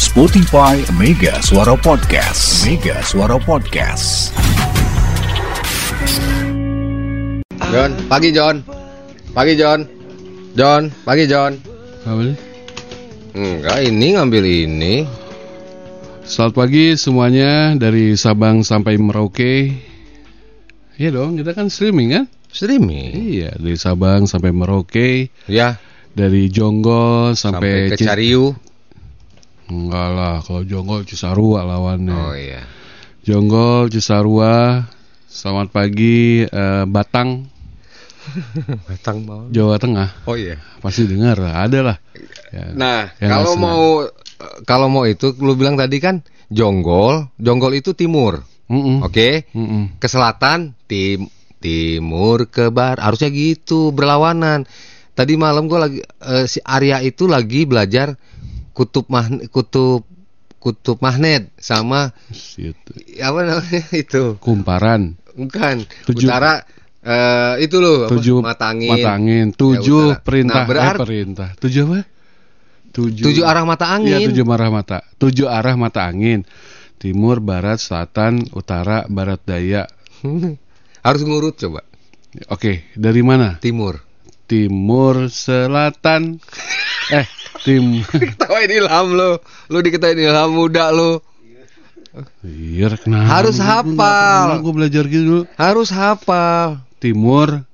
Spotify 0.00 0.80
Mega 0.96 1.36
Suara 1.44 1.76
Podcast. 1.76 2.64
Mega 2.64 2.96
Suara 3.04 3.36
Podcast. 3.36 4.32
John, 7.68 7.92
pagi 8.08 8.32
John. 8.32 8.64
Pagi 9.36 9.52
John. 9.52 9.84
John, 10.56 10.82
pagi 11.04 11.24
John. 11.28 11.52
Sih? 12.08 12.34
Enggak, 13.36 13.78
ini 13.84 14.06
ngambil 14.16 14.44
ini. 14.48 14.94
Selamat 16.24 16.64
pagi 16.64 16.96
semuanya 16.96 17.76
dari 17.76 18.16
Sabang 18.16 18.64
sampai 18.64 18.96
Merauke. 18.96 19.76
Iya 20.96 21.08
dong, 21.12 21.36
kita 21.36 21.52
kan 21.52 21.68
streaming 21.68 22.16
kan? 22.16 22.24
Streaming. 22.48 23.12
Iya, 23.12 23.56
dari 23.60 23.76
Sabang 23.76 24.24
sampai 24.24 24.56
Merauke, 24.56 25.28
Ya, 25.48 25.76
dari 26.16 26.48
Jonggol 26.48 27.36
sampai, 27.36 27.92
sampai, 27.92 27.96
ke 27.96 27.96
Cariu. 28.00 28.52
Enggak 29.70 30.08
lah, 30.14 30.34
kalau 30.42 30.62
Jonggol 30.66 31.06
Cisarua 31.06 31.62
lawannya. 31.62 32.16
Oh 32.16 32.34
iya. 32.34 32.62
Jonggol 33.22 33.92
Cisarua. 33.92 34.86
Selamat 35.32 35.72
pagi 35.72 36.44
eh, 36.44 36.84
Batang, 36.84 37.48
Batang 38.88 39.18
mau. 39.24 39.42
Jawa 39.48 39.80
Tengah. 39.80 40.28
Oh 40.28 40.36
iya. 40.36 40.60
Pasti 40.78 41.08
dengar 41.08 41.38
lah, 41.38 41.64
ada 41.64 41.78
lah. 41.80 41.96
Ya. 42.52 42.64
Nah, 42.74 43.00
Yang 43.18 43.30
kalau 43.30 43.52
mau 43.56 43.84
kalau 44.66 44.86
mau 44.90 45.04
itu 45.06 45.32
lu 45.38 45.54
bilang 45.54 45.78
tadi 45.78 46.02
kan 46.02 46.20
Jonggol, 46.52 47.32
Jonggol 47.40 47.80
itu 47.80 47.96
timur. 47.96 48.44
Mm-mm. 48.68 49.04
Oke. 49.04 49.48
Mm-mm. 49.56 49.96
Ke 49.96 50.06
selatan, 50.06 50.76
tim 50.84 51.26
timur 51.62 52.50
ke 52.50 52.68
barat. 52.68 53.00
Harusnya 53.00 53.30
gitu, 53.30 53.94
berlawanan. 53.94 54.66
Tadi 55.12 55.36
malam 55.36 55.68
gua 55.68 55.88
lagi 55.88 56.00
eh, 56.02 56.44
si 56.48 56.58
Arya 56.64 57.00
itu 57.04 57.28
lagi 57.28 57.64
belajar 57.68 58.16
kutub 58.72 59.06
magnet 59.06 59.48
kutub 59.48 60.02
kutub 60.56 60.98
magnet 60.98 61.50
sama 61.56 62.14
Situ. 62.28 62.92
apa 63.18 63.40
namanya 63.42 63.82
itu? 64.02 64.36
Kumparan. 64.38 65.14
bukan. 65.32 65.82
Tujuh- 66.06 66.28
utara 66.28 66.62
eh, 67.02 67.64
itu 67.64 67.76
loh 67.76 68.06
apa? 68.06 68.12
tujuh 68.12 68.38
mata 68.38 68.64
angin 68.68 68.90
mata 68.90 69.10
angin 69.12 69.46
Ya, 69.48 69.56
tujuh 69.56 70.02
utara. 70.12 70.22
perintah. 70.22 70.54
Nah, 70.54 70.66
berarti- 70.66 70.94
eh, 70.94 71.02
perintah. 71.02 71.48
Tujuh 71.56 71.82
apa? 71.84 72.00
Tujuh. 72.92 73.24
Tujuh 73.24 73.42
arah 73.42 73.64
mata 73.64 73.86
angin. 73.88 74.28
Tujuh 74.28 74.44
arah 74.46 74.68
mata 74.68 74.98
tujuh 75.16 75.46
arah 75.46 75.74
mata 75.74 76.04
angin. 76.04 76.44
Timur 76.96 77.40
barat 77.40 77.76
selatan 77.76 78.46
utara 78.52 79.02
barat 79.06 79.42
daya. 79.42 79.88
Harus 81.06 81.22
ngurut 81.22 81.56
coba. 81.56 81.82
Oke 82.46 82.86
dari 82.94 83.20
mana? 83.20 83.58
Timur. 83.58 83.98
Timur 84.46 85.26
selatan. 85.26 86.38
Eh 87.10 87.26
tim. 87.60 88.00
Ketawain 88.32 88.70
ilham 88.72 89.08
lo. 89.12 89.44
Lo 89.68 89.78
diketawain 89.84 90.16
ilham 90.16 90.50
muda 90.56 90.88
lo. 90.88 91.20
Iya 92.44 92.92
kenapa? 93.00 93.40
Harus 93.40 93.56
hafal. 93.60 94.60
gue 94.60 94.72
belajar 94.72 95.04
gitu 95.08 95.24
dulu. 95.24 95.42
Harus 95.56 95.88
hafal. 95.92 96.84
Timur 97.00 97.64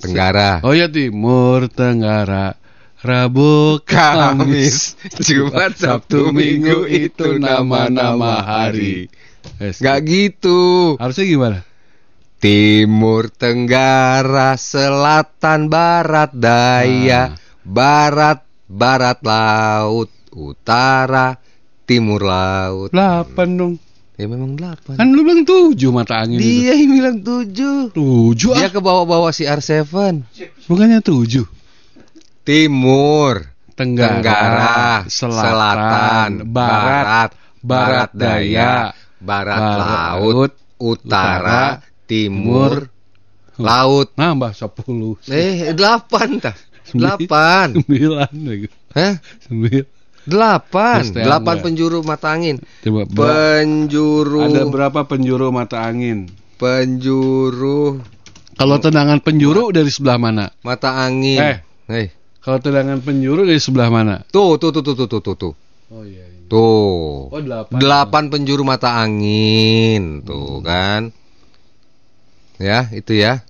tenggara. 0.00 0.60
Oh 0.64 0.72
ya 0.76 0.88
timur 0.88 1.68
tenggara. 1.72 2.56
Rabu, 3.02 3.82
Kamis, 3.82 4.94
Jumat, 5.26 5.74
Sabtu, 5.74 6.30
Minggu 6.30 6.86
itu 6.86 7.34
nama-nama 7.34 8.38
hari. 8.46 9.10
Gak 9.58 10.06
gitu. 10.06 10.94
Harusnya 11.02 11.26
gimana? 11.26 11.58
Timur, 12.38 13.26
Tenggara, 13.30 14.54
Selatan, 14.54 15.66
Barat, 15.66 16.30
Daya, 16.34 17.34
Barat, 17.62 18.42
Barat 18.72 19.20
Laut, 19.20 20.08
Utara, 20.32 21.36
Timur 21.84 22.24
Laut. 22.24 22.88
Delapan 22.88 23.48
dong. 23.52 23.74
Ya 24.16 24.24
memang 24.28 24.56
delapan. 24.56 24.96
Kan 24.96 25.12
lu 25.12 25.24
bilang 25.28 25.44
tujuh 25.44 25.92
mata 25.92 26.24
angin 26.24 26.40
itu. 26.40 26.64
Dia 26.64 26.72
yang 26.76 26.92
bilang 26.96 27.18
tujuh. 27.20 27.92
Tujuh 27.92 28.52
Dia 28.56 28.68
ah. 28.68 28.72
ke 28.72 28.80
bawah-bawah 28.80 29.32
si 29.32 29.44
R7. 29.44 29.84
Bukannya 30.68 31.04
tujuh. 31.04 31.44
Timur, 32.48 33.44
Tenggara, 33.76 34.18
Tenggara, 34.20 34.80
selatan, 35.06 36.30
barat, 36.50 37.30
barat 37.62 38.10
daya, 38.12 38.90
barat, 39.22 39.60
barat 39.62 39.78
laut, 39.78 40.52
utara, 40.80 41.62
timur, 42.04 42.88
timur, 43.54 43.62
laut. 43.62 44.08
Nambah 44.18 44.52
sepuluh. 44.58 45.16
Eh, 45.30 45.70
delapan 45.72 46.40
tah. 46.42 46.56
Delapan. 46.90 47.66
Sembilan. 47.78 48.32
Hah? 48.92 49.14
Sembilan. 49.46 49.86
Delapan. 50.22 51.00
Delapan 51.10 51.54
enggak. 51.58 51.64
penjuru 51.66 51.98
mata 52.06 52.28
angin. 52.30 52.56
Coba 52.82 53.00
Penjuru. 53.10 54.42
ada 54.46 54.62
berapa 54.66 55.00
penjuru 55.06 55.50
mata 55.50 55.82
angin? 55.82 56.30
Penjuru 56.58 57.98
Kalau 58.54 58.78
tendangan 58.78 59.18
penjuru 59.18 59.74
dari 59.74 59.90
sebelah 59.90 60.18
mana? 60.22 60.46
mata 60.62 60.94
angin. 60.94 61.42
Eh. 61.42 61.58
Eh. 61.90 62.08
Kalau 62.38 62.62
tendangan 62.62 63.02
penjuru 63.02 63.42
dari 63.42 63.58
sebelah 63.58 63.90
mana? 63.90 64.22
Tuh, 64.30 64.58
tuh, 64.62 64.70
tuh, 64.70 64.82
tuh, 64.82 64.94
tuh, 64.94 65.06
tuh, 65.10 65.20
tuh, 65.22 65.34
tuh. 65.34 65.52
Oh 65.90 66.06
iya. 66.06 66.22
iya. 66.22 66.46
Tuh. 66.46 67.30
Oh 67.32 67.40
delapan. 67.42 67.78
Delapan 67.82 68.24
penjuru 68.30 68.62
mata 68.62 68.94
angin, 68.98 70.22
tuh 70.22 70.62
kan. 70.62 71.10
Ya, 72.62 72.86
itu 72.94 73.18
ya. 73.18 73.42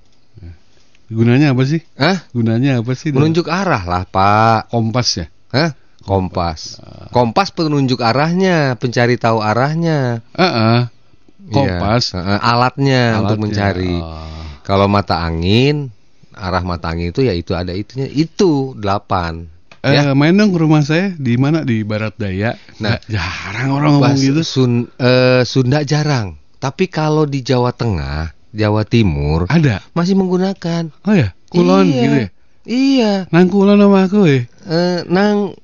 Gunanya 1.12 1.52
apa 1.52 1.62
sih? 1.62 1.80
Hah? 1.94 2.24
Gunanya 2.32 2.80
apa 2.80 2.92
sih? 2.96 3.12
Menunjuk 3.12 3.46
arah 3.52 3.84
lah, 3.84 4.02
Pak. 4.08 4.72
kompas 4.72 5.08
ya. 5.20 5.26
Hah? 5.52 5.76
Kompas. 6.02 6.80
Kompas 7.14 7.54
penunjuk 7.54 8.02
arahnya, 8.02 8.74
pencari 8.74 9.14
tahu 9.14 9.38
arahnya. 9.38 10.24
Heeh. 10.34 10.80
Iya. 10.88 11.52
Kompas. 11.52 12.16
Heeh, 12.16 12.38
alatnya, 12.40 13.02
untuk 13.22 13.38
Alatnya. 13.38 13.44
mencari. 13.44 13.94
Oh. 14.00 14.26
Kalau 14.64 14.86
mata 14.90 15.20
angin, 15.20 15.90
arah 16.32 16.64
mata 16.64 16.90
angin 16.90 17.12
itu 17.12 17.22
ya 17.22 17.34
itu 17.36 17.52
ada 17.52 17.70
itunya. 17.70 18.08
Itu 18.08 18.74
delapan. 18.74 19.46
Eh, 19.82 19.98
Ya. 19.98 20.14
main 20.14 20.30
dong 20.32 20.54
ke 20.54 20.58
rumah 20.62 20.82
saya 20.82 21.10
di 21.18 21.34
mana 21.34 21.66
di 21.66 21.82
Barat 21.82 22.14
Daya. 22.14 22.54
Nah. 22.78 22.98
Jarang 23.10 23.74
orang 23.74 23.98
ngomong 23.98 24.14
gitu. 24.18 24.42
Sun- 24.42 24.90
eh, 24.96 25.42
Sunda 25.42 25.82
jarang. 25.82 26.38
Tapi 26.62 26.86
kalau 26.86 27.26
di 27.26 27.42
Jawa 27.42 27.74
Tengah, 27.74 28.30
Jawa 28.52 28.84
Timur 28.84 29.48
Ada. 29.48 29.80
masih 29.92 30.12
menggunakan. 30.12 30.92
Oh 31.02 31.14
ya, 31.16 31.32
kulon 31.48 31.88
Iya. 31.88 31.96
gitu 31.96 32.16
ya. 32.16 32.28
Iya. 32.62 33.12
Nang 33.32 33.48
kulon 33.48 33.80
sama 33.80 34.06
aku 34.06 34.20
ya. 34.24 34.40
Eh, 34.68 34.98
nang 35.08 35.56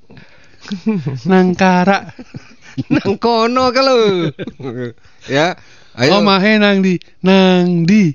Nang 1.30 1.52
kara. 1.52 2.12
nang 2.92 3.14
kono 3.16 3.70
kalau. 3.70 4.28
ya. 5.30 5.54
Ayo. 5.98 6.16
Oh 6.16 6.22
mahe 6.22 6.56
nang 6.56 6.78
di, 6.78 6.94
nang 7.20 7.82
di. 7.82 8.14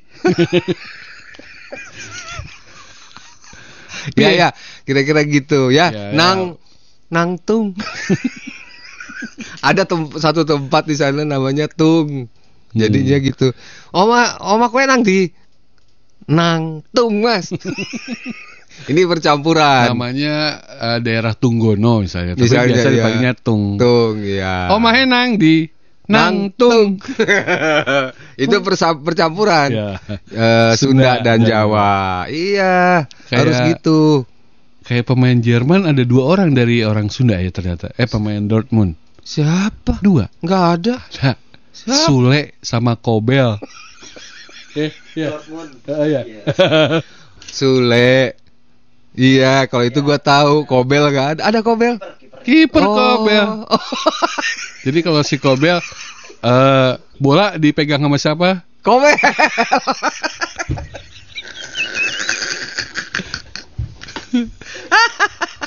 Ya 4.16 4.30
ya, 4.32 4.48
kira-kira 4.84 5.24
gitu 5.24 5.72
ya. 5.72 5.88
Ya, 5.88 6.12
ya. 6.12 6.16
nang 6.16 6.60
nang 7.08 7.40
tung. 7.40 7.76
Ada 9.60 9.88
tem- 9.88 10.12
satu 10.14 10.44
tempat 10.44 10.84
di 10.84 10.96
sana 10.96 11.24
namanya 11.24 11.68
Tung. 11.68 12.28
Jadinya 12.74 13.18
Hmm. 13.18 13.26
gitu. 13.26 13.48
Oma 13.90 14.22
oma 14.42 14.68
kue 14.68 14.84
nang 14.84 15.02
di 15.02 15.30
nang 16.26 16.82
Tung, 16.90 17.22
Mas. 17.22 17.52
Ini 18.90 19.06
percampuran. 19.06 19.94
Namanya 19.94 20.36
eh, 20.66 21.00
daerah 21.00 21.38
Tunggono 21.38 22.02
misalnya. 22.02 22.34
Tapi 22.34 22.50
Misalnya, 22.50 22.74
biasa 22.74 22.88
ya. 22.90 22.94
dipanggilnya 22.98 23.34
Tung. 23.38 23.64
Tung, 23.78 24.18
ya. 24.20 24.74
Mahe 24.74 25.06
nang 25.06 25.38
di, 25.38 25.70
nang 26.10 26.50
tung. 26.52 26.98
Itu 28.44 28.56
persa- 28.60 28.98
percampuran. 28.98 29.70
Ya. 29.70 29.90
Eh, 30.28 30.74
Sunda, 30.76 30.76
Sunda 30.76 31.12
dan 31.22 31.40
dan 31.44 31.48
Jawa. 31.48 32.26
Iya, 32.28 33.06
Kayak- 33.30 33.38
harus 33.40 33.58
gitu. 33.70 34.02
Kayak 34.84 35.06
pemain 35.08 35.38
Jerman 35.40 35.88
ada 35.88 36.04
dua 36.04 36.28
orang 36.28 36.52
dari 36.52 36.84
orang 36.84 37.08
Sunda 37.08 37.40
ya 37.40 37.54
ternyata. 37.54 37.94
Eh 37.96 38.04
pemain 38.04 38.42
Dortmund. 38.44 39.00
Siapa? 39.24 40.04
Dua. 40.04 40.28
Nggak 40.44 40.64
ada. 40.76 40.96
Nah, 41.24 41.36
Sule 41.74 42.54
sama 42.62 42.94
Kobel. 42.96 43.58
Eh, 44.74 44.90
ya. 45.14 45.38
Ah, 45.86 46.02
ya. 46.10 46.26
Sule. 47.46 48.34
Iya, 49.14 49.70
kalau 49.70 49.86
itu 49.86 50.02
gua 50.02 50.18
tahu 50.18 50.66
Kobel 50.66 51.14
nggak 51.14 51.38
ada. 51.38 51.42
Ada 51.54 51.62
Kobel? 51.62 52.02
Kiper 52.42 52.82
Oh. 52.82 53.22
Kobel. 53.22 53.70
Jadi 54.90 55.00
kalau 55.06 55.22
si 55.22 55.38
Kobel 55.38 55.78
eh 56.42 56.92
bola 57.22 57.54
dipegang 57.62 58.02
sama 58.02 58.18
siapa? 58.18 58.66
Kobel. 58.82 59.14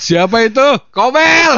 Siapa 0.03 0.37
itu? 0.45 0.67
Kobel. 0.93 1.53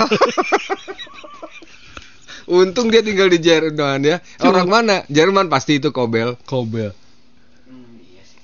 Untung 2.49 2.89
dia 2.89 3.05
tinggal 3.05 3.29
di 3.29 3.39
Jerman 3.39 4.01
ya. 4.01 4.17
Orang 4.41 4.67
mana? 4.67 5.05
Jerman 5.07 5.47
pasti 5.47 5.77
itu 5.77 5.93
Kobel. 5.93 6.41
Kobel. 6.43 6.97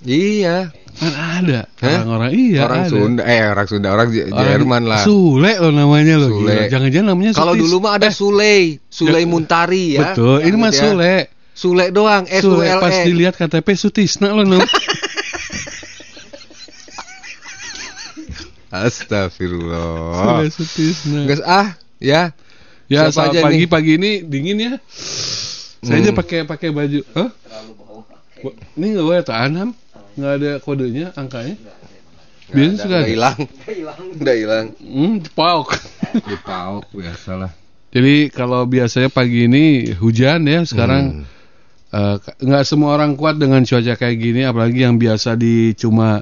Iya. 0.04 0.68
Kan 0.94 1.10
ada 1.10 1.66
orang-orang 1.82 2.30
iya 2.38 2.60
orang 2.62 2.80
ada. 2.86 2.90
Sunda, 2.94 3.22
eh 3.26 3.42
orang 3.50 3.66
Sunda, 3.66 3.88
orang 3.90 4.08
J- 4.14 4.30
Orang 4.30 4.46
Jerman 4.46 4.82
lah. 4.86 5.02
Sule 5.02 5.52
lo 5.58 5.74
namanya 5.74 6.14
lo. 6.22 6.28
Sule. 6.30 6.70
Jangan-jangan 6.70 7.06
namanya 7.10 7.30
Kalau 7.34 7.58
dulu 7.58 7.82
mah 7.82 7.98
ada 7.98 8.06
Eh, 8.06 8.14
Sule, 8.14 8.78
Sule 8.86 9.18
ya- 9.18 9.26
Muntari 9.26 9.98
ya. 9.98 10.14
Betul, 10.14 10.46
ini 10.46 10.54
mah 10.54 10.70
ya. 10.70 10.78
Sule. 10.86 11.14
Sule 11.50 11.84
doang, 11.90 12.30
S 12.30 12.46
U 12.46 12.60
Sule 12.60 12.66
L 12.68 12.78
pas 12.78 12.94
E. 12.94 13.06
dilihat 13.06 13.34
KTP 13.34 13.74
Sutisna 13.74 14.30
lo 14.30 14.46
nom. 14.46 14.62
Astagfirullah. 18.94 20.14
Sule 20.14 20.46
Sutisna. 20.50 21.20
Guys, 21.26 21.42
ah, 21.44 21.74
ya. 21.98 22.34
Ya, 22.84 23.08
Siapa 23.08 23.12
saat 23.14 23.28
aja 23.32 23.38
nih? 23.40 23.44
pagi-pagi 23.64 23.92
ini 23.96 24.10
dingin 24.22 24.58
ya. 24.60 24.72
Saya 25.80 26.00
aja 26.00 26.10
Hmm. 26.12 26.18
pakai 26.18 26.38
pakai 26.44 26.68
baju. 26.68 27.00
Hah? 27.12 27.30
Ini 28.74 28.86
enggak 28.92 29.06
boleh 29.06 29.24
tanam. 29.24 29.68
Enggak 30.14 30.32
ada 30.36 30.50
kodenya, 30.60 31.06
angkanya. 31.14 31.56
Biasanya 32.46 32.76
suka 32.76 32.86
Udah 32.86 33.00
ada. 33.00 33.08
hilang. 33.08 33.38
Udah 34.14 34.34
hilang. 34.36 34.66
Hmm, 34.78 35.14
pauk. 35.32 35.68
Di 36.28 36.36
pauk 36.38 36.84
biasalah. 36.92 37.50
Jadi 37.88 38.28
kalau 38.28 38.66
biasanya 38.66 39.08
pagi 39.08 39.46
ini 39.46 39.64
hujan 39.94 40.44
ya, 40.44 40.60
sekarang 40.62 41.24
Hmm. 41.24 41.26
eh, 41.90 42.16
nggak 42.20 42.64
semua 42.64 42.94
orang 42.94 43.14
kuat 43.14 43.38
dengan 43.38 43.62
cuaca 43.62 43.94
kayak 43.94 44.16
gini, 44.18 44.42
apalagi 44.42 44.82
yang 44.82 44.98
biasa 44.98 45.34
di 45.34 45.72
cuma 45.72 46.20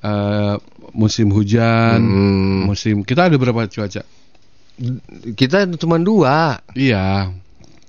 eh, 0.00 0.54
musim 0.92 1.28
hujan, 1.28 1.98
Hmm. 1.98 2.64
musim 2.64 3.02
kita 3.02 3.26
ada 3.26 3.36
berapa 3.36 3.66
cuaca? 3.66 4.00
Kita 5.30 5.68
cuma 5.76 5.96
dua. 5.96 6.56
Iya, 6.72 7.34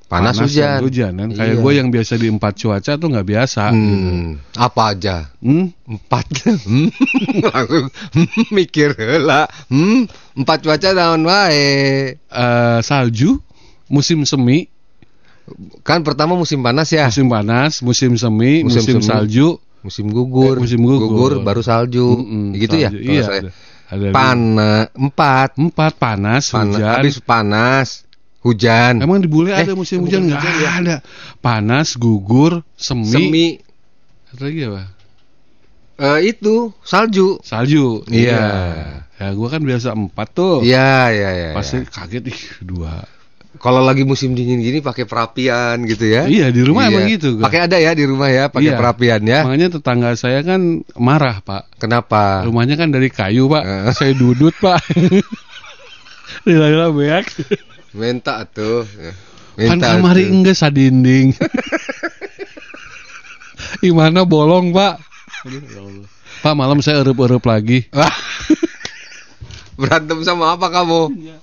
Panas, 0.06 0.36
dan 0.36 0.44
hujan. 0.44 0.80
hujan 0.84 1.12
kan. 1.16 1.30
Kayak 1.32 1.56
Iya. 1.56 1.62
gue 1.64 1.72
yang 1.74 1.88
biasa 1.88 2.14
di 2.16 2.28
empat 2.28 2.54
cuaca 2.58 2.92
tuh 2.94 3.08
nggak 3.08 3.24
biasa. 3.26 3.64
gitu. 3.72 3.96
Hmm, 4.04 4.28
apa 4.54 4.82
aja? 4.92 5.16
Hmm? 5.40 5.72
Empat. 5.88 6.26
Hmm, 6.62 6.92
Langsung 7.48 7.88
hmm, 7.88 8.52
mikir 8.52 8.92
lah. 9.20 9.48
Hmm, 9.66 10.12
empat 10.36 10.60
cuaca 10.62 10.90
naon 10.92 11.24
wae. 11.24 11.64
Eh, 12.20 12.80
salju, 12.82 13.40
musim 13.88 14.24
semi, 14.24 14.68
Kan 15.82 16.04
pertama 16.04 16.36
musim 16.36 16.60
panas 16.60 16.88
ya. 16.88 17.08
musim 17.08 17.28
panas, 17.28 17.80
musim 17.80 18.16
semi, 18.16 18.64
Musim 18.64 18.84
musim, 18.84 18.96
semi. 19.00 19.08
salju, 19.08 19.60
Musim 19.82 20.08
gugur. 20.08 20.60
Eh, 20.60 20.62
musim 20.62 20.80
gugur. 20.80 21.42
baru 21.42 21.60
salju. 21.60 22.04
Mm-mm, 22.14 22.54
gitu 22.54 22.76
ya? 22.78 22.88
salju. 22.88 23.00
kalau 23.00 23.16
Iya. 23.16 23.24
saya. 23.26 23.42
Ada, 23.92 24.06
ada 24.08 24.16
Panas 24.16 24.84
empat. 24.96 25.50
empat 25.60 25.92
panas, 26.00 26.44
Panas. 26.48 26.80
hujan. 26.80 26.96
Habis 26.96 27.18
panas. 27.20 27.88
Hujan. 28.42 29.04
Emang 29.04 29.22
di 29.22 29.30
bule 29.30 29.54
ada 29.54 29.70
Eh, 29.70 29.78
musim 29.78 30.02
bukan 30.02 30.10
hujan 30.10 30.22
nggak 30.26 30.42
hujan 30.42 30.56
ya? 30.58 30.72
ada. 30.82 30.96
Panas, 31.38 31.94
gugur, 31.94 32.66
semi. 32.74 33.06
Semi. 33.06 33.48
Satu 34.32 34.48
lagi 34.48 34.62
apa? 34.66 34.84
Eh, 36.02 36.20
itu 36.34 36.74
salju. 36.82 37.38
Salju. 37.46 38.02
Iya. 38.10 38.42
Ya 39.22 39.28
gua 39.38 39.54
kan 39.54 39.62
biasa 39.62 39.94
empat 39.94 40.34
tuh. 40.34 40.66
Iya, 40.66 41.14
iya, 41.14 41.30
iya. 41.38 41.50
Pasti 41.54 41.86
iya. 41.86 41.86
kaget 41.86 42.24
ih 42.34 42.40
dua. 42.66 43.06
Kalau 43.60 43.84
lagi 43.84 44.08
musim 44.08 44.32
dingin 44.32 44.64
gini 44.64 44.80
pakai 44.80 45.04
perapian 45.04 45.84
gitu 45.84 46.08
ya. 46.08 46.24
Iya 46.24 46.56
di 46.56 46.64
rumah 46.64 46.88
emang 46.88 47.04
gitu. 47.06 47.36
Pakai 47.36 47.68
ada 47.68 47.76
ya 47.76 47.92
di 47.92 48.08
rumah 48.08 48.32
ya, 48.32 48.48
pakai 48.48 48.72
Iya. 48.72 48.80
perapian 48.80 49.22
ya. 49.22 49.44
Makanya 49.44 49.68
tetangga 49.76 50.16
saya 50.16 50.40
kan 50.40 50.88
marah 50.96 51.44
pak. 51.44 51.68
Kenapa? 51.76 52.48
Rumahnya 52.48 52.80
kan 52.80 52.90
dari 52.90 53.12
kayu 53.12 53.52
pak. 53.52 53.64
Eh. 53.68 53.92
Saya 54.00 54.14
dudut 54.16 54.56
pak. 54.56 54.80
Lila-lila 56.48 56.96
beak. 56.96 57.28
Minta 57.92 58.48
tuh. 58.48 58.88
Kan 59.60 59.78
Minta 59.78 60.00
kamari 60.00 60.24
tuh. 60.26 60.32
enggak 60.32 60.56
sadinding. 60.56 61.36
Gimana 63.84 64.24
bolong 64.32 64.72
pak? 64.72 64.96
Pak 66.42 66.54
malam 66.56 66.80
saya 66.80 67.04
erup-erup 67.04 67.44
lagi. 67.44 67.86
Berantem 69.82 70.20
sama 70.22 70.54
apa 70.54 70.68
kamu? 70.70 71.02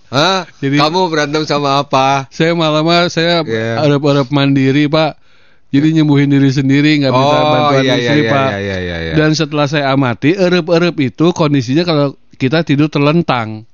Hah? 0.08 0.46
Iya. 0.46 0.62
Jadi- 0.62 0.78
kamu 0.78 1.00
berantem 1.10 1.42
sama 1.42 1.82
apa? 1.82 2.30
Saya 2.30 2.54
malam 2.54 2.86
saya 3.10 3.42
Iya. 3.42 3.82
erup-erup 3.82 4.30
mandiri 4.30 4.86
pak. 4.86 5.18
Jadi 5.68 6.00
nyembuhin 6.00 6.32
diri 6.32 6.48
sendiri 6.48 6.96
nggak 7.02 7.12
bisa 7.12 7.28
oh 7.28 7.44
bantuan 7.52 7.82
iya 7.84 7.94
istri 8.00 8.20
iya, 8.24 8.32
pak. 8.32 8.48
iya 8.48 8.56
iya 8.56 8.76
iya 8.80 8.96
iya. 9.04 9.12
Dan 9.12 9.36
setelah 9.36 9.66
saya 9.68 9.92
amati 9.92 10.32
erup-erup 10.32 10.96
itu 10.96 11.26
kondisinya 11.30 11.84
kalau 11.84 12.06
kita 12.40 12.64
tidur 12.64 12.88
terlentang. 12.88 13.68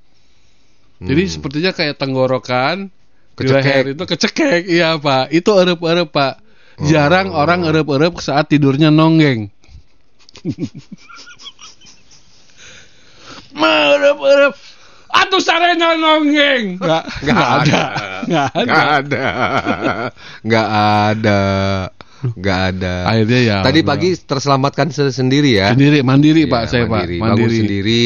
Jadi 0.98 1.22
Hmm. 1.22 1.30
sepertinya 1.30 1.70
kayak 1.70 1.94
tenggorokan, 1.94 2.88
di 3.34 3.42
Kecekek. 3.44 3.62
leher 3.62 3.86
itu 3.92 4.04
kecekek, 4.08 4.62
iya 4.66 4.96
pak. 4.96 5.30
Itu 5.30 5.54
erup-erup 5.54 6.10
pak. 6.10 6.42
Jarang 6.82 7.30
Oh. 7.30 7.42
orang 7.44 7.62
erup-erup 7.62 8.18
saat 8.18 8.48
tidurnya 8.48 8.90
nonggeng. 8.90 9.52
Merup-erup. 13.54 14.54
Atuh 15.14 15.38
sarena 15.38 15.94
nonggeng. 15.94 16.74
Nggak, 16.76 17.02
Nggak 17.22 17.46
ada. 17.62 17.80
Nggak 18.26 18.48
ada. 18.82 19.24
Nggak 20.42 20.68
ada. 21.06 21.40
Nggak 22.24 22.60
ada. 22.72 22.94
Akhirnya 23.04 23.38
ya. 23.38 23.56
Tadi 23.60 23.80
alhamdulillah. 23.84 23.84
pagi 23.86 24.10
terselamatkan 24.18 24.88
se- 24.90 25.12
sendiri 25.12 25.54
ya. 25.54 25.70
Sendiri, 25.70 26.00
mandiri 26.00 26.42
Iya, 26.44 26.50
pak 26.50 26.62
saya 26.66 26.84
mandiri. 26.88 27.16
pak. 27.16 27.28
Bangun 27.30 27.50
sendiri. 27.52 28.04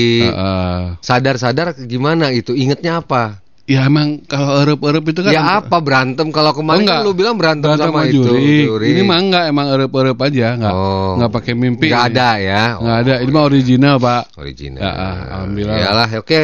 Sadar-sadar 1.01 1.67
gimana 1.81 2.29
itu? 2.29 2.53
Ingetnya 2.53 3.01
apa? 3.01 3.41
Ya 3.69 3.85
emang 3.85 4.25
kalau 4.25 4.65
erup-erup 4.65 5.05
itu 5.07 5.21
kan. 5.21 5.31
ya 5.31 5.61
apa 5.61 5.77
berantem? 5.85 6.33
Kalau 6.33 6.57
kemarin 6.57 6.83
Oh, 6.83 6.87
kan 6.89 6.89
enggak. 6.89 7.01
lu 7.05 7.13
bilang 7.13 7.37
berantem, 7.37 7.69
Berantem 7.69 7.93
sama 7.93 8.01
sama 8.01 8.09
itu. 8.09 8.25
juri. 8.25 8.87
Ini 8.97 9.01
mah 9.05 9.19
enggak 9.21 9.45
emang 9.47 9.67
erup-erup 9.69 10.19
aja, 10.19 10.47
enggak. 10.57 10.73
Oh. 10.73 11.11
Enggak 11.21 11.31
pakai 11.37 11.53
mimpi. 11.53 11.87
Nggak 11.93 12.03
ini. 12.03 12.11
ada 12.17 12.29
ya. 12.41 12.63
Nggak 12.81 12.97
ada. 12.99 13.15
Ini 13.21 13.31
mah 13.31 13.45
original, 13.45 13.95
Pak. 14.01 14.23
Original. 14.35 14.81
Ya, 14.81 14.91
ah, 14.91 15.17
alhamdulillah. 15.37 15.77
Iyalah, 15.77 16.09
oke. 16.17 16.41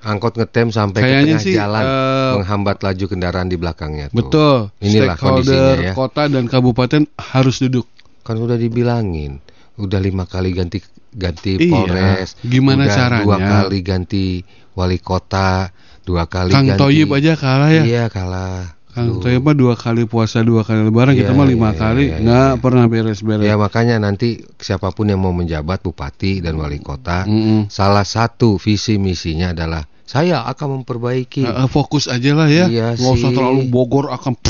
Angkot 0.00 0.34
ngetem 0.38 0.68
sampai 0.70 1.00
ke 1.02 1.08
tengah 1.10 1.40
sih, 1.42 1.54
jalan, 1.58 1.82
eh, 1.82 2.30
menghambat 2.38 2.78
laju 2.78 3.04
kendaraan 3.04 3.50
di 3.50 3.58
belakangnya. 3.58 4.06
Tuh. 4.08 4.16
Betul. 4.16 4.56
Inilah 4.78 5.16
kondisinya 5.18 5.74
ya. 5.82 5.92
kota 5.92 6.30
dan 6.30 6.46
kabupaten 6.46 7.10
harus 7.18 7.58
duduk. 7.58 7.90
Kan 8.22 8.38
udah 8.38 8.54
dibilangin, 8.54 9.42
udah 9.76 9.98
lima 9.98 10.24
kali 10.24 10.54
ganti 10.54 10.78
ganti 11.10 11.58
Iya, 11.58 11.70
Polres. 11.74 12.38
gimana 12.38 12.86
udah 12.86 12.94
caranya? 12.94 13.24
Dua 13.26 13.36
kali 13.40 13.78
ganti 13.82 14.24
wali 14.72 14.98
kota, 15.02 15.74
dua 16.06 16.30
kali 16.30 16.54
Kang 16.54 16.70
ganti. 16.70 16.78
Toyib 16.78 17.10
aja 17.10 17.34
kalah 17.34 17.74
ya. 17.74 17.82
Iya 17.82 18.04
kalah. 18.06 18.78
Kang. 18.94 19.20
Toyib 19.20 19.44
mah 19.44 19.52
dua 19.52 19.76
kali 19.76 20.08
puasa, 20.08 20.40
dua 20.40 20.64
kali 20.64 20.88
lebaran, 20.88 21.12
kita 21.12 21.34
Iya, 21.34 21.36
mah 21.36 21.44
lima 21.44 21.70
iya, 21.74 21.76
kali, 21.76 22.04
iya, 22.08 22.16
nggak 22.22 22.52
iya. 22.56 22.62
pernah 22.62 22.84
beres-beres. 22.88 23.44
Ya 23.44 23.60
makanya 23.60 24.00
nanti 24.00 24.40
siapa 24.56 24.88
pun 24.94 25.12
yang 25.12 25.20
mau 25.20 25.36
menjabat 25.36 25.84
bupati 25.84 26.40
dan 26.40 26.56
wali 26.56 26.80
kota, 26.80 27.28
Mm-mm. 27.28 27.68
salah 27.68 28.08
satu 28.08 28.56
visi 28.56 28.96
misinya 28.96 29.52
adalah 29.52 29.84
saya 30.08 30.48
akan 30.48 30.80
memperbaiki. 30.80 31.44
Eh, 31.44 31.68
fokus 31.68 32.08
aja 32.08 32.32
lah 32.32 32.48
ya, 32.48 32.72
Iya 32.72 32.96
nggak 32.96 33.12
usah 33.20 33.36
terlalu 33.36 33.68
Bogor 33.68 34.08
akan. 34.14 34.32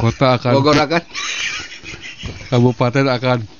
Kota 0.00 0.40
akan, 0.40 0.52
Bogor 0.56 0.80
akan. 0.80 1.04
kabupaten 2.50 3.06
akan. 3.12 3.38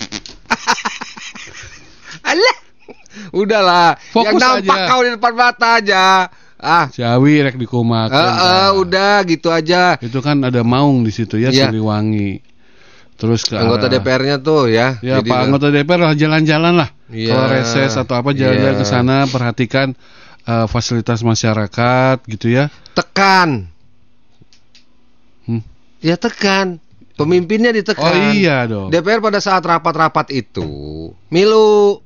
Udahlah, 3.30 3.94
Fokus 4.10 4.26
yang 4.26 4.36
nampak 4.38 4.76
aja. 4.76 4.86
kau 4.86 5.00
di 5.00 5.10
depan 5.10 5.32
mata 5.32 5.68
aja. 5.76 6.04
Ah, 6.56 6.86
Ciawi 6.86 7.40
rek 7.40 7.56
dikumakan. 7.56 8.12
eh, 8.12 8.32
eh, 8.36 8.70
udah 8.76 9.14
gitu 9.24 9.48
aja. 9.48 9.96
Itu 9.96 10.20
kan 10.20 10.40
ada 10.40 10.60
Maung 10.60 11.02
di 11.02 11.10
situ 11.10 11.36
ya, 11.36 11.48
Iya. 11.48 11.68
Siliwangi. 11.68 12.40
Terus 13.16 13.42
ke 13.42 13.52
Anggota 13.54 13.86
arah- 13.86 13.96
DPR-nya 13.96 14.36
tuh 14.38 14.66
ya. 14.66 14.96
Ya, 14.98 15.20
Jadi 15.20 15.28
Pak 15.28 15.40
anggota 15.42 15.68
DPR 15.68 16.00
lah 16.02 16.14
jalan-jalan 16.14 16.74
lah. 16.74 16.88
Iya. 17.06 17.32
Kalau 17.32 17.46
reses 17.50 17.92
atau 17.94 18.14
apa 18.14 18.30
jalan-jalan 18.30 18.74
Iya. 18.74 18.80
ke 18.80 18.86
sana 18.86 19.16
perhatikan 19.26 19.92
eh, 20.42 20.66
fasilitas 20.66 21.20
masyarakat 21.20 22.16
gitu 22.26 22.48
ya. 22.50 22.68
tekan. 22.92 23.68
Hmm. 25.42 25.62
Ya 26.00 26.16
tekan. 26.16 26.80
Pemimpinnya 27.12 27.68
ditekan. 27.70 28.00
Oh 28.02 28.32
iya 28.32 28.64
dong. 28.64 28.88
DPR 28.88 29.20
pada 29.20 29.36
saat 29.38 29.60
rapat-rapat 29.60 30.32
itu, 30.32 30.64
Milu 31.28 32.00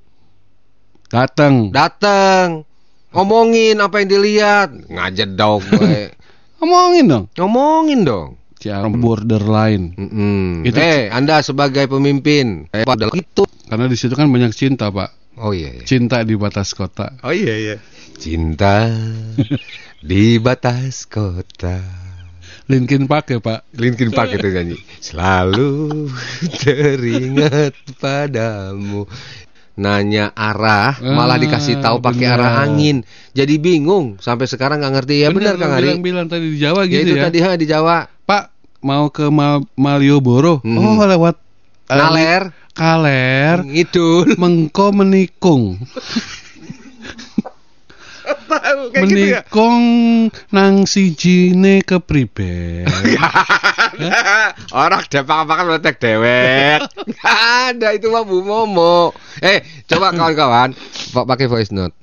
Datang. 1.14 1.71
datang 1.71 2.66
ngomongin 3.14 3.78
apa 3.78 4.02
yang 4.02 4.11
dilihat, 4.11 4.68
ngajedok 4.90 5.62
gue. 5.71 6.11
Ngomongin 6.59 7.04
dong. 7.06 7.25
ngomongin 7.37 8.00
dong. 8.02 8.28
Ciawi 8.56 8.97
borderline. 8.97 9.92
Mm-mm. 9.94 10.64
Itu- 10.64 10.80
Eh, 10.80 11.12
Anda 11.12 11.38
sebagai 11.38 11.85
pemimpin, 11.87 12.66
eh, 12.73 12.83
padahal 12.83 13.12
itu. 13.14 13.44
Karena 13.68 13.85
di 13.85 13.94
situ 13.94 14.16
kan 14.16 14.26
banyak 14.26 14.50
cinta, 14.50 14.88
Pak. 14.88 15.38
Oh 15.38 15.52
iya, 15.52 15.71
iya. 15.71 15.85
Cinta 15.85 16.25
di 16.25 16.35
batas 16.35 16.73
kota. 16.73 17.14
Oh 17.21 17.30
iya 17.30 17.54
iya. 17.54 17.76
Cinta 18.16 18.88
di 20.09 20.40
batas 20.40 21.04
kota. 21.04 21.85
Linkin 22.64 23.04
Park 23.04 23.28
ya, 23.28 23.44
Pak. 23.44 23.76
Linkin 23.76 24.09
Park 24.09 24.33
itu 24.33 24.49
nyanyi. 24.49 24.80
Selalu 24.97 26.09
teringat 26.64 27.76
padamu. 28.00 29.04
Nanya 29.74 30.30
arah, 30.32 31.02
malah 31.02 31.34
Ah, 31.34 31.42
dikasih 31.42 31.82
tahu 31.82 31.98
pakai 31.98 32.30
arah 32.30 32.62
angin. 32.62 33.02
Jadi 33.34 33.58
bingung 33.58 34.22
sampai 34.22 34.46
sekarang 34.46 34.78
nggak 34.78 34.94
ngerti. 35.02 35.26
Ya 35.26 35.34
benar 35.34 35.58
Kang 35.58 35.74
Ari. 35.74 35.98
Bilang 35.98 36.30
tadi 36.30 36.46
di 36.46 36.58
Jawa 36.58 36.86
Ya 36.86 37.02
gitu 37.02 37.10
itu 37.10 37.18
ya. 37.18 37.26
tadi 37.26 37.38
ha, 37.42 37.50
di 37.58 37.66
Jawa. 37.66 38.06
Pak 38.06 38.44
mau 38.86 39.10
ke 39.10 39.26
Mal 39.28 39.66
Malioboro. 39.74 40.62
Mhm. 40.62 40.78
Oh, 40.78 41.02
lewat 41.02 41.36
Naler. 41.84 42.54
kaler 42.74 43.62
Ngidul. 43.62 44.34
mengko 44.34 44.90
menikung 44.90 45.78
Kayak 48.94 49.04
gitu 49.10 49.26
ya? 49.36 49.42
nang 50.50 50.88
sijine 50.88 51.84
kepriben 51.84 52.88
Orang 54.74 55.06
depak 55.06 55.46
kan 55.46 55.64
meletek 55.68 56.02
dewek. 56.02 56.82
Nggak 56.82 57.38
ada 57.70 57.88
itu 57.94 58.10
mah 58.10 58.26
Bu 58.26 58.42
Momo. 58.42 59.14
Eh, 59.38 59.62
coba 59.86 60.10
kawan-kawan, 60.10 60.74
Pak 61.14 61.24
pakai 61.28 61.46
voice 61.46 61.70
note. 61.70 61.94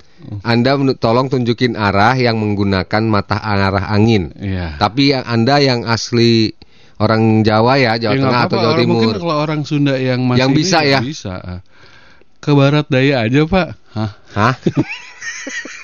Anda 0.46 0.78
tolong 1.02 1.28
tunjukin 1.28 1.74
arah 1.76 2.14
yang 2.16 2.38
menggunakan 2.40 3.04
mata 3.10 3.42
arah 3.42 3.92
angin. 3.92 4.32
Iya. 4.38 4.78
Tapi 4.78 5.12
yang 5.12 5.26
Anda 5.26 5.58
yang 5.60 5.84
asli 5.84 6.54
orang 7.02 7.42
Jawa 7.42 7.82
ya, 7.82 7.98
Jawa 7.98 8.14
Ya, 8.14 8.22
Tengah 8.22 8.44
atau 8.46 8.58
Jawa 8.58 8.70
orang- 8.72 8.80
Timur. 8.80 8.96
Mungkin 9.02 9.18
kalau 9.20 9.36
orang 9.42 9.62
Sunda 9.66 9.96
yang 9.98 10.22
masih 10.30 10.40
Yang 10.46 10.52
ini 10.52 10.58
bisa 10.62 10.80
ya? 10.86 11.00
Bisa. 11.02 11.36
Ke 12.42 12.52
barat 12.54 12.86
daya 12.88 13.26
aja, 13.26 13.42
Pak. 13.50 13.68
Hah? 13.98 14.12
Hah? 14.38 14.56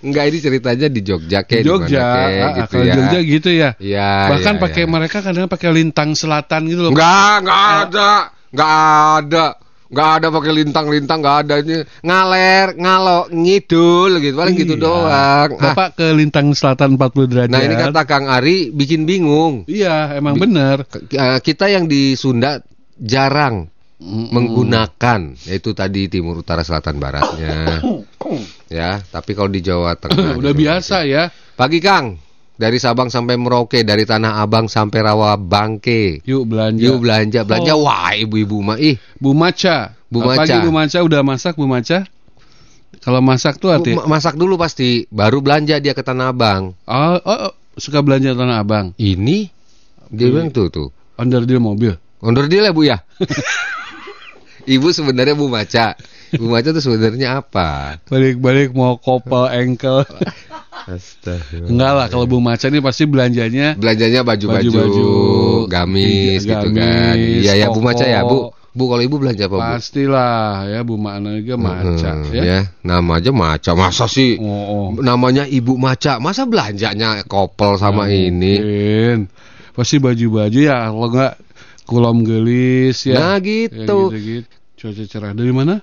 Enggak 0.00 0.24
ini 0.32 0.38
ceritanya 0.40 0.88
di 0.88 1.00
Jogja 1.04 1.44
kayak 1.44 1.64
Jogja, 1.64 2.00
ah, 2.00 2.50
gitu 2.56 2.72
kalau 2.72 2.84
ya. 2.88 2.94
Jogja 2.96 3.18
gitu 3.20 3.50
ya. 3.52 3.70
Iya. 3.76 4.10
Bahkan 4.32 4.54
iya, 4.56 4.62
pakai 4.64 4.82
iya. 4.84 4.92
mereka 4.92 5.18
kadang 5.20 5.44
pakai 5.44 5.68
lintang 5.76 6.10
selatan 6.16 6.60
gitu 6.72 6.80
loh. 6.88 6.92
Enggak, 6.96 7.34
enggak 7.44 7.62
ada. 7.84 8.10
Enggak 8.48 8.72
ada. 9.20 9.46
Enggak 9.90 10.08
ada 10.22 10.26
pakai 10.30 10.52
lintang-lintang, 10.54 11.18
enggak 11.18 11.38
ada 11.44 11.54
ini. 11.60 11.76
Ngaler, 12.06 12.66
ngalo, 12.78 13.20
ngidul 13.34 14.12
gitu. 14.22 14.34
Paling 14.38 14.56
gitu 14.56 14.74
Iya. 14.78 14.84
doang. 14.86 15.04
Ah, 15.10 15.44
Bapak 15.50 15.88
ke 15.98 16.06
lintang 16.14 16.46
selatan 16.54 16.94
40 16.94 17.26
derajat. 17.26 17.50
nah, 17.50 17.60
ini 17.60 17.74
kata 17.74 18.02
Kang 18.06 18.30
Ari 18.30 18.70
bikin 18.70 19.02
bingung. 19.04 19.66
Iya, 19.66 20.14
emang. 20.16 20.38
K- 20.38 21.10
eh, 21.12 21.38
Kita 21.42 21.66
yang 21.68 21.90
di 21.90 22.14
Sunda 22.14 22.62
jarang 22.96 23.66
menggunakan 24.00 25.36
yaitu 25.44 25.76
tadi 25.76 26.08
timur 26.08 26.40
utara 26.40 26.64
selatan 26.64 26.96
baratnya. 26.96 27.84
ya, 28.72 29.04
tapi 29.12 29.36
kalau 29.36 29.52
di 29.52 29.60
Jawa 29.60 29.94
Tengah 30.00 30.34
Udah 30.40 30.52
Jawa 30.52 30.60
biasa 30.60 31.04
ya. 31.04 31.28
Pagi 31.54 31.84
Kang, 31.84 32.16
dari 32.56 32.80
Sabang 32.80 33.12
sampai 33.12 33.36
Merauke, 33.36 33.84
dari 33.84 34.08
Tanah 34.08 34.40
Abang 34.40 34.72
sampai 34.72 35.04
Rawa 35.04 35.36
Bangke. 35.36 36.24
Yuk 36.24 36.48
belanja. 36.48 36.80
Yuk 36.80 37.04
belanja, 37.04 37.40
belanja. 37.44 37.72
Oh. 37.76 37.84
Wah, 37.84 38.16
ibu-ibu 38.16 38.64
mah 38.64 38.80
ih. 38.80 38.96
Bu 39.20 39.36
Maca. 39.36 39.92
Bu 40.08 40.24
Selamat 40.24 40.36
Pagi 40.44 40.56
Maca. 40.56 40.64
Bu 40.64 40.70
Maca 40.72 40.98
udah 41.04 41.20
masak 41.20 41.54
Bu 41.60 41.66
Maca? 41.68 41.98
Kalau 43.00 43.20
masak 43.24 43.56
tuh 43.56 43.72
arti 43.72 43.96
Ma- 43.96 44.04
Masak 44.04 44.36
dulu 44.36 44.60
pasti, 44.60 45.08
baru 45.08 45.40
belanja 45.40 45.80
dia 45.80 45.96
ke 45.96 46.04
Tanah 46.04 46.36
Abang. 46.36 46.76
oh, 46.84 47.16
oh, 47.20 47.38
oh, 47.48 47.52
suka 47.76 48.04
belanja 48.04 48.32
Tanah 48.32 48.60
Abang. 48.60 48.92
Ini 48.96 49.48
dia 50.12 50.28
bilang 50.28 50.52
tuh 50.52 50.68
tuh. 50.68 50.88
Under 51.16 51.44
deal 51.44 51.60
mobil. 51.60 51.96
Undur 52.20 52.48
dia 52.52 52.60
lah 52.60 52.72
Bu 52.76 52.84
ya. 52.84 53.00
Ibu 54.62 54.88
sebenarnya 54.90 55.32
Bu 55.32 55.46
Maca. 55.46 55.96
Bu 56.32 56.46
Maca 56.46 56.68
tuh 56.70 56.80
sebenarnya 56.80 57.40
apa? 57.40 57.98
Balik-balik 58.04 58.70
mau 58.70 58.96
kopel 58.96 59.48
engkel. 59.60 60.04
Astagfirullah. 60.80 61.68
Enggak 61.68 61.92
lah 61.92 62.06
kalau 62.08 62.24
Bu 62.24 62.38
Maca 62.38 62.66
ini 62.66 62.80
pasti 62.80 63.04
belanjanya 63.04 63.76
Belanjanya 63.76 64.20
baju-baju, 64.22 64.64
Baju-baju, 64.64 65.08
gamis 65.68 66.40
iya, 66.42 66.50
gitu 66.56 66.68
kan. 66.72 67.14
gamis, 67.14 67.42
Iya 67.44 67.52
ya 67.56 67.66
Bu 67.68 67.80
Maca 67.80 68.04
ya 68.04 68.20
Bu. 68.22 68.50
Bu 68.70 68.86
kalau 68.86 69.02
Ibu 69.02 69.16
belanja 69.18 69.44
apa 69.44 69.50
Bu? 69.50 69.60
pastilah 69.60 70.38
ya 70.70 70.80
Bu 70.80 70.94
Makna 70.94 71.34
juga 71.36 71.58
Maca 71.58 72.10
Hmm, 72.14 72.30
ya. 72.30 72.42
ya. 72.42 72.60
Nama 72.80 73.12
aja 73.18 73.30
Maca. 73.34 73.70
Masa 73.74 74.06
sih 74.06 74.38
Oh, 74.38 74.46
oh. 74.46 74.86
namanya 75.02 75.42
Ibu 75.42 75.74
Maca? 75.74 76.16
Masa 76.16 76.46
belanjanya 76.46 77.26
kopel 77.26 77.74
sama 77.76 78.06
ini? 78.08 78.54
mungkin. 78.62 79.18
Pasti 79.70 79.98
baju-baju 79.98 80.58
ya 80.60 80.86
kalau 80.86 81.08
enggak 81.08 81.34
kulom 81.90 82.22
gelis 82.22 83.02
ya. 83.02 83.18
Nah, 83.18 83.42
Ya, 83.42 83.42
gitu. 83.42 84.14
gitu-gitu. 84.14 84.46
Cuaca 84.78 85.04
cerah 85.10 85.32
dari 85.34 85.50
mana? 85.50 85.82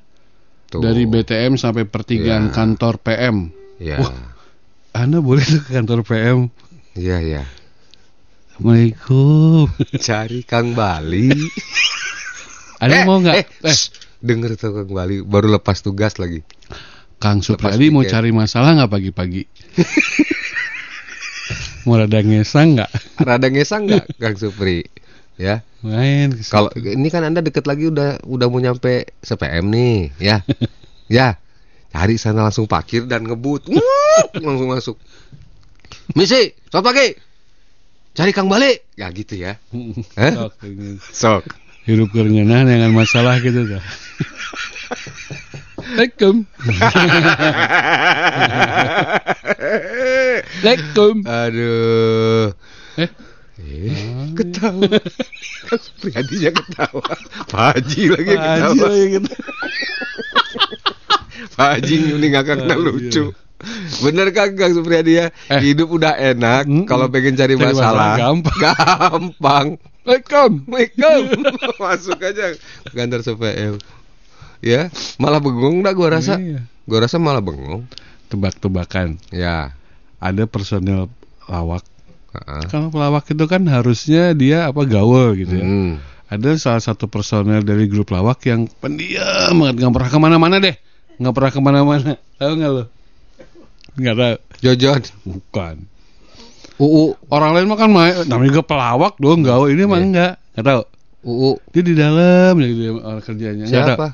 Tuh. 0.72 0.80
Dari 0.80 1.04
BTM 1.04 1.60
sampai 1.60 1.84
pertigaan 1.84 2.48
Ya. 2.48 2.54
kantor 2.56 2.96
PM. 3.04 3.52
Ya. 3.78 4.00
Wah. 4.00 4.16
Anda 4.96 5.20
boleh 5.20 5.44
ke 5.44 5.68
kantor 5.68 6.08
PM. 6.08 6.48
Iya, 6.96 7.20
iya. 7.20 7.44
Assalamualaikum. 8.56 9.68
Cari 10.08 10.42
Kang 10.48 10.74
Bali. 10.74 11.30
Ada 12.82 13.06
mau 13.06 13.20
nggak? 13.20 13.36
Eh, 13.38 13.46
eh, 13.68 13.78
denger 14.24 14.58
tuh 14.58 14.72
Kang 14.74 14.90
Bali 14.90 15.22
baru 15.22 15.52
lepas 15.52 15.84
tugas 15.84 16.16
lagi. 16.18 16.42
Kang 17.18 17.42
Supriyadi 17.42 17.90
mau 17.90 18.06
cari 18.06 18.30
masalah 18.30 18.78
nggak 18.78 18.94
pagi-pagi? 18.94 19.42
mau 21.90 21.98
rada 21.98 22.22
ngesang 22.22 22.78
nggak? 22.78 22.92
Rada 23.18 23.48
ngesang 23.50 23.90
nggak 23.90 24.06
Kang 24.22 24.38
Supri? 24.38 24.86
Ya. 25.38 25.62
Main. 25.86 26.34
Kalau 26.50 26.74
ini 26.74 27.08
kan 27.14 27.22
Anda 27.22 27.46
deket 27.46 27.70
lagi 27.70 27.94
udah 27.94 28.18
udah 28.26 28.48
mau 28.50 28.58
nyampe 28.58 29.14
CPM 29.22 29.70
nih, 29.70 29.98
ya. 30.18 30.42
ya. 31.22 31.38
Cari 31.94 32.18
sana 32.18 32.46
langsung 32.50 32.66
parkir 32.66 33.06
dan 33.06 33.24
ngebut. 33.24 33.70
Langsung 34.38 34.70
masuk. 34.70 34.98
Misi, 36.18 36.54
selamat 36.70 36.86
pagi. 36.86 37.08
Cari 38.18 38.32
Kang 38.34 38.50
Bali. 38.50 38.74
Ya 38.98 39.14
gitu 39.14 39.38
ya. 39.38 39.62
Sok, 40.18 40.54
ingin. 40.66 40.98
Sok. 41.00 41.46
hidup 41.88 42.12
kerengenan 42.12 42.68
dengan 42.68 42.92
masalah 42.92 43.40
gitu 43.40 43.64
dah. 43.64 43.80
Assalamualaikum. 45.88 46.44
Assalamualaikum. 50.60 51.14
Aduh. 51.24 52.52
Eh, 53.00 53.10
Eh, 53.68 54.32
ketawa. 54.32 54.88
Kang 55.68 55.82
Supriyadinya 55.82 56.52
ketawa. 56.56 57.04
Pak 57.46 57.64
Haji 57.76 58.02
lagi 58.10 58.30
yang 58.30 58.40
Haji 58.40 58.64
ketawa. 58.64 58.86
lagi 58.88 59.04
gitu. 59.12 59.30
Pak 61.58 61.70
Haji 61.76 61.94
ini 62.16 62.28
ngakak 62.32 62.58
Ah, 62.64 62.78
lucu. 62.78 63.24
Bener 64.00 64.28
kan 64.32 64.54
Kang 64.54 64.72
Supriyadi 64.72 65.12
ya? 65.18 65.26
Eh. 65.50 65.60
Hidup 65.62 65.90
udah 65.92 66.14
enak, 66.14 66.64
Mm-mm. 66.64 66.86
kalau 66.86 67.10
pengen 67.10 67.34
cari, 67.34 67.54
Cari 67.54 67.60
masalah 67.60 67.76
masalah, 67.76 68.14
gampang. 68.16 68.58
gampang. 68.62 69.68
Assalamualaikum. 70.08 70.52
Assalamualaikum. 70.64 71.22
Masuk 71.84 72.18
aja 72.22 72.46
ke 72.56 72.92
kantor 72.94 73.20
CPM. 73.22 73.74
Ya, 74.58 74.90
malah 75.18 75.38
bengong 75.38 75.82
dah 75.82 75.92
gua 75.92 76.16
rasa. 76.16 76.38
Iya. 76.40 76.64
Gua 76.86 77.04
rasa 77.04 77.18
malah 77.18 77.42
bengong. 77.42 77.86
Tebak-tebakan. 78.28 79.18
Ya. 79.30 79.74
Ada 80.18 80.46
personel 80.46 81.10
lawak. 81.46 81.86
Heeh. 82.34 82.62
Kalau 82.68 82.88
pelawak 82.90 83.28
itu 83.28 83.46
kan 83.46 83.64
harusnya 83.66 84.32
dia 84.32 84.68
apa 84.68 84.84
gaul 84.84 85.36
gitu 85.36 85.54
ya. 85.56 85.64
Hmm. 85.64 85.94
Ada 86.28 86.60
salah 86.60 86.84
satu 86.84 87.08
personel 87.08 87.64
dari 87.64 87.88
grup 87.88 88.12
lawak 88.12 88.44
yang 88.44 88.68
pendiam 88.80 89.56
banget 89.56 89.76
nggak 89.80 89.94
pernah 89.96 90.10
ke 90.12 90.20
mana-mana 90.20 90.56
deh, 90.60 90.76
nggak 91.16 91.34
pernah 91.34 91.52
ke 91.56 91.62
mana-mana. 91.62 92.12
Tahu 92.40 92.52
nggak 92.54 92.72
lo? 92.72 92.84
Nggak 93.96 94.16
tahu. 94.16 94.36
Jojon. 94.60 95.02
Bukan. 95.24 95.76
Uu, 96.78 97.18
Orang 97.28 97.58
lain 97.58 97.66
mah 97.66 97.74
kan 97.76 97.90
main, 97.90 98.14
namanya 98.28 98.54
juga 98.54 98.64
pelawak 98.64 99.18
dong, 99.18 99.42
gaul 99.42 99.66
ini 99.68 99.82
mah 99.84 99.98
Iya. 99.98 100.06
enggak. 100.06 100.34
Nggak 100.54 100.66
tahu. 100.66 100.82
uu. 101.26 101.52
Dia 101.74 101.82
di 101.82 101.94
dalam 101.98 102.54
ya 102.56 102.68
dia 102.68 102.92
orang 102.94 103.24
kerjanya. 103.26 103.66
Nggak 103.66 103.82
tahu. 103.84 103.98
Siapa? 103.98 104.08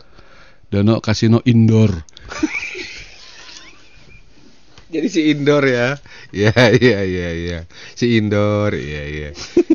Dono 0.71 0.95
Kasino 0.97 1.39
Indoor. 1.43 1.91
Jadi 4.93 5.07
si 5.09 5.21
indoor 5.33 5.65
ya. 5.65 5.97
Iya, 6.29 6.53
iya, 6.77 6.99
iya, 7.01 7.29
iya. 7.33 7.59
Si 7.97 8.17
indoor, 8.21 8.77
iya, 8.77 9.03
iya. 9.09 9.29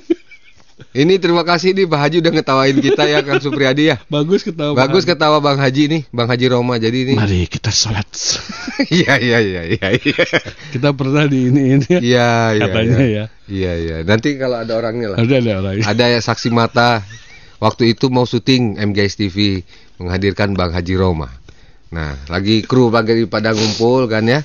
Ini 0.98 1.20
terima 1.20 1.44
kasih 1.44 1.76
nih 1.78 1.84
Pak 1.84 2.00
Haji 2.00 2.16
udah 2.24 2.32
ngetawain 2.32 2.78
kita 2.80 3.02
ya 3.06 3.20
Kang 3.20 3.42
Supriyadi 3.42 3.92
ya. 3.92 3.96
Bagus 4.08 4.40
ketawa. 4.40 4.72
Bagus 4.72 5.04
Bang. 5.04 5.14
ketawa 5.14 5.38
Bang 5.38 5.58
Haji 5.60 5.84
nih, 5.90 6.02
Bang 6.10 6.26
Haji 6.32 6.46
Roma. 6.48 6.74
Jadi 6.80 6.98
ini 7.06 7.14
Mari 7.18 7.46
kita 7.50 7.70
sholat. 7.70 8.06
Iya, 8.78 9.18
iya, 9.18 9.38
iya, 9.42 9.62
iya, 9.74 9.88
iya. 9.90 10.24
kita 10.70 10.94
pernah 10.94 11.26
di 11.26 11.50
ini 11.50 11.74
ini 11.74 11.90
Iya, 11.98 12.54
iya. 12.54 12.62
katanya 12.62 12.98
iya. 13.02 13.10
ya. 13.10 13.24
Iya, 13.50 13.72
iya. 13.74 13.96
Nanti 14.06 14.38
kalau 14.38 14.62
ada 14.62 14.72
orangnya 14.78 15.12
lah. 15.12 15.18
Ada 15.18 15.34
ada 15.42 15.52
orang. 15.58 15.82
Ada 15.82 16.04
ya 16.14 16.20
saksi 16.22 16.48
mata 16.54 17.02
waktu 17.58 17.98
itu 17.98 18.06
mau 18.06 18.22
syuting 18.22 18.78
MGS 18.78 19.18
TV 19.18 19.66
menghadirkan 19.98 20.54
Bang 20.54 20.70
Haji 20.70 20.94
Roma. 20.94 21.26
Nah, 21.88 22.12
lagi 22.28 22.60
kru 22.64 22.92
lagi 22.92 23.24
pada 23.24 23.56
ngumpul 23.56 24.08
kan 24.08 24.24
ya. 24.28 24.44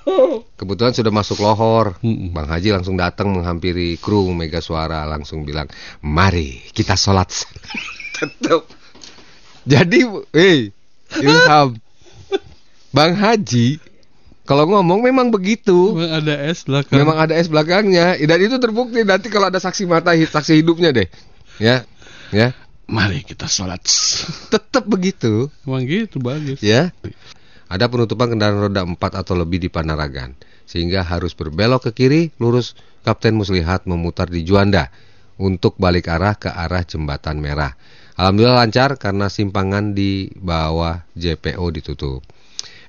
Kebetulan 0.60 0.92
sudah 0.92 1.12
masuk 1.12 1.40
lohor. 1.40 1.96
Bang 2.04 2.46
Haji 2.46 2.70
langsung 2.70 2.94
datang 2.94 3.32
menghampiri 3.32 3.96
kru 3.98 4.30
Mega 4.30 4.60
Suara 4.60 5.02
langsung 5.08 5.42
bilang, 5.42 5.66
"Mari 6.04 6.62
kita 6.70 6.94
sholat." 6.94 7.32
Tetap. 8.16 8.68
Jadi, 9.64 10.04
eh, 10.36 10.70
Ilham. 11.22 11.78
Bang 12.92 13.16
Haji 13.16 13.80
kalau 14.42 14.66
ngomong 14.66 15.00
memang 15.06 15.30
begitu. 15.30 15.94
Memang 15.94 16.12
ada 16.18 16.34
es 16.50 16.66
belakang. 16.66 16.98
Memang 16.98 17.16
ada 17.16 17.34
es 17.38 17.46
belakangnya 17.46 18.18
dan 18.18 18.38
itu 18.42 18.58
terbukti 18.58 19.06
nanti 19.06 19.30
kalau 19.30 19.48
ada 19.48 19.62
saksi 19.62 19.86
mata 19.86 20.12
saksi 20.12 20.60
hidupnya 20.60 20.90
deh. 20.90 21.08
Ya. 21.62 21.86
Ya. 22.34 22.52
Mari 22.90 23.22
kita 23.22 23.46
sholat. 23.46 23.82
Tetap 24.52 24.84
begitu, 24.86 25.48
Emang 25.66 25.86
gitu 25.86 26.18
bagus. 26.18 26.58
ya. 26.60 26.90
Ada 27.72 27.88
penutupan 27.88 28.36
kendaraan 28.36 28.68
roda 28.68 28.82
4 28.84 28.96
atau 28.98 29.32
lebih 29.32 29.56
di 29.62 29.72
Panaragan 29.72 30.36
sehingga 30.68 31.00
harus 31.04 31.32
berbelok 31.32 31.88
ke 31.88 32.04
kiri 32.04 32.22
lurus 32.36 32.76
Kapten 33.04 33.36
Muslihat 33.36 33.88
memutar 33.88 34.28
di 34.28 34.44
Juanda 34.44 34.92
untuk 35.40 35.80
balik 35.80 36.12
arah 36.12 36.36
ke 36.36 36.52
arah 36.52 36.84
Jembatan 36.84 37.40
Merah. 37.40 37.74
Alhamdulillah 38.14 38.68
lancar 38.68 39.00
karena 39.00 39.32
simpangan 39.32 39.96
di 39.96 40.28
bawah 40.36 41.00
JPO 41.16 41.64
ditutup. 41.72 42.20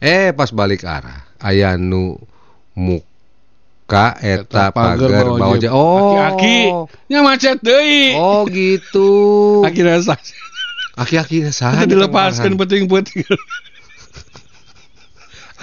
Eh 0.03 0.35
pas 0.35 0.51
balik 0.51 0.83
arah, 0.83 1.23
aya 1.39 1.79
nu 1.79 2.19
muka 3.83 4.15
eta 4.23 4.71
pagar 4.71 5.27
bawah 5.35 5.59
JPO. 5.59 5.75
Oh. 5.75 6.15
Aki-aki 6.15 6.57
nya 7.11 7.19
macet 7.19 7.59
deui. 7.59 8.15
Oh 8.15 8.47
gitu. 8.47 9.11
Aki 9.67 9.81
rasa. 9.83 10.15
Aki-aki 10.95 11.51
saha 11.51 11.83
dilepaskan 11.83 12.55
penting-penting. 12.55 13.27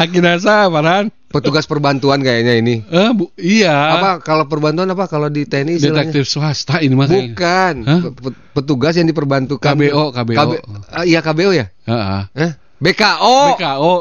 Aki 0.01 0.19
rasa 0.21 0.69
Farhan. 0.69 1.09
Petugas 1.31 1.63
perbantuan 1.71 2.19
kayaknya 2.27 2.59
ini. 2.59 2.83
Eh, 2.91 3.11
bu, 3.15 3.31
iya. 3.39 4.03
Apa 4.03 4.11
kalau 4.19 4.51
perbantuan 4.51 4.91
apa 4.91 5.07
kalau 5.07 5.31
di 5.31 5.47
TNI 5.47 5.79
istilahnya? 5.79 6.11
Detektif 6.11 6.27
swasta 6.27 6.83
ini 6.83 6.99
mah. 6.99 7.07
Bukan. 7.07 7.75
Pe- 8.19 8.39
Petugas 8.59 8.99
yang 8.99 9.07
diperbantukan. 9.07 9.63
KBO, 9.63 10.11
KBO. 10.11 10.35
KB 10.35 10.51
Ah, 10.91 11.07
iya 11.07 11.23
KBO 11.23 11.55
ya? 11.55 11.71
Heeh. 11.87 12.23
Eh? 12.35 12.51
BKO. 12.83 13.55
BKO. 13.55 13.95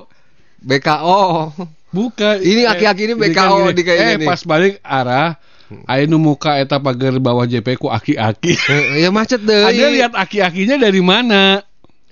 BKO. 0.65 1.21
Bukan. 1.89 2.35
Ini 2.39 2.65
aki-aki 2.65 3.01
ini 3.03 3.13
BKO 3.13 3.73
di 3.73 3.81
kayaknya 3.81 4.07
Eh, 4.07 4.17
nih. 4.21 4.27
pas 4.27 4.41
balik 4.43 4.77
arah 4.81 5.37
Aya 5.85 6.09
nu 6.09 6.17
muka 6.17 6.57
eta 6.57 6.81
pagar 6.81 7.13
bawah 7.21 7.45
JP 7.45 7.77
ku 7.77 7.87
aki-aki. 7.87 8.57
Eh, 8.73 9.05
ya 9.05 9.13
macet 9.13 9.37
deh. 9.41 9.69
Ada 9.69 9.85
lihat 9.89 10.13
aki-akinya 10.17 10.75
dari 10.77 10.97
mana? 10.99 11.61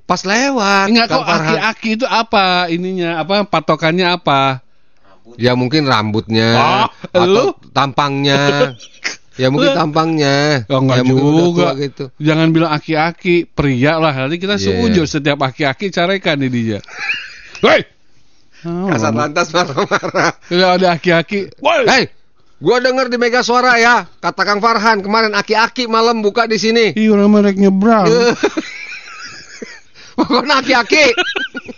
pas 0.08 0.24
lewat. 0.24 0.88
Enggak 0.88 1.12
kok 1.12 1.26
aki-aki 1.26 1.90
itu 2.00 2.08
apa 2.08 2.72
ininya? 2.72 3.20
Apa 3.20 3.44
patokannya 3.44 4.08
apa? 4.08 4.64
Ya 5.36 5.52
mungkin 5.52 5.84
rambutnya 5.84 6.56
Ah, 6.56 6.88
atau 7.12 7.28
lu? 7.28 7.46
tampangnya. 7.76 8.72
ya 9.42 9.52
mungkin 9.52 9.76
tampangnya. 9.76 10.64
Oh, 10.72 10.80
enggak 10.80 11.04
ya, 11.04 11.12
juga. 11.12 11.68
gitu. 11.76 12.04
Jangan 12.24 12.56
bilang 12.56 12.72
aki-aki, 12.72 13.52
pria 13.52 14.00
lah. 14.00 14.16
Nanti 14.16 14.40
kita 14.40 14.56
Iya, 14.56 14.80
seujur 14.80 15.04
setiap 15.04 15.44
aki-aki 15.44 15.92
carekan 15.92 16.40
di 16.40 16.48
dia. 16.48 16.80
Hei. 17.68 17.97
Oh, 18.68 18.92
Kasat 18.92 19.16
lantas 19.16 19.48
marah-marah. 19.56 20.32
Kalau 20.52 20.70
ada 20.76 21.00
aki-aki, 21.00 21.56
woi. 21.64 21.88
Hei, 21.88 22.04
gua 22.60 22.84
denger 22.84 23.08
di 23.08 23.16
Mega 23.16 23.40
Suara 23.40 23.80
ya, 23.80 24.04
kata 24.20 24.44
Kang 24.44 24.60
Farhan 24.60 25.00
kemarin 25.00 25.32
aki-aki 25.32 25.88
malam 25.88 26.20
buka 26.20 26.52
di 26.52 26.60
sini. 26.60 26.92
Ih, 27.00 27.16
orang 27.16 27.32
merek 27.32 27.56
nyebrang. 27.56 28.12
Pokoknya 30.20 30.60
aki-aki. 30.60 31.06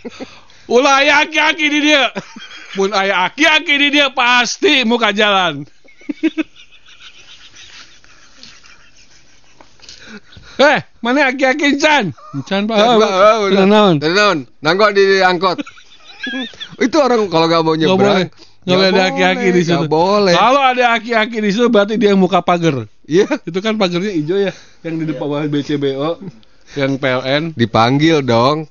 Ulah 0.74 1.02
aya 1.02 1.22
aki-aki 1.22 1.66
di 1.70 1.78
dia. 1.78 2.10
Mun 2.74 2.90
aya 2.90 3.30
aki-aki 3.30 3.74
di 3.78 3.88
dia 3.94 4.10
pasti 4.10 4.82
muka 4.82 5.14
jalan. 5.14 5.62
Eh, 10.60 10.76
mana 11.00 11.32
aki-aki 11.32 11.72
Encan? 11.72 12.12
Encan 12.36 12.68
Pak. 12.68 12.76
Udah. 12.76 13.48
Dari 13.96 14.12
naon? 14.12 14.44
Nangkok 14.60 14.92
di 14.92 15.24
angkot. 15.24 15.56
Itu 16.86 16.96
orang 16.98 17.26
kalau 17.28 17.46
nggak 17.48 17.62
mau 17.62 17.74
Nggak 17.74 17.88
boleh. 17.90 17.96
nyebrang. 17.96 18.28
Nggak 18.60 18.76
boleh 18.76 18.90
ada 18.92 19.02
aki-aki 19.08 19.48
di 19.50 19.62
situ. 19.64 19.84
Boleh. 19.88 20.34
Kalau 20.36 20.60
ada 20.60 20.84
aki-aki 20.92 21.38
di 21.40 21.50
situ 21.50 21.66
berarti 21.68 21.94
dia 21.96 22.12
yang 22.12 22.20
muka 22.20 22.44
pagar. 22.44 22.84
Iya. 23.08 23.26
Itu 23.42 23.58
kan 23.58 23.74
pagarnya 23.74 24.12
hijau 24.12 24.36
ya, 24.36 24.52
yang 24.84 24.94
di 25.00 25.04
depan 25.08 25.26
bawah 25.26 25.48
BCBO, 25.48 26.20
yang 26.76 26.94
PLN 26.96 27.56
Dipanggil 27.56 28.20
dong 28.22 28.68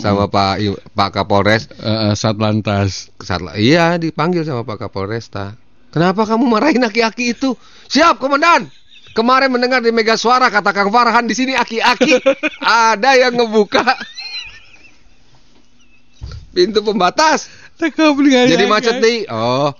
sama 0.00 0.26
Pak 0.26 0.54
I- 0.58 0.80
Pak 0.92 1.10
Kapolres. 1.14 1.68
Eh, 1.70 2.12
Satlantas. 2.12 3.08
Saat, 3.20 3.40
iya, 3.56 3.96
dipanggil 3.96 4.44
sama 4.44 4.64
Pak 4.64 4.88
Kapolresta. 4.88 5.56
Kenapa 5.88 6.28
kamu 6.28 6.44
marahin 6.44 6.84
aki-aki 6.84 7.32
itu? 7.32 7.56
Siap, 7.88 8.20
Komandan. 8.20 8.68
Kemarin 9.16 9.48
mendengar 9.50 9.80
di 9.80 9.88
Mega 9.90 10.14
Suara 10.14 10.46
kata 10.46 10.70
Kang 10.70 10.92
Farhan 10.92 11.24
di 11.24 11.34
sini 11.34 11.56
aki-aki 11.56 12.20
ada 12.62 13.18
yang 13.18 13.34
ngebuka 13.34 13.82
pintu 16.52 16.80
pembatas. 16.82 17.50
Jadi 17.78 18.64
macet 18.66 18.98
nih. 18.98 19.28
Oh. 19.30 19.70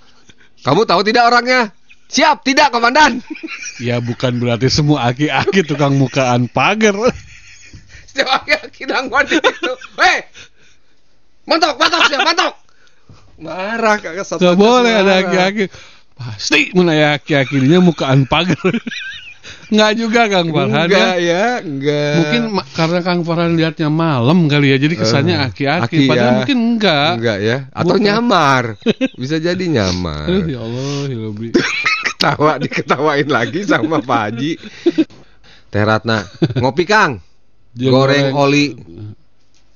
Kamu 0.63 0.87
tahu 0.87 1.01
tidak 1.07 1.31
orangnya? 1.31 1.71
Siap, 2.09 2.41
tidak, 2.41 2.73
Komandan. 2.73 3.21
Ya 3.79 4.03
bukan 4.03 4.43
berarti 4.43 4.67
semua 4.67 5.07
aki-aki 5.07 5.63
tukang 5.63 5.95
mukaan 5.95 6.51
pagar. 6.51 6.99
Setiap 8.11 8.43
aki-aki 8.43 8.91
nangguan 8.91 9.23
di 9.23 9.39
situ. 9.39 9.73
Hei! 9.95 10.27
Mantok, 11.47 11.79
mantok, 11.79 12.11
siap, 12.11 12.27
mantok. 12.27 12.59
Marah 13.39 14.03
kakak 14.03 14.27
satu. 14.27 14.43
Gak 14.43 14.59
boleh 14.59 14.99
ada 14.99 15.23
aki-aki. 15.23 15.71
Pasti 16.19 16.75
mun 16.75 16.91
aya 16.91 17.15
aki-aki 17.15 17.63
dinya 17.63 17.79
mukaan 17.79 18.27
pagar. 18.27 18.59
Enggak 19.69 19.93
juga 19.95 20.21
Kang 20.27 20.49
Farhan 20.49 20.87
Enggak 20.89 21.17
ya. 21.21 21.29
ya, 21.29 21.47
enggak. 21.61 22.15
Mungkin 22.17 22.43
ma- 22.51 22.69
karena 22.73 23.01
Kang 23.01 23.21
Farhan 23.21 23.53
lihatnya 23.53 23.89
malam 23.89 24.49
kali 24.49 24.73
ya, 24.73 24.77
jadi 24.77 24.95
kesannya 24.97 25.37
Eh, 25.37 25.47
aki-aki. 25.47 25.85
aki 25.85 26.09
Padahal 26.09 26.25
ya. 26.25 26.37
mungkin 26.41 26.59
enggak. 26.73 27.11
Enggak 27.21 27.39
ya, 27.39 27.57
atau 27.71 27.85
Bukan. 27.93 28.01
nyamar. 28.03 28.65
Bisa 29.15 29.37
jadi 29.37 29.65
nyamar. 29.65 30.25
Ya 30.49 30.59
Allah, 30.59 30.89
Hilobri. 31.07 31.53
Ketawa 32.09 32.57
diketawain 32.57 33.29
lagi 33.29 33.61
sama 33.63 34.01
Pak 34.01 34.21
Haji. 34.25 34.53
Teh 35.69 35.83
Ratna, 35.83 36.25
ngopi 36.57 36.83
Kang. 36.83 37.21
Dia 37.71 37.93
Goreng 37.93 38.33
oli 38.33 38.73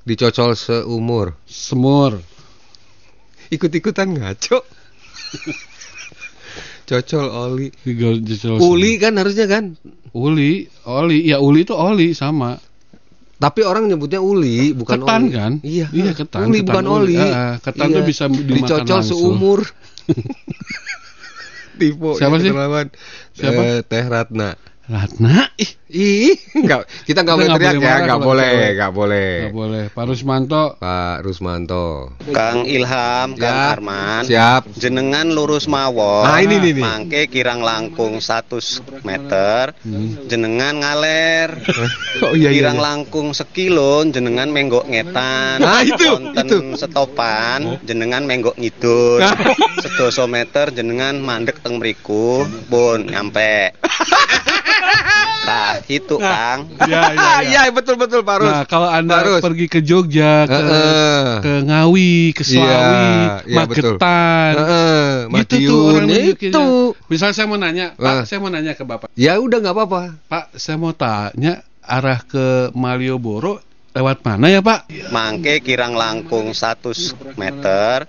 dicocol 0.03 0.57
seumur. 0.57 1.37
semur. 1.45 2.17
Ikut-ikutan 3.47 4.09
ngaco. 4.11 4.65
Cocol 6.93 7.27
oli. 7.33 7.67
Dicol 7.89 8.61
Uli 8.61 9.01
kan 9.01 9.17
harusnya 9.17 9.49
kan. 9.49 9.73
Uli, 10.13 10.69
oli, 10.85 11.25
ya 11.25 11.41
uli 11.41 11.65
itu 11.65 11.73
oli 11.73 12.13
sama. 12.13 12.61
Tapi 13.41 13.65
orang 13.67 13.91
nyebutnya 13.91 14.23
uli, 14.23 14.71
bukan 14.77 15.03
Ketan 15.03 15.23
oli. 15.27 15.35
kan? 15.35 15.53
Iya, 15.67 15.87
Iya, 15.91 16.13
ketan, 16.15 16.47
Uli 16.47 16.63
ketan 16.63 16.69
bukan 16.69 16.85
oli. 16.87 17.17
Ah, 17.19 17.27
ah, 17.27 17.55
ketan 17.59 17.91
tuh 17.91 18.05
bisa 18.07 18.25
dimakan 18.31 18.55
dicocol 18.55 18.99
langsung. 19.03 19.19
seumur. 19.19 19.61
Tipu 21.81 22.15
Siapa 22.21 22.37
ya, 22.39 22.43
sih? 22.45 22.51
Siapa? 23.35 23.61
Eh, 23.65 23.81
Teh 23.83 24.05
Ratna. 24.07 24.55
Ratna, 24.93 25.49
ih, 25.57 25.73
Ih, 25.93 26.33
enggak, 26.57 26.89
kita 27.05 27.21
enggak 27.21 27.37
boleh 27.37 27.49
nggak 27.53 27.61
teriak 27.61 27.77
boleh 27.77 27.85
ya, 27.85 27.97
enggak 28.01 28.21
boleh, 28.25 28.49
enggak 28.49 28.93
boleh. 28.97 29.29
nggak 29.45 29.57
boleh. 29.61 29.85
Pak 29.93 30.05
Rusmanto, 30.09 30.65
Pak 30.81 31.17
Rusmanto. 31.21 31.87
Kang 32.33 32.65
Ilham, 32.65 33.29
Kang 33.37 33.57
Ya, 33.61 33.77
Arman. 33.77 34.23
Siap. 34.25 34.73
Jenengan 34.73 35.29
lurus 35.29 35.69
mawon. 35.69 36.25
Nah, 36.25 36.41
ini 36.41 36.65
nih, 36.65 36.73
nih. 36.81 36.81
Mangke 36.81 37.23
kirang 37.29 37.61
langkung 37.61 38.25
100 38.25 39.05
meter. 39.05 39.77
Jenengan 40.33 40.81
ngaler. 40.81 41.51
Oh 42.23 42.37
iya 42.39 42.53
iya. 42.53 42.61
kirang 42.61 42.79
iya. 42.79 42.87
langkung 42.87 43.29
sekilo 43.35 44.05
jenengan 44.07 44.47
menggok 44.47 44.87
ngetan. 44.87 45.59
Nah, 45.59 45.83
itu, 45.83 46.07
Wonten 46.07 46.45
itu. 46.47 46.59
setopan 46.79 47.83
jenengan 47.83 48.23
menggok 48.23 48.55
ngidul. 48.61 49.19
Nah. 49.19 49.35
Sedoso 49.81 50.31
meter 50.31 50.71
jenengan 50.71 51.19
mandek 51.19 51.59
teng 51.65 51.83
mriku 51.83 52.47
pun 52.71 53.11
nyampe. 53.11 53.75
Nah, 55.43 55.75
itu 55.85 56.15
Kang. 56.17 56.71
ya, 56.87 57.03
ya, 57.11 57.11
ya. 57.13 57.31
iya 57.51 57.61
betul 57.71 57.99
betul 57.99 58.23
Pak 58.23 58.37
Rus. 58.39 58.47
Nah, 58.49 58.63
kalau 58.65 58.87
Anda 58.87 59.43
pergi 59.43 59.67
ke 59.67 59.83
Jogja, 59.83 60.47
ke, 60.47 60.55
Heeh. 60.55 61.27
ke 61.41 61.53
Ngawi, 61.67 62.15
ke 62.31 62.43
Selawi, 62.43 62.63
Iya, 62.63 63.43
iya, 63.45 63.63
betul. 63.67 63.99
Magetan. 63.99 64.53
Heeh, 64.55 65.11
Gitu 65.23 65.55
tuh 65.59 65.59
Madiun, 65.59 65.93
orang 65.93 66.07
ya 66.07 66.15
nunjukinnya. 66.17 66.55
itu. 66.55 66.67
Misalnya 67.09 67.35
saya 67.35 67.47
mau 67.47 67.59
nanya. 67.59 67.87
Pak, 67.95 68.23
saya 68.25 68.39
mau 68.39 68.51
nanya 68.51 68.73
ke 68.73 68.85
Bapak. 68.85 69.09
Ya 69.15 69.33
udah 69.37 69.59
nggak 69.59 69.75
apa-apa. 69.75 70.01
Pak, 70.27 70.45
saya 70.55 70.77
mau 70.77 70.93
tanya 70.93 71.53
arah 71.83 72.23
ke 72.23 72.71
Malioboro 72.73 73.59
lewat 73.93 74.25
mana 74.25 74.49
ya, 74.49 74.65
Pak? 74.65 74.89
Mangke 75.13 75.61
kirang 75.61 75.93
langkung 75.93 76.57
100 76.57 77.13
meter 77.37 78.09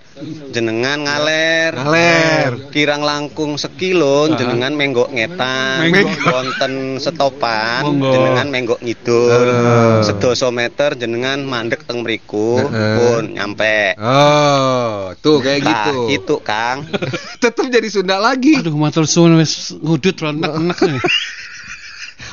jenengan 0.49 1.03
ngaler. 1.03 1.75
Ngaler. 1.75 2.51
Kirang 2.71 3.03
langkung 3.03 3.59
sekilo 3.59 4.31
jenengan 4.31 4.71
menggok 4.71 5.11
ngetan. 5.11 5.91
Menggok. 5.91 6.23
Wonten 6.23 6.73
setopan 6.97 7.83
Monggo. 7.83 8.15
jenengan 8.15 8.47
menggok 8.47 8.79
ngidul. 8.79 9.43
Eh. 9.43 9.99
Sedoso 10.07 10.49
meter 10.49 10.95
jenengan 10.95 11.43
mandek 11.43 11.83
teng 11.83 11.99
mriku 12.01 12.63
Heeh. 12.63 12.95
pun 12.95 13.23
nyampe. 13.35 13.99
Oh, 13.99 15.11
tuh 15.19 15.43
kayak 15.43 15.61
Nah, 15.63 15.71
gitu. 15.91 15.99
itu 16.09 16.35
Kang. 16.39 16.87
Tetap 17.43 17.67
jadi 17.67 17.87
Sunda 17.91 18.23
lagi. 18.23 18.55
Aduh, 18.55 18.71
matur 18.79 19.03
suwun 19.03 19.35
wis 19.35 19.75
ngudut 19.75 20.15
enak-enak 20.15 20.79
nih. 20.79 21.03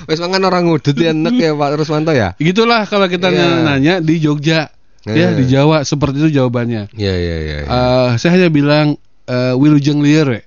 Wes 0.08 0.20
mangan 0.20 0.42
orang 0.46 0.68
ngudut 0.68 0.94
ya 0.94 1.10
enak 1.12 1.34
ya 1.34 1.52
Pak 1.52 1.70
Rusmanto 1.76 2.12
ya. 2.14 2.32
Gitulah 2.38 2.86
kalau 2.86 3.06
kita 3.06 3.28
Iya. 3.28 3.64
nanya 3.64 3.94
di 3.98 4.20
Jogja. 4.20 4.70
Ya, 5.00 5.12
Iya. 5.16 5.28
di 5.32 5.44
Jawa 5.48 5.80
seperti 5.82 6.20
itu 6.20 6.40
jawabannya. 6.40 6.92
Iya 6.92 7.14
iya 7.16 7.36
iya. 7.40 7.56
iya. 7.64 7.68
Eh, 7.68 8.08
saya 8.16 8.36
hanya 8.36 8.48
bilang 8.48 9.00
eh, 9.24 9.54
Wilujeng 9.56 10.00
liar 10.00 10.28
ya. 10.28 10.42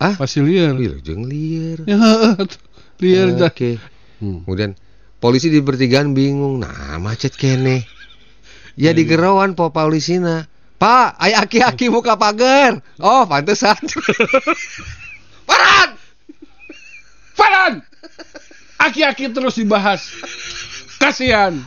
Ah? 0.00 0.14
Pasti 0.16 0.40
liar. 0.40 0.72
Wilujeng 0.74 1.28
liar. 1.28 1.78
Ya, 1.84 2.00
liar. 3.04 3.26
Oke. 3.38 3.76
Hmm. 4.18 4.42
Kemudian 4.48 4.72
polisi 5.18 5.52
di 5.52 5.60
pertigaan 5.60 6.16
bingung. 6.16 6.64
Nah, 6.64 6.96
macet 6.98 7.36
kene. 7.36 7.84
Ya 8.74 8.96
di 8.96 9.04
gerauan 9.04 9.52
po 9.52 9.68
polisina. 9.68 10.48
Pak, 10.80 11.14
ay 11.20 11.36
aki-aki 11.36 11.86
muka 11.86 12.18
pagar. 12.18 12.82
Oh, 12.98 13.22
pantesan. 13.28 13.78
Paran! 15.46 15.94
Farhan! 17.38 17.72
Aki-aki 18.82 19.30
terus 19.30 19.54
dibahas. 19.54 20.10
Kasihan. 20.98 21.58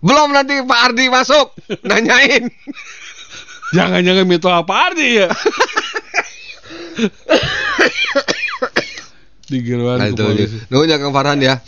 Belum 0.00 0.32
nanti 0.32 0.60
Pak 0.64 0.80
Ardi 0.92 1.08
masuk 1.08 1.52
nanyain. 1.84 2.48
Jangan-jangan 3.74 4.30
itu 4.30 4.48
apa 4.48 4.74
arti 4.78 5.08
ya? 5.24 5.28
Digiruan 9.46 9.98
Nah, 10.02 10.10
ke 10.10 10.22
polisi. 10.22 10.56
Nuhun 10.70 10.90
ya 10.90 10.96
Kang 10.98 11.14
Farhan 11.14 11.38
ya. 11.42 11.58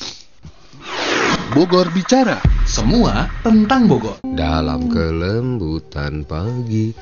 Bogor 1.54 1.90
bicara. 1.90 2.38
Semua 2.68 3.26
tentang 3.42 3.88
Bogor. 3.88 4.20
Dalam 4.22 4.86
kelembutan 4.92 6.22
pagi. 6.22 6.92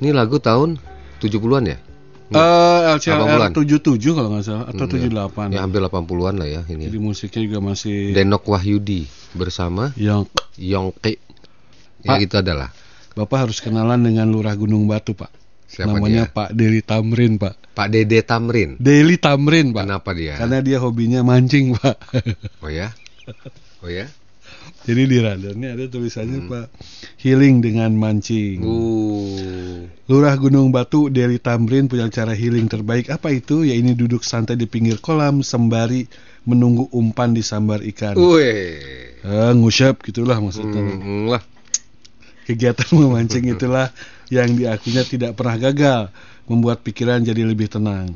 Ini 0.00 0.12
lagu 0.12 0.38
tahun 0.40 0.76
70-an 1.20 1.64
ya? 1.68 1.78
Eh, 2.26 2.80
LCLR 2.98 3.38
80-an. 3.38 3.50
77 3.54 4.16
kalau 4.18 4.28
nggak 4.34 4.44
salah 4.44 4.64
atau 4.66 4.84
Enggak. 4.90 5.14
78. 5.46 5.54
Ya 5.54 5.60
hampir 5.62 5.80
80-an 5.84 6.34
lah 6.42 6.48
ya 6.50 6.60
Jadi 6.66 6.90
ini. 6.90 6.98
musiknya 6.98 7.40
juga 7.46 7.58
masih 7.62 8.10
Denok 8.10 8.44
Wahyudi 8.50 9.06
bersama 9.38 9.94
yang 9.94 10.26
Yongki. 10.58 11.22
Ya 12.02 12.18
gitu 12.18 12.38
adalah. 12.42 12.74
Bapak 13.14 13.48
harus 13.48 13.62
kenalan 13.62 14.02
dengan 14.02 14.28
Lurah 14.28 14.52
Gunung 14.58 14.84
Batu, 14.90 15.14
Pak. 15.16 15.32
Siapa 15.66 15.98
Namanya 15.98 16.30
dia? 16.30 16.34
Pak 16.34 16.48
Deli 16.54 16.82
Tamrin, 16.82 17.38
Pak. 17.40 17.54
Pak 17.74 17.88
Dede 17.90 18.20
Tamrin. 18.22 18.78
Deli 18.78 19.16
Tamrin, 19.18 19.74
Pak. 19.74 19.84
Kenapa 19.88 20.10
dia? 20.14 20.34
Karena 20.38 20.58
dia 20.62 20.78
hobinya 20.78 21.20
mancing, 21.26 21.74
Pak. 21.76 21.96
Oh 22.62 22.70
ya? 22.70 22.90
Oh 23.84 23.92
ya? 23.92 24.08
Jadi 24.86 25.02
di 25.10 25.18
radarnya 25.18 25.74
ada 25.74 25.84
tulisannya 25.90 26.46
Pak 26.46 26.66
healing 27.18 27.58
dengan 27.58 27.90
mancing. 27.98 28.62
Uh. 28.62 29.90
Lurah 30.06 30.38
Gunung 30.38 30.70
Batu 30.70 31.10
Deli 31.10 31.42
Tamrin 31.42 31.90
punya 31.90 32.06
cara 32.06 32.30
healing 32.38 32.70
terbaik 32.70 33.10
apa 33.10 33.34
itu? 33.34 33.66
Ya 33.66 33.74
ini 33.74 33.98
duduk 33.98 34.22
santai 34.22 34.54
di 34.54 34.70
pinggir 34.70 35.02
kolam 35.02 35.42
sembari 35.42 36.06
menunggu 36.46 36.86
umpan 36.94 37.34
di 37.34 37.42
sambar 37.42 37.82
ikan. 37.82 38.14
Wih. 38.14 39.18
Eh, 39.26 39.52
ngusyap 39.58 40.06
gitulah 40.06 40.38
maksudnya. 40.38 40.78
Hmm, 40.78 41.26
lah. 41.26 41.42
Kegiatan 42.46 42.86
memancing 42.94 43.50
itulah 43.50 43.90
yang 44.30 44.54
diakunya 44.54 45.02
tidak 45.02 45.34
pernah 45.34 45.58
gagal, 45.58 46.14
membuat 46.46 46.86
pikiran 46.86 47.26
jadi 47.26 47.42
lebih 47.42 47.66
tenang. 47.66 48.14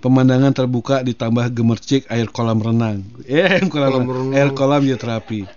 Pemandangan 0.00 0.52
terbuka 0.56 1.00
ditambah 1.04 1.52
gemercik 1.52 2.08
air 2.12 2.28
kolam 2.28 2.60
renang. 2.60 3.04
Eh, 3.24 3.60
kolam, 3.72 4.04
Kolam 4.04 4.08
renang. 4.08 4.32
air 4.36 4.48
kolam 4.52 4.82
ya 4.84 4.96
terapi. 5.00 5.48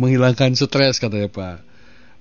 Menghilangkan 0.00 0.56
stres 0.56 1.00
katanya 1.02 1.28
Pak. 1.28 1.58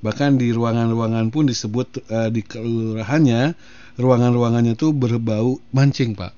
Bahkan 0.02 0.42
di 0.42 0.50
ruangan-ruangan 0.50 1.30
pun 1.30 1.46
disebut 1.46 2.02
eh, 2.10 2.30
di 2.34 2.42
kelurahannya, 2.42 3.54
ruangan-ruangannya 4.02 4.74
tuh 4.74 4.92
berbau 4.98 5.62
mancing, 5.72 6.18
Pak. 6.18 6.34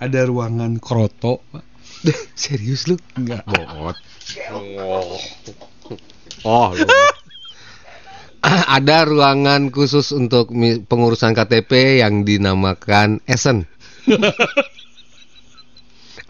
Ada 0.00 0.24
ruangan 0.28 0.80
kroto, 0.80 1.44
Pak. 1.52 1.64
Serius 2.38 2.88
lu? 2.88 2.96
Enggak. 3.16 3.44
Bot. 3.48 3.96
Oh. 4.52 5.16
Oh, 6.44 6.68
lu. 6.72 6.86
Ada 8.46 9.02
ruangan 9.10 9.74
khusus 9.74 10.14
untuk 10.14 10.54
pengurusan 10.86 11.34
KTP 11.34 11.98
yang 11.98 12.22
dinamakan 12.22 13.18
Esen. 13.26 13.66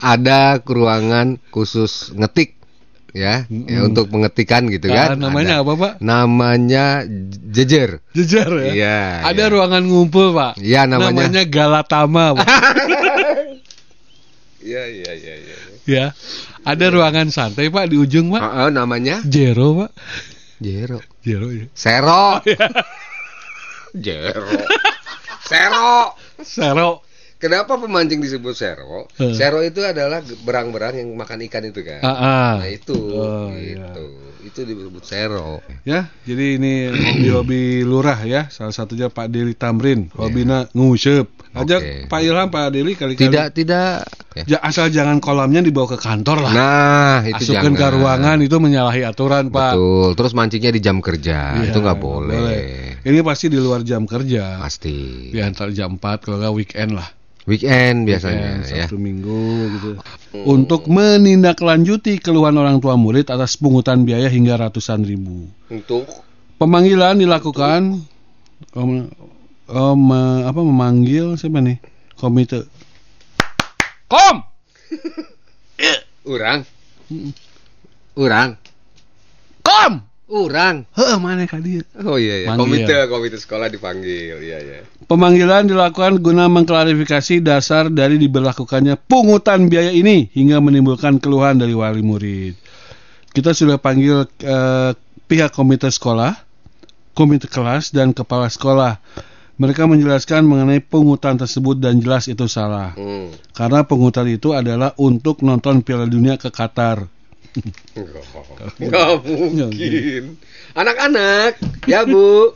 Ada 0.01 0.65
ruangan 0.65 1.37
khusus 1.53 2.17
ngetik 2.17 2.56
ya, 3.17 3.49
ya 3.49 3.79
untuk 3.81 4.13
pengetikan 4.13 4.69
gitu 4.69 4.93
Ah, 4.93 5.17
kan. 5.17 5.17
namanya 5.17 5.61
Ada. 5.61 5.65
apa, 5.65 5.73
Pak? 5.75 5.93
Namanya 6.05 6.85
jejer. 7.49 8.05
Jejar 8.13 8.53
ya. 8.61 8.73
Iya, 8.77 8.99
Ada 9.25 9.45
iya. 9.49 9.53
ruangan 9.57 9.83
ngumpul, 9.89 10.37
Pak. 10.37 10.61
Iya, 10.61 10.85
namanya- 10.85 11.49
Galatama, 11.49 12.37
Pak. 12.37 12.47
Iya 14.67 14.83
iya 14.91 15.13
iya 15.15 15.35
iya. 15.39 15.57
ya. 15.87 16.07
Ada 16.67 16.91
ruangan 16.91 17.31
santai, 17.31 17.71
Pak, 17.71 17.87
di 17.87 17.97
ujung, 17.97 18.35
Pak. 18.35 18.43
Ah, 18.43 18.67
ah, 18.67 18.69
namanya 18.69 19.23
Jero, 19.23 19.79
Pak. 19.79 19.95
Jero. 20.59 20.99
Jero 21.23 21.55
ya. 21.55 21.71
Sero. 21.71 22.43
Jero. 24.05 24.43
Sero. 25.47 26.19
Sero. 26.43 27.06
Kenapa 27.47 27.79
pemancing 27.79 28.19
disebut 28.19 28.59
sero? 28.59 29.07
Eh. 29.23 29.31
Sero 29.31 29.63
itu 29.63 29.79
adalah 29.81 30.19
berang-berang 30.43 30.99
yang 30.99 31.15
makan 31.15 31.47
ikan 31.47 31.63
itu 31.63 31.87
kan. 31.87 32.03
Ah, 32.03 32.11
ah. 32.11 32.53
Nah 32.59 32.69
itu, 32.69 32.99
Oh, 32.99 33.55
iya. 33.55 33.95
gitu. 33.95 34.05
Itu 34.43 34.61
disebut 34.63 35.03
sero. 35.03 35.63
Ya, 35.83 36.11
jadi 36.27 36.59
ini 36.59 36.91
hobi-hobi 36.91 37.87
lurah 37.87 38.19
ya. 38.23 38.51
Salah 38.51 38.75
satunya 38.75 39.07
Pak 39.07 39.31
Deli 39.31 39.55
Tamrin, 39.55 40.11
hobinya 40.19 40.67
ngusep. 40.75 41.31
Ajak 41.57 41.81
Oke. 41.81 41.95
Pak 42.07 42.21
Ilham, 42.21 42.49
Pak 42.53 42.69
Deli 42.69 42.93
kali-kali. 42.93 43.31
Tidak 43.31 43.47
tidak. 43.55 44.05
Ya. 44.45 44.61
Asal 44.61 44.93
jangan 44.93 45.17
kolamnya 45.25 45.65
dibawa 45.65 45.97
ke 45.97 45.99
kantor 45.99 46.45
lah. 46.45 46.53
Nah 46.53 47.19
itu 47.25 47.57
Masukkan 47.57 47.73
ke 47.73 47.81
jangan. 47.81 47.97
ruangan 47.97 48.39
itu 48.45 48.57
menyalahi 48.61 49.03
aturan, 49.09 49.49
Pak. 49.49 49.73
Betul. 49.73 50.11
Terus 50.21 50.33
mancingnya 50.37 50.73
di 50.77 50.81
jam 50.85 51.01
kerja. 51.01 51.57
Iya, 51.57 51.73
itu 51.73 51.79
nggak 51.81 51.97
nggak 51.97 52.05
boleh. 52.05 53.01
Ini 53.01 53.19
pasti 53.25 53.49
di 53.49 53.57
luar 53.57 53.81
jam 53.81 54.05
kerja. 54.05 54.61
Pasti. 54.61 55.31
Di 55.33 55.41
antara 55.41 55.73
jam 55.73 55.97
4 55.97 56.21
kalau 56.21 56.37
nggak 56.37 56.55
weekend 56.55 56.93
lah. 56.93 57.09
Weekend 57.47 58.11
biasanya 58.11 58.61
Weekend, 58.61 58.75
ya. 58.75 58.85
Sabtu 58.85 58.99
Minggu 58.99 59.71
gitu. 59.79 59.91
Untuk 60.45 60.91
menindaklanjuti 60.91 62.19
keluhan 62.19 62.59
orang 62.59 62.83
tua 62.83 62.99
murid 62.99 63.31
atas 63.31 63.55
pungutan 63.57 64.03
biaya 64.03 64.27
hingga 64.27 64.59
ratusan 64.59 65.07
ribu. 65.07 65.47
Untuk 65.71 66.05
Pemanggilan 66.57 67.21
dilakukan 67.21 68.01
om, 68.73 68.91
eh, 69.69 70.41
apa 70.49 70.61
memanggil 70.65 71.37
siapa 71.37 71.61
nih? 71.61 71.77
Komite. 72.17 72.65
Kom. 74.09 74.41
orang. 76.33 76.65
Orang. 78.17 78.57
Kom. 79.61 80.01
Orang. 80.27 80.91
Heh, 80.91 81.15
mana 81.23 81.47
kali? 81.47 81.87
Oh 82.03 82.19
iya 82.19 82.43
iya. 82.43 82.49
Manggil. 82.51 82.83
Komite 82.83 82.97
komite 83.07 83.39
sekolah 83.39 83.71
dipanggil. 83.71 84.43
Iya 84.43 84.59
iya. 84.59 84.81
Pemanggilan 85.07 85.71
dilakukan 85.71 86.19
guna 86.19 86.51
mengklarifikasi 86.51 87.47
dasar 87.47 87.87
dari 87.95 88.19
diberlakukannya 88.19 88.99
pungutan 89.07 89.71
biaya 89.71 89.95
ini 89.95 90.27
hingga 90.35 90.59
menimbulkan 90.59 91.23
keluhan 91.23 91.63
dari 91.63 91.79
wali 91.79 92.03
murid. 92.03 92.59
Kita 93.31 93.55
sudah 93.55 93.79
panggil 93.79 94.27
eh, 94.43 94.99
pihak 95.31 95.55
komite 95.55 95.87
sekolah, 95.95 96.35
komite 97.15 97.47
kelas 97.47 97.95
dan 97.95 98.11
kepala 98.11 98.51
sekolah. 98.51 98.99
Mereka 99.57 99.87
menjelaskan 99.89 100.43
mengenai 100.45 100.83
pungutan 100.83 101.39
tersebut 101.39 101.79
dan 101.79 102.03
jelas 102.03 102.27
itu 102.27 102.45
salah. 102.51 102.93
Hmm. 102.99 103.31
Karena 103.55 103.87
pungutan 103.87 104.27
itu 104.29 104.53
adalah 104.53 104.93
untuk 105.01 105.41
nonton 105.47 105.81
Piala 105.87 106.05
Dunia 106.05 106.37
ke 106.37 106.53
Qatar. 106.53 107.09
Nggak 108.81 109.09
mungkin. 109.25 110.23
Anak-anak, 110.77 111.57
ya 111.89 112.05
Bu, 112.05 112.53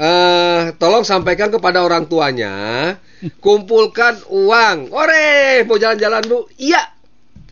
eh 0.00 0.72
tolong 0.80 1.04
sampaikan 1.04 1.52
kepada 1.52 1.84
orang 1.84 2.08
tuanya, 2.08 2.96
kumpulkan 3.44 4.16
uang. 4.32 4.88
Ore, 4.92 5.64
mau 5.68 5.76
jalan-jalan 5.76 6.24
Bu? 6.24 6.48
Iya. 6.56 6.80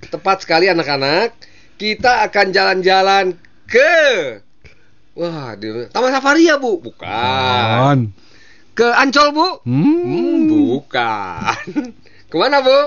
Tepat 0.09 0.46
sekali 0.48 0.70
anak-anak. 0.72 1.37
Kita 1.79 2.27
akan 2.27 2.46
jalan-jalan 2.51 3.38
ke 3.68 3.94
Wah, 5.18 5.59
di 5.59 5.66
Taman 5.90 6.14
Safari 6.14 6.46
ya, 6.46 6.62
Bu? 6.62 6.79
Bukan. 6.79 8.14
Ke 8.79 8.87
Ancol, 8.87 9.35
Bu? 9.35 9.48
Hmm. 9.66 9.83
Hmm, 10.07 10.38
bukan. 10.46 11.59
Ke 12.31 12.37
mana, 12.38 12.62
Bu? 12.62 12.79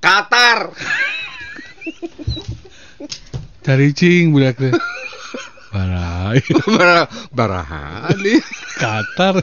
Qatar. 0.00 0.72
Cari 3.66 3.90
cing 3.90 4.30
budak 4.30 4.54
teh. 4.62 4.70
Barai. 5.74 6.38
Bara- 6.78 7.10
Barahali. 7.34 8.38
Qatar. 8.78 9.42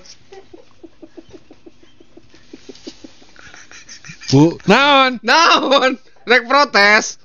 Bu, 4.31 4.57
naon? 4.65 5.19
Naon? 5.21 5.99
Rek 6.25 6.43
protes. 6.47 7.19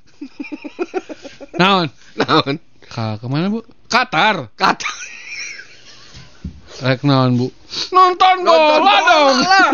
Naon? 1.57 1.87
Naon? 2.19 2.59
Ka 2.85 3.15
ke 3.17 3.25
mana 3.25 3.47
bu? 3.49 3.63
Qatar. 3.89 4.51
Kata 4.59 4.91
Rek 6.83 7.01
naon 7.07 7.39
bu? 7.39 7.47
Nonton 7.95 8.35
Nonton 8.45 8.79
bola 8.83 8.99
dong. 9.07 9.37
lah. 9.41 9.69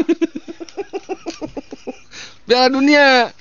Piala 2.46 2.68
dunia. 2.70 3.34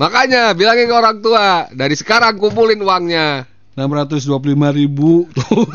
Makanya 0.00 0.56
bilangin 0.56 0.88
ke 0.88 0.96
orang 0.96 1.20
tua, 1.20 1.68
dari 1.68 1.92
sekarang 1.92 2.40
kumpulin 2.40 2.80
uangnya. 2.80 3.44
625 3.76 4.32
ribu. 4.72 5.28
Tuh. 5.28 5.68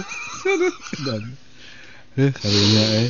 Dan- 1.06 1.38
eh, 2.18 2.34
kalinya 2.34 2.84
eh. 3.06 3.10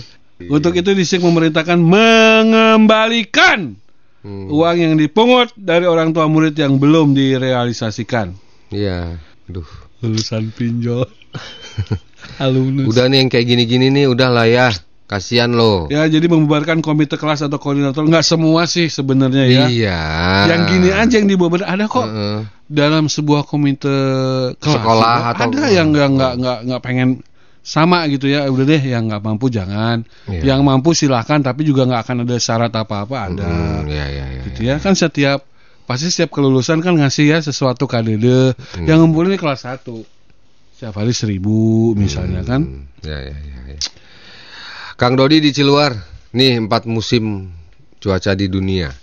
Untuk 0.52 0.76
itu 0.76 0.92
disik 0.92 1.24
memerintahkan 1.24 1.80
mengembalikan 1.80 3.80
Hmm. 4.26 4.50
uang 4.50 4.78
yang 4.82 4.98
dipungut 4.98 5.54
dari 5.54 5.86
orang 5.86 6.10
tua 6.10 6.26
murid 6.26 6.58
yang 6.58 6.82
belum 6.82 7.14
direalisasikan. 7.14 8.34
Iya. 8.74 9.22
Aduh. 9.46 9.70
Lulusan 10.02 10.50
pinjol. 10.50 11.06
Alumnus. 12.42 12.90
Udah 12.90 13.06
nih 13.06 13.22
yang 13.22 13.30
kayak 13.30 13.46
gini-gini 13.46 13.94
nih 13.94 14.10
udah 14.10 14.34
lah 14.34 14.50
ya. 14.50 14.74
Kasihan 15.06 15.48
lo. 15.48 15.86
Ya, 15.88 16.02
jadi 16.06 16.26
membubarkan 16.26 16.82
komite 16.82 17.14
kelas 17.14 17.42
atau 17.42 17.56
koordinator 17.56 18.02
nggak 18.02 18.26
semua 18.26 18.66
sih 18.66 18.90
sebenarnya 18.90 19.46
ya. 19.46 19.66
Iya. 19.70 20.00
Yang 20.50 20.62
gini 20.68 20.90
aja 20.90 21.16
yang 21.16 21.28
dibawa 21.28 21.62
ada 21.62 21.86
kok 21.86 22.04
Heeh. 22.04 22.38
dalam 22.66 23.06
sebuah 23.06 23.46
komite 23.46 23.86
kelas 24.58 24.76
Sekolah 24.76 25.14
juga 25.14 25.30
atau- 25.32 25.46
ada 25.48 25.64
yang 25.70 25.88
nggak 25.90 26.10
nggak 26.12 26.34
nggak 26.36 26.58
nggak 26.66 26.82
pengen 26.82 27.10
sama 27.62 28.06
gitu 28.06 28.26
ya 28.26 28.46
udah 28.46 28.62
deh 28.64 28.78
yang 28.80 29.06
nggak 29.06 29.22
mampu 29.22 29.50
jangan 29.50 30.06
Iya. 30.26 30.54
yang 30.54 30.62
mampu 30.62 30.94
silahkan 30.94 31.38
tapi 31.40 31.62
juga 31.62 31.86
nggak 31.86 32.02
akan 32.02 32.18
ada 32.22 32.36
syarat 32.38 32.70
apa 32.72 32.96
apa 33.02 33.16
ada 33.28 33.46
Hmm, 33.46 33.86
ya, 33.86 34.06
ya, 34.06 34.26
ya, 34.28 34.42
gitu 34.44 34.60
ya 34.64 34.78
kan 34.78 34.94
setiap 34.94 35.42
pasti 35.86 36.10
setiap 36.10 36.30
kelulusan 36.32 36.78
kan 36.80 36.94
ngasih 36.94 37.26
ya 37.28 37.38
sesuatu 37.40 37.86
KDD 37.86 38.26
Hmm. 38.54 38.86
yang 38.86 39.02
ngumpulin 39.02 39.34
kelas 39.34 39.66
1 39.66 40.02
setiap 40.74 40.94
hari 40.96 41.10
seribu 41.12 41.94
misalnya 41.94 42.42
kan 42.42 42.62
Hmm, 42.62 42.86
Ya, 43.02 43.18
ya, 43.20 43.34
ya, 43.36 43.60
ya. 43.68 43.78
Kang 44.96 45.20
Dodi 45.20 45.44
di 45.44 45.52
Ciluar, 45.52 45.92
nih 46.32 46.64
empat 46.64 46.88
musim 46.88 47.52
cuaca 48.00 48.32
di 48.32 48.48
dunia. 48.48 48.96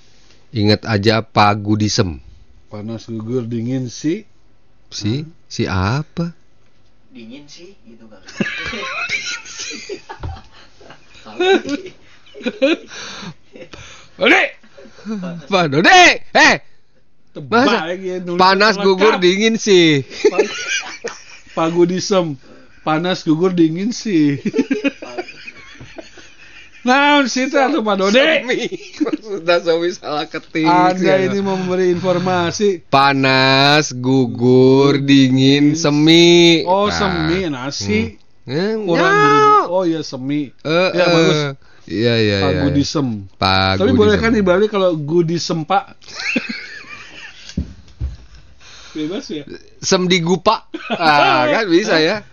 Ingat 0.53 0.85
aja 0.89 1.21
pagudisem. 1.25 2.21
panas 2.73 3.05
gugur 3.05 3.45
dingin 3.45 3.85
sih 3.93 4.25
Si, 4.89 5.29
si 5.45 5.69
apa? 5.69 6.33
dingin 7.13 7.45
sih 7.45 7.77
gitu 7.85 8.09
kan 8.09 8.25
Ode 14.17 14.43
Pak 15.51 15.65
Dodi, 15.69 16.01
eh, 16.33 16.55
tebak 17.35 17.65
Masa? 17.67 17.93
ya, 17.99 18.17
panas 18.39 18.79
lengkap. 18.79 18.85
gugur 18.87 19.15
dingin 19.19 19.59
sih. 19.59 20.07
Pagudisem 21.53 22.39
panas 22.81 23.27
gugur 23.27 23.53
dingin 23.53 23.91
sih 23.93 24.39
Nah, 26.83 27.23
situ 27.31 27.55
atau 27.55 27.79
Pak 27.79 27.95
Dode. 27.95 28.43
Sudah 29.23 29.63
Somi 29.63 29.95
salah 29.95 30.27
ketik. 30.27 30.67
Anda 30.67 30.99
Ya. 31.15 31.31
ini 31.31 31.39
mau 31.39 31.55
memberi 31.55 31.95
informasi. 31.95 32.83
panas, 32.91 33.95
gugur, 33.95 34.99
dingin, 34.99 35.79
semi. 35.79 36.67
Oh, 36.67 36.91
Nah. 36.91 36.95
semi 36.95 37.47
nasi. 37.47 38.19
Eh, 38.43 38.75
Kurang 38.75 39.15
ya. 39.15 39.71
Oh 39.71 39.87
iya 39.87 40.03
semi. 40.03 40.51
Eh, 40.51 40.89
Ya, 40.91 41.07
bagus. 41.07 41.39
Iya, 41.83 42.15
iya, 42.19 42.37
iya. 42.43 42.67
Pagudisem. 42.67 43.31
Pagudisem. 43.37 43.79
Tapi 43.79 43.93
boleh 43.95 44.17
kan 44.19 44.35
dibalik 44.35 44.67
kalau 44.69 44.95
gudisem 44.95 45.63
Pak? 45.63 45.95
Bebas 48.93 49.25
ya. 49.31 49.47
Sem 49.79 50.05
di 50.05 50.21
gupa. 50.21 50.69
Ah, 50.91 51.49
kan 51.49 51.65
bisa 51.65 51.97
ya. 51.97 52.27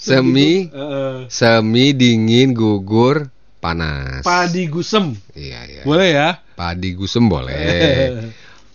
Semi, 0.00 0.64
Eh, 0.72 1.28
semi 1.28 1.92
dingin, 1.92 2.56
gugur, 2.56 3.28
panas. 3.60 4.24
padi 4.24 4.64
gusem. 4.64 5.12
Iya, 5.36 5.60
iya. 5.68 5.82
Boleh 5.84 6.08
ya? 6.08 6.40
Padi 6.56 6.96
gusem 6.96 7.28
boleh. 7.28 7.52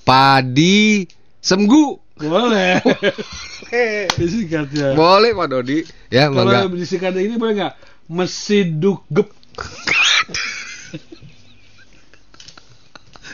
Padi 0.07 1.01
semgu. 1.41 1.97
Boleh. 2.15 2.77
Disingkatnya. 4.21 4.93
Boleh 4.93 5.33
Pak 5.33 5.47
Dodi. 5.49 5.81
Ya, 6.13 6.29
Kalau 6.29 6.69
disingkatnya 6.69 7.25
ini 7.25 7.41
boleh 7.41 7.53
nggak? 7.57 7.73
Mesiduk 8.05 9.01
gep. 9.09 9.33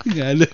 Nggak 0.08 0.28
ada. 0.34 0.48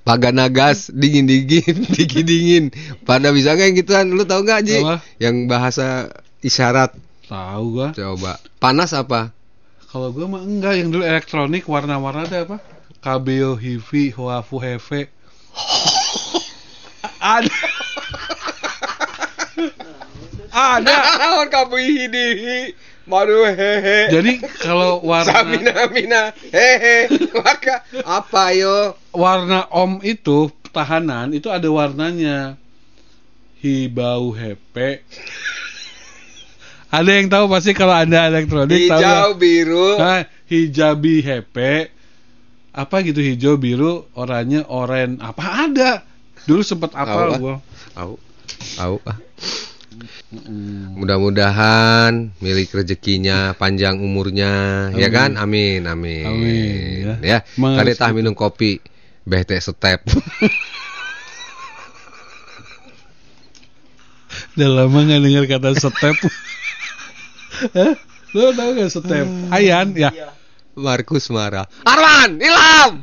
Paganagas 0.00 0.88
dingin 0.90 1.28
dingin 1.28 1.76
dingin 1.96 2.24
dingin. 2.24 2.64
Pada 3.04 3.30
bisa 3.30 3.52
yang 3.54 3.76
gituan? 3.76 4.08
Lu 4.10 4.24
tahu 4.24 4.42
nggak 4.44 4.60
Ji? 4.64 4.80
Apa? 4.80 5.04
Yang 5.20 5.36
bahasa 5.46 5.86
isyarat. 6.40 6.96
Tahu 7.28 7.64
gua. 7.76 7.88
Coba. 7.92 8.40
Panas 8.58 8.96
apa? 8.96 9.30
Kalau 9.90 10.10
gua 10.10 10.26
mah 10.26 10.42
enggak 10.42 10.80
yang 10.80 10.88
dulu 10.88 11.04
elektronik 11.04 11.68
warna-warna 11.68 12.24
ada 12.26 12.48
apa? 12.48 12.56
Kabeo, 13.00 13.56
Hivi, 13.56 14.12
Huafu, 14.12 14.60
Heve. 14.60 15.08
ada. 17.20 17.58
ada. 20.52 20.96
Naon 21.16 21.48
kamu 21.48 21.76
hidi? 21.80 22.28
Maduh 23.10 23.50
hehe. 23.50 23.98
Jadi 24.14 24.32
kalau 24.62 25.02
warna 25.10 25.34
Samina 25.34 25.90
mina 25.90 26.22
hehe. 26.54 27.10
Maka 27.34 27.82
apa 28.06 28.54
yo? 28.54 28.94
warna 29.10 29.66
om 29.74 29.98
itu 30.06 30.46
tahanan 30.70 31.34
itu 31.34 31.50
ada 31.50 31.66
warnanya. 31.66 32.54
Hibau 33.60 34.32
hepe. 34.32 35.04
ada 36.88 37.10
yang 37.12 37.28
tahu 37.28 37.44
pasti 37.52 37.76
kalau 37.76 37.92
Anda 37.92 38.30
elektronik 38.30 38.88
tahu 38.88 39.02
ya. 39.02 39.26
Hijau 39.26 39.30
biru. 39.36 39.88
Nah, 40.00 40.24
hijabi 40.48 41.20
hepe 41.20 42.00
apa 42.70 43.02
gitu 43.02 43.18
hijau 43.18 43.58
biru 43.58 44.06
oranye 44.14 44.62
oren 44.70 45.18
apa 45.18 45.66
ada 45.66 45.90
dulu 46.46 46.62
sempat 46.62 46.94
Tahu, 46.94 47.02
apa 47.02 47.38
gua 47.38 47.54
Au. 47.98 48.14
Au 48.78 48.94
ah. 49.02 49.18
Mudah-mudahan 50.94 52.30
milik 52.38 52.70
rezekinya 52.72 53.54
panjang 53.54 53.98
umurnya. 53.98 54.88
Ya 54.94 55.10
Amin. 55.10 55.14
kan? 55.14 55.30
Amin 55.34 55.80
amin, 55.84 56.26
Amin, 56.26 57.18
ya. 57.22 57.42
ya 57.42 57.44
kali 57.56 57.92
tah 57.94 58.14
minum 58.14 58.32
kopi 58.32 58.78
beh 59.26 59.42
teh 59.42 59.58
step. 59.58 60.00
Udah 64.56 64.68
lama 64.70 64.98
nggak 65.00 65.20
dengar 65.22 65.44
kata 65.48 65.68
step. 65.74 66.16
Hah? 67.76 67.92
lo 68.30 68.54
tau 68.54 68.70
gak 68.72 68.88
step? 68.88 69.26
Ayan 69.50 69.90
ya. 69.92 70.10
Markus 70.70 71.26
marah 71.28 71.66
Arman 71.82 72.38
ilham 72.38 73.02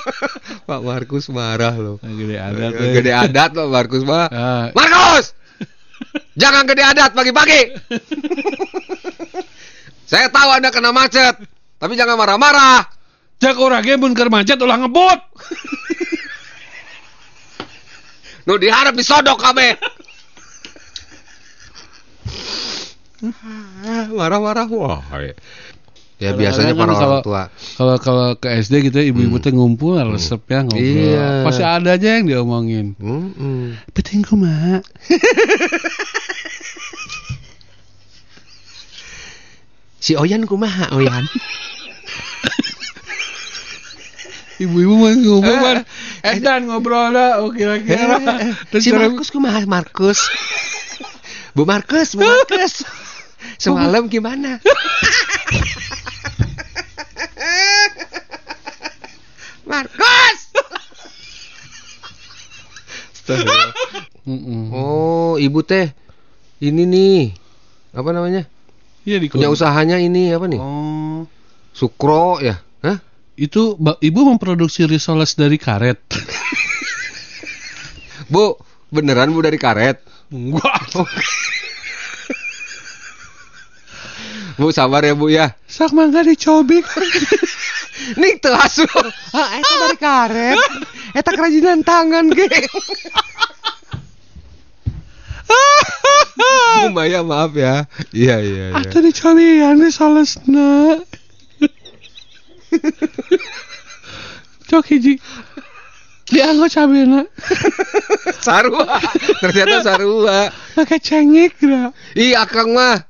Pak 0.68 0.80
Markus 0.80 1.28
marah 1.28 1.76
loh. 1.76 2.00
Gede 2.00 2.40
adat 2.40 2.72
ya. 2.72 2.88
gede 2.90 3.12
adat 3.12 3.50
Pak 3.52 3.68
Markus 3.68 4.00
mah 4.02 4.26
Ah, 4.32 4.64
Markus 4.72 5.36
jangan 6.34 6.64
gede 6.64 6.82
adat 6.82 7.10
pagi-pagi 7.12 7.60
saya 10.10 10.28
tahu 10.28 10.48
anda 10.52 10.68
kena 10.68 10.92
macet 10.92 11.36
tapi 11.76 11.94
jangan 11.94 12.16
marah-marah 12.16 12.86
jak 13.36 13.58
orang 13.58 13.82
ge 13.82 13.96
mun 13.96 14.12
keur 14.12 14.30
macet 14.30 14.56
ulah 14.56 14.78
ngebut 14.78 15.20
Nu 18.42 18.58
diharap 18.58 18.98
disodok 18.98 19.38
kami. 19.38 19.70
Marah-marah 24.18 24.66
wah. 24.66 24.98
Ya 26.18 26.34
biasanya 26.34 26.74
para 26.74 26.94
orang 26.94 27.22
tua. 27.22 27.42
kalau 27.78 27.94
kalau 27.98 28.26
ke 28.34 28.50
SD 28.58 28.90
gitu 28.90 28.98
ya, 28.98 29.10
ibu-ibu 29.10 29.38
teh 29.38 29.50
ngumpul 29.50 29.94
resep 30.10 30.38
ya 30.46 30.62
ngobrol 30.62 30.82
Iya. 30.82 31.42
pasti 31.42 31.62
ada 31.62 31.98
aja 31.98 32.08
yang 32.18 32.30
diomongin 32.30 32.94
Mm-mm. 32.94 33.74
penting 33.90 34.22
kumaha 34.22 34.86
Si 40.02 40.18
Oyan 40.18 40.50
kumaha 40.50 40.90
Oyan? 40.92 41.22
ibu-ibu 44.62 44.94
mah 44.94 45.10
ngumpul 45.16 45.58
kan 45.58 45.82
eh 46.22 46.38
dan 46.38 46.70
ngobrol 46.70 47.10
lah 47.10 47.42
oke 47.42 47.58
kira-kira 47.58 48.14
terus 48.70 48.86
si 48.86 48.94
cara- 48.94 49.10
Markus 49.10 49.28
kumaha 49.30 49.58
Markus? 49.66 50.18
Bu 51.56 51.66
Markus, 51.66 52.14
Bu 52.14 52.22
Markus. 52.24 52.86
Semalam 53.62 54.06
gimana? 54.08 54.56
Markus. 59.62 60.38
Oh, 64.72 65.38
ibu 65.38 65.60
teh 65.62 65.90
ini 66.58 66.82
nih. 66.84 67.22
Apa 67.92 68.10
namanya? 68.10 68.46
Iya 69.02 69.18
di 69.18 69.26
Punya 69.26 69.50
usahanya 69.50 69.98
ini 69.98 70.30
apa 70.30 70.46
nih? 70.46 70.60
Oh, 70.62 71.26
Sukro 71.74 72.38
ya? 72.38 72.62
Hah? 72.86 72.98
itu 73.36 73.74
ibu 73.80 74.20
memproduksi 74.28 74.84
risoles 74.84 75.34
dari 75.34 75.56
karet. 75.56 75.98
Bu, 78.32 78.56
beneran 78.92 79.32
Bu 79.32 79.40
dari 79.42 79.58
karet? 79.58 79.98
Enggak. 80.32 80.88
Bu 84.60 84.68
sabar 84.68 85.02
ya 85.02 85.16
Bu 85.16 85.32
ya. 85.32 85.56
Sak 85.64 85.96
mangga 85.96 86.22
dicobik. 86.22 86.84
Nih 88.20 88.36
tuh 88.40 88.52
asu. 88.52 88.84
Ah, 89.32 89.56
eta 89.56 89.74
dari 89.80 89.96
karet. 89.96 90.60
Eta 91.16 91.30
kerajinan 91.32 91.80
tangan 91.80 92.28
ge. 92.30 92.48
Bu 96.82 96.88
Maya 96.90 97.22
maaf 97.22 97.52
ya. 97.54 97.86
Iya 98.10 98.36
iya 98.42 98.64
iya. 98.74 98.80
Atau 98.80 99.00
dicobian 99.00 99.78
risolesna. 99.78 100.98
Cok 104.68 104.84
hiji. 104.88 105.20
Dianggo 106.32 106.64
cabena. 106.66 107.28
Sarua. 108.46 108.96
Ternyata 109.44 109.84
sarua. 109.84 110.48
Pakai 110.72 110.96
cengik 110.96 111.60
dah. 111.60 111.92
Ih, 112.16 112.32
Akang 112.32 112.72
mah 112.72 113.04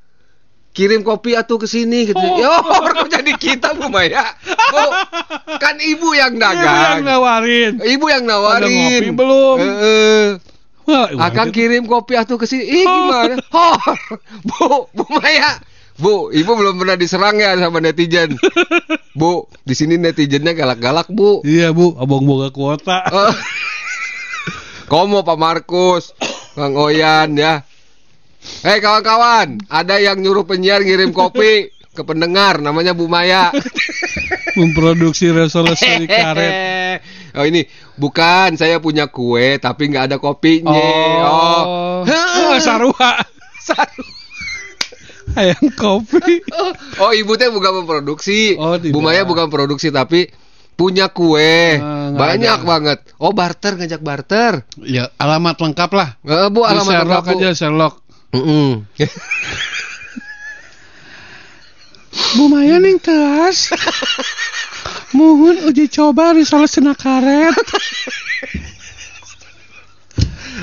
kirim 0.72 1.05
kopi 1.07 1.37
atuh 1.38 1.61
ke 1.61 1.68
sini 1.70 2.11
gitu. 2.11 2.18
Oh. 2.18 2.35
Yo, 2.40 2.50
kok 2.66 3.07
jadi 3.07 3.31
kita 3.38 3.78
Bu 3.78 3.87
Maya? 3.92 4.26
Bu, 4.42 4.85
kan 5.61 5.76
ibu 5.78 6.11
yang 6.16 6.35
Ibu 6.35 6.40
yang 6.40 6.42
dagang. 6.42 6.98
nawarin. 7.07 7.72
Ibu 7.78 8.07
yang 8.11 8.24
Ada 8.26 8.33
nawarin. 8.35 8.74
ngopi 8.74 9.11
belum? 9.14 9.57
Heeh. 9.61 10.24
Wah, 10.42 10.50
Akan 11.18 11.48
kirim 11.50 11.86
kopi 11.86 12.18
atuh 12.18 12.36
ke 12.36 12.46
sini. 12.46 12.82
Ih, 12.82 12.86
Oh. 12.86 13.06
gimana? 13.06 13.36
Oh, 13.54 13.78
Bu, 14.46 14.66
Bu 14.92 15.04
Maya. 15.18 15.58
Bu, 16.00 16.32
ibu 16.32 16.56
belum 16.56 16.80
pernah 16.80 16.96
diserang 16.96 17.36
ya 17.36 17.52
sama 17.54 17.78
netizen. 17.78 18.34
Bu, 19.20 19.44
di 19.62 19.76
sini 19.76 20.00
netizennya 20.00 20.56
galak-galak, 20.56 21.12
Bu. 21.12 21.44
Iya 21.44 21.68
bu, 21.70 21.94
abang 22.00 22.24
boga 22.24 22.48
kuota. 22.48 23.04
Komo 24.88 25.20
Pak 25.20 25.38
Markus, 25.38 26.16
Kang 26.56 26.76
Oyan 26.76 27.36
ya. 27.36 27.60
Hei 28.66 28.82
kawan-kawan, 28.82 29.62
ada 29.70 30.02
yang 30.02 30.18
nyuruh 30.18 30.42
penyiar 30.42 30.82
ngirim 30.82 31.14
kopi 31.14 31.70
ke 31.92 32.02
pendengar, 32.02 32.58
namanya 32.58 32.96
Bu 32.96 33.06
Maya. 33.06 33.52
Memproduksi 34.58 35.28
resolusi 35.30 36.08
karet. 36.08 37.00
Oh 37.32 37.42
ini 37.42 37.64
bukan 37.94 38.54
saya 38.54 38.76
punya 38.76 39.08
kue 39.08 39.56
tapi 39.56 39.88
nggak 39.88 40.04
ada 40.08 40.16
kopinya. 40.16 40.72
Oh, 41.24 42.04
oh 42.04 42.54
sarua. 42.58 43.12
Saru. 43.62 44.04
Ayam 45.32 45.64
kopi. 45.72 46.42
Oh 46.98 47.10
ibu 47.10 47.32
teh 47.34 47.48
bukan 47.48 47.80
memproduksi. 47.80 48.58
Oh, 48.58 48.76
tidak. 48.76 48.92
Bu 48.92 49.00
Maya 49.00 49.22
bukan 49.22 49.48
produksi 49.48 49.88
tapi 49.88 50.26
punya 50.72 51.08
kue 51.08 51.78
Ah, 51.78 52.10
nggak 52.10 52.18
banyak 52.18 52.58
ada. 52.58 52.66
banget. 52.66 52.98
Oh 53.16 53.30
barter 53.30 53.78
ngajak 53.78 54.02
barter. 54.02 54.52
Ya, 54.82 55.08
alamat 55.16 55.56
lengkap 55.56 55.90
lah. 55.94 56.08
Eh, 56.20 56.48
bu 56.50 56.60
Di 56.60 56.68
alamat 56.68 56.90
Sherlock 56.90 57.06
lengkap, 57.06 57.24
Bu. 57.24 57.38
aja 57.38 57.48
Sherlock. 57.54 57.94
Mm-mm. 58.32 58.68
Bu 58.82 59.06
Maya 62.53 62.77
ning 62.81 63.01
teas. 63.01 63.72
Mohon 65.16 65.68
uji 65.68 65.88
coba 65.88 66.33
resolusi 66.37 66.81
karet. 66.96 67.57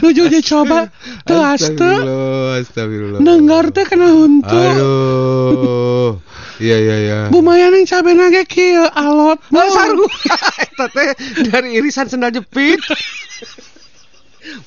Nuju 0.02 0.22
uji 0.30 0.42
coba 0.46 0.88
teas 1.26 1.62
teh. 1.74 1.76
Astagfirullah, 1.76 2.62
astagfirullah. 2.62 3.20
Dengar 3.26 3.66
teh 3.74 3.86
kena 3.90 4.08
huntu. 4.14 4.54
Aduh. 4.54 6.12
Iya 6.60 6.78
iya 6.78 6.96
iya. 7.00 7.20
Bu 7.32 7.40
Maya 7.40 7.72
ning 7.72 7.88
cabena 7.88 8.28
ge 8.30 8.44
kieu 8.44 8.84
alot. 8.84 9.40
Oh, 9.50 9.70
saru. 9.72 10.06
Eta 10.66 10.86
teh 10.92 11.10
dari 11.50 11.80
irisan 11.80 12.12
sendal 12.12 12.36
jepit. 12.36 12.84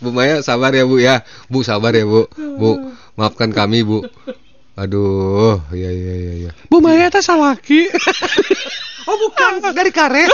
Bu 0.00 0.08
Maya 0.10 0.40
sabar 0.40 0.72
ya 0.72 0.88
Bu 0.88 0.98
ya. 0.98 1.22
Bu 1.52 1.60
sabar 1.62 1.92
ya 1.92 2.08
Bu. 2.08 2.26
Bu, 2.36 2.92
maafkan 3.16 3.52
kami 3.52 3.84
Bu. 3.84 4.02
Aduh, 4.72 5.60
iya 5.70 5.90
iya 5.92 6.14
iya 6.16 6.32
iya. 6.46 6.50
Bu 6.66 6.80
Maya 6.80 7.08
teh 7.08 7.20
salaki. 7.20 7.86
Oh 9.02 9.18
bukan, 9.18 9.58
dari 9.74 9.90
karet. 9.90 10.30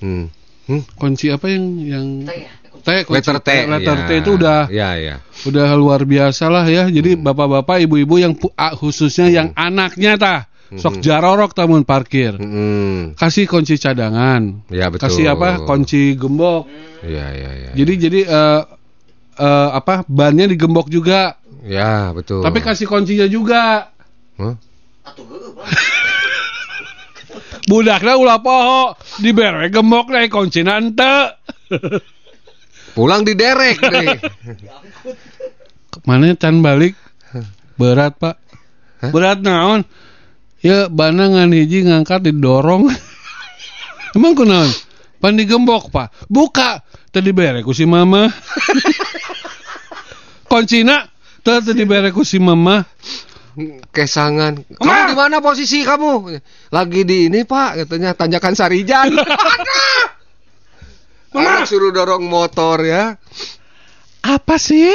hmm. 0.00 0.24
Hmm. 0.64 0.82
Kunci 0.96 1.28
apa 1.28 1.52
yang 1.52 1.64
yang 1.76 2.06
Teh 2.24 2.48
ya. 2.48 2.52
T, 2.80 2.88
kunci 3.04 3.12
Letter 3.20 3.36
T. 3.44 3.48
Letter 3.68 3.96
ya. 4.00 4.06
T 4.08 4.10
itu 4.24 4.30
udah 4.40 4.60
Ya 4.72 4.96
ya. 4.96 5.16
udah 5.44 5.68
luar 5.76 6.08
biasa 6.08 6.48
lah 6.48 6.64
ya. 6.64 6.88
Jadi 6.88 7.20
bapak-bapak, 7.20 7.84
ibu-ibu 7.84 8.16
yang 8.16 8.32
khususnya 8.80 9.28
yang 9.28 9.48
anaknya 9.52 10.16
tah 10.16 10.40
sok 10.74 10.98
Mhm. 10.98 11.02
jarorok 11.04 11.52
tamun 11.52 11.84
parkir. 11.84 12.40
Hmm. 12.40 13.12
Kasih 13.12 13.44
kunci 13.44 13.76
cadangan. 13.76 14.64
Ya 14.72 14.88
betul. 14.88 15.12
Kasih 15.12 15.36
apa? 15.36 15.60
Kunci 15.62 16.16
gembok. 16.16 16.64
Ya 17.04 17.28
ya 17.36 17.50
ya. 17.52 17.70
Jadi 17.76 17.92
jadi 18.00 18.20
eh 18.24 18.60
eh, 19.38 19.68
apa? 19.74 20.02
Bannya 20.06 20.50
digembok 20.50 20.90
juga. 20.90 21.38
ya 21.64 22.12
betul. 22.12 22.44
Tapi 22.44 22.60
kasih 22.60 22.84
kuncinya 22.84 23.24
juga. 23.24 23.88
Hah? 24.36 24.54
Atuh 25.04 25.24
heueuh, 25.24 25.52
Bang. 25.56 25.68
Budakna 27.70 28.20
ulah 28.20 28.44
poho 28.44 28.92
dibere 29.24 29.72
gembok 29.72 30.12
deh 30.12 30.28
kuncina 30.28 30.76
ente. 30.76 31.32
Pulang 32.92 33.24
diderek 33.24 33.80
deh. 33.94 34.20
Mana 36.04 36.36
can 36.36 36.60
balik? 36.60 36.92
Berat, 37.80 38.20
Pak. 38.20 38.36
Hah? 39.00 39.10
Berat 39.10 39.40
naon? 39.40 39.88
Ya 40.60 40.92
bana 40.92 41.32
ngan 41.32 41.56
hiji 41.56 41.88
ngangkat 41.88 42.28
didorong. 42.28 42.88
Emang 44.16 44.36
kunaon? 44.36 44.68
Pan 45.18 45.34
digembok, 45.34 45.88
Pak. 45.88 46.12
Buka. 46.28 46.84
Tadi 47.10 47.32
bere 47.32 47.64
ku 47.64 47.72
si 47.72 47.88
mama. 47.88 48.28
Kuncina 50.48 51.08
teu 51.44 51.60
teu 51.60 51.74
dibere 51.74 52.12
ku 52.12 52.24
si 52.24 52.38
mama. 52.38 52.84
Kesangan. 53.94 54.66
Kamu 54.82 55.02
di 55.10 55.14
mana 55.14 55.38
posisi 55.38 55.86
kamu? 55.86 56.26
Lagi 56.74 57.06
di 57.06 57.30
ini 57.30 57.46
Pak, 57.46 57.86
katanya 57.86 58.10
tanjakan 58.18 58.54
Sarijan. 58.58 59.14
Mama! 61.34 61.62
Anak 61.62 61.66
suruh 61.66 61.90
dorong 61.90 62.30
motor 62.30 62.78
ya. 62.82 63.18
Apa 64.22 64.54
sih? 64.58 64.90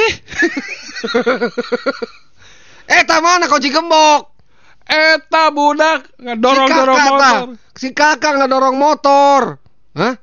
Eh, 2.90 3.06
mana 3.06 3.46
kunci 3.46 3.70
gembok? 3.70 4.34
Eta 4.82 5.54
budak 5.54 6.10
si 6.18 6.34
dorong-dorong 6.42 6.98
kakak, 6.98 7.14
motor. 7.14 7.38
Si 7.78 7.88
kakak 7.94 8.32
nggak 8.34 8.50
dorong 8.50 8.74
motor. 8.74 9.62
Hah? 9.94 10.18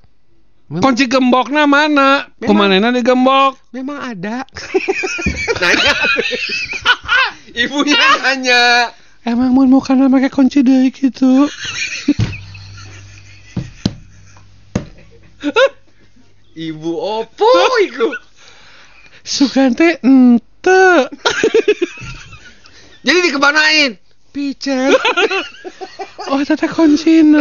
Kunci 0.68 1.08
gembokna 1.08 1.64
mana? 1.64 2.28
Memang- 2.44 2.48
Kumanena 2.52 2.92
digembok? 2.92 3.56
Memang 3.72 4.04
ada. 4.04 4.44
nanya. 5.64 5.94
Ibunya 7.64 7.96
nanya. 8.20 8.92
Emang 9.24 9.56
mun 9.56 9.72
mau 9.72 9.80
kana 9.80 10.12
make 10.12 10.28
kunci 10.28 10.60
deui 10.68 10.92
gitu. 10.92 11.48
Ibu 16.58 16.92
opo 17.00 17.48
iku? 17.88 18.12
Sugante 19.24 20.04
ente. 20.04 20.84
Jadi 23.08 23.20
dikemanain? 23.24 23.96
Pijet. 24.36 24.92
Oh, 26.28 26.42
eta 26.44 26.60
teh 26.60 26.68
kuncina. 26.68 27.40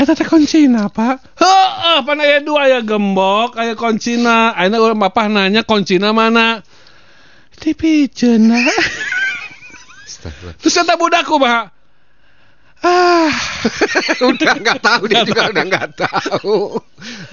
Eta 0.00 0.16
teh 0.16 0.24
kuncina, 0.24 0.88
Pak. 0.88 1.36
Heeh, 1.36 1.98
pan 2.08 2.24
aya 2.24 2.40
dua 2.40 2.64
aya 2.64 2.80
gembok, 2.80 3.60
aya 3.60 3.76
kuncina. 3.76 4.56
Ayeuna 4.56 4.80
urang 4.80 4.96
bapak 4.96 5.28
nanya 5.28 5.60
kuncina 5.60 6.16
mana? 6.16 6.64
Di 7.60 7.76
pijeuna. 7.76 8.64
Astagfirullah. 10.08 10.56
Terus 10.56 10.74
kata 10.80 10.96
budakku, 10.96 11.36
Pak. 11.36 11.64
Ah, 12.80 13.28
udah 14.32 14.56
nggak 14.56 14.80
tahu 14.80 15.04
dia 15.04 15.20
juga 15.28 15.52
udah 15.52 15.64
nggak 15.68 15.88
tahu. 16.00 16.80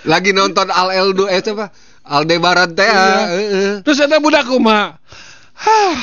Lagi 0.04 0.36
nonton 0.36 0.68
Al 0.68 0.92
Eldo 0.92 1.32
eh 1.32 1.40
apa? 1.40 1.72
Aldebaran 2.04 2.76
teh. 2.76 2.84
Iya. 2.84 3.16
heeh. 3.32 3.74
terus 3.80 4.04
kata 4.04 4.20
budakku, 4.20 4.60
Mak. 4.60 5.00
Ah. 5.56 5.96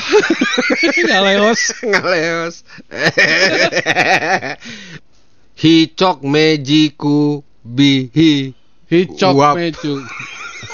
Ngaleos. 1.05 1.77
Ngaleos. 1.85 2.65
Hicok 5.55 6.19
mejiku 6.23 7.39
bihi. 7.63 8.51
Hicok 8.91 9.33
Uap. 9.33 9.55
meju. 9.57 10.03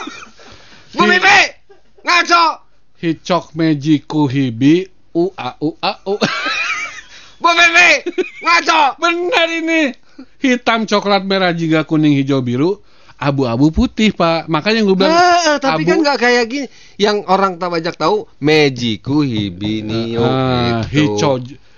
Bu 0.97 1.03
Bibi, 1.07 1.39
ngaco. 2.03 2.43
Hicok 2.99 3.55
mejiku 3.55 4.27
hibi 4.27 4.83
u 5.15 5.31
a 5.37 5.55
u 5.61 5.69
a 5.79 5.93
u. 6.05 6.17
Bu 7.39 7.49
Bibi, 7.53 7.89
ngaco. 8.43 8.79
Benar 9.01 9.49
ini. 9.53 9.81
Hitam 10.41 10.85
coklat 10.85 11.23
merah 11.23 11.53
jingga 11.53 11.85
kuning 11.85 12.17
hijau 12.17 12.41
biru 12.41 12.81
abu-abu 13.21 13.69
putih 13.69 14.09
pak 14.09 14.49
makanya 14.49 14.81
gue 14.81 14.97
bilang 14.97 15.13
Eh, 15.13 15.57
tapi 15.61 15.85
abu- 15.85 15.89
kan 15.93 15.97
nggak 16.01 16.17
kayak 16.17 16.45
gini. 16.49 16.67
Yang 16.97 17.17
orang 17.29 17.57
tak 17.57 17.69
banyak 17.69 17.93
tahu, 17.93 18.25
mejiku 18.41 19.21
hibinio 19.21 20.25
Ah, 20.25 20.81
gitu. 20.89 21.17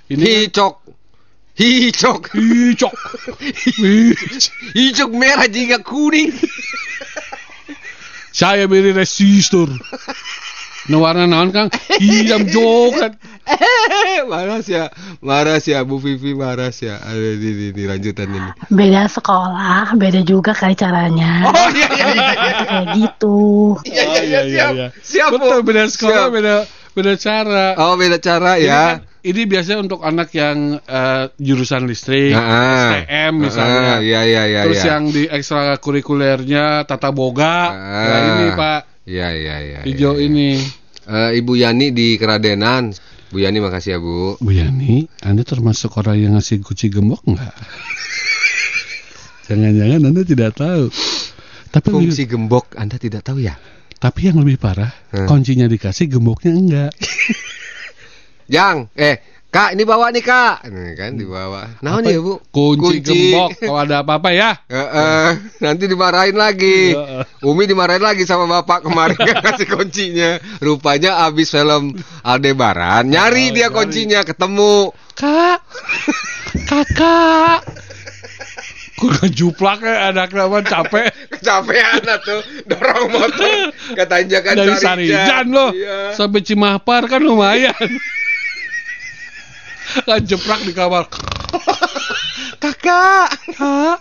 ini 0.08 0.48
Hicok. 0.48 0.83
Hicok. 1.54 2.34
hijau 2.34 2.90
Hijau 4.74 5.08
merah 5.14 5.46
jingga 5.46 5.80
kuning. 5.86 6.34
saya 8.34 8.66
beri 8.66 8.90
resistor 8.98 9.70
nu 10.90 10.98
warna 11.00 11.30
naon 11.30 11.54
kang 11.54 11.70
hitam 12.02 12.50
coklat 12.50 13.14
marah 14.26 14.60
ya, 14.66 14.90
marah 15.22 15.62
ya 15.62 15.86
Bu 15.86 16.02
Vivi 16.02 16.34
marah 16.34 16.74
ya. 16.74 16.98
Ada 16.98 17.38
di, 17.38 17.50
di, 17.54 17.66
di 17.72 17.84
lanjutan 17.86 18.28
ini. 18.34 18.52
beda 18.68 19.06
sekolah, 19.08 19.94
beda 19.96 20.26
juga 20.26 20.52
kali 20.52 20.74
caranya. 20.74 21.46
Oh 21.48 21.70
iya 21.72 21.88
iya 21.94 22.08
iya. 22.10 22.24
Kayak 22.34 22.86
gitu. 22.98 23.40
Iya 23.86 24.04
iya 24.26 24.40
iya 24.42 24.42
siap. 24.44 24.74
Siap 25.00 25.30
betul 25.38 25.60
beda 25.64 25.84
sekolah 25.88 26.26
Siap. 26.28 26.34
beda 26.36 26.56
beda 26.98 27.14
cara 27.16 27.66
Oh 27.78 27.94
beda 27.96 28.18
cara 28.20 28.52
ya. 28.58 28.82
kan- 28.98 29.13
ini 29.24 29.42
biasanya 29.48 29.80
untuk 29.82 30.04
anak 30.04 30.30
yang 30.36 30.78
eh, 30.80 31.24
jurusan 31.40 31.88
listrik 31.88 32.36
Nah, 32.36 33.04
STM 33.08 33.34
misalnya 33.40 34.04
Iya 34.04 34.22
iya 34.28 34.44
iya 34.46 34.62
Terus 34.68 34.84
iya. 34.84 34.90
yang 34.92 35.04
di 35.10 35.24
ekstrakurikulernya 35.28 36.84
tata 36.84 37.10
boga. 37.10 37.56
Ah. 37.72 38.04
Ya 38.04 38.18
ini 38.28 38.46
Pak. 38.52 38.82
Iya 39.04 39.28
iya 39.32 39.56
iya. 39.64 39.80
Hijau 39.84 40.20
iya. 40.20 40.28
ini. 40.28 40.50
Eh, 41.04 41.40
Ibu 41.40 41.56
Yani 41.56 41.92
di 41.92 42.16
Keradenan. 42.16 42.92
Bu 43.34 43.42
Yani 43.42 43.58
makasih 43.60 43.98
ya 43.98 44.00
Bu. 44.00 44.38
Bu 44.38 44.52
Yani, 44.54 45.10
Anda 45.26 45.42
termasuk 45.42 45.98
orang 45.98 46.22
yang 46.22 46.32
ngasih 46.38 46.62
kunci 46.62 46.94
gembok 46.94 47.24
nggak? 47.26 47.56
Jangan-jangan 49.50 50.02
Anda 50.06 50.22
tidak 50.22 50.54
tahu. 50.54 50.94
Tapi 51.74 51.88
lebih- 51.90 52.14
Fungsi 52.14 52.24
gembok 52.30 52.78
Anda 52.78 53.02
tidak 53.02 53.26
tahu 53.26 53.42
ya? 53.42 53.58
tapi 54.04 54.28
yang 54.28 54.44
lebih 54.44 54.60
parah, 54.60 54.92
Hmm. 55.16 55.32
kuncinya 55.32 55.64
dikasih, 55.64 56.12
gemboknya 56.12 56.52
enggak. 56.52 56.92
Jang, 58.46 58.90
eh 58.94 59.20
Kak 59.48 59.78
ini 59.78 59.86
bawa 59.86 60.10
nih 60.10 60.26
Kak. 60.26 60.66
Nih, 60.66 60.98
kan 60.98 61.14
dibawa. 61.14 61.78
Nah 61.86 62.02
Apa? 62.02 62.10
ya 62.10 62.18
Bu. 62.18 62.42
Kunci, 62.50 63.06
gembok 63.06 63.54
kalau 63.62 63.86
ada 63.86 64.02
apa-apa 64.02 64.34
ya. 64.34 64.58
Eh, 64.66 64.74
eh, 64.82 65.30
nanti 65.62 65.86
dimarahin 65.86 66.34
lagi. 66.34 66.90
Umi 67.46 67.70
dimarahin 67.70 68.02
lagi 68.02 68.26
sama 68.26 68.50
bapak 68.50 68.82
kemarin 68.82 69.14
yang 69.22 69.46
ngasih 69.46 69.70
kuncinya. 69.70 70.42
Rupanya 70.58 71.30
abis 71.30 71.54
film 71.54 71.94
Aldebaran, 72.26 73.06
Oh, 73.06 73.14
nyari 73.14 73.54
dia 73.54 73.70
nyari. 73.70 73.78
kuncinya, 73.78 74.26
ketemu. 74.26 74.90
Kak, 75.14 75.62
kakak. 76.66 77.62
Kok 78.94 79.10
ngejuplak 79.22 79.80
ya 79.82 80.10
anaknya 80.10 80.50
mah 80.50 80.66
capek. 80.66 81.14
Kecapean 81.30 82.02
tuh 82.26 82.42
dorong 82.66 83.06
motor 83.06 83.70
ke 83.94 84.02
tanjakan 84.02 84.54
Dari 84.56 84.76
Sarijan 84.78 85.46
loh 85.50 85.70
Iya. 85.70 86.18
sampai 86.18 86.42
Cimahpar 86.42 87.06
kan 87.06 87.22
lumayan. 87.22 87.78
Kan 90.06 90.20
jeprak 90.24 90.62
di 90.64 90.72
kamar. 90.72 91.06
Kakak. 92.64 93.30
Kak, 93.60 94.00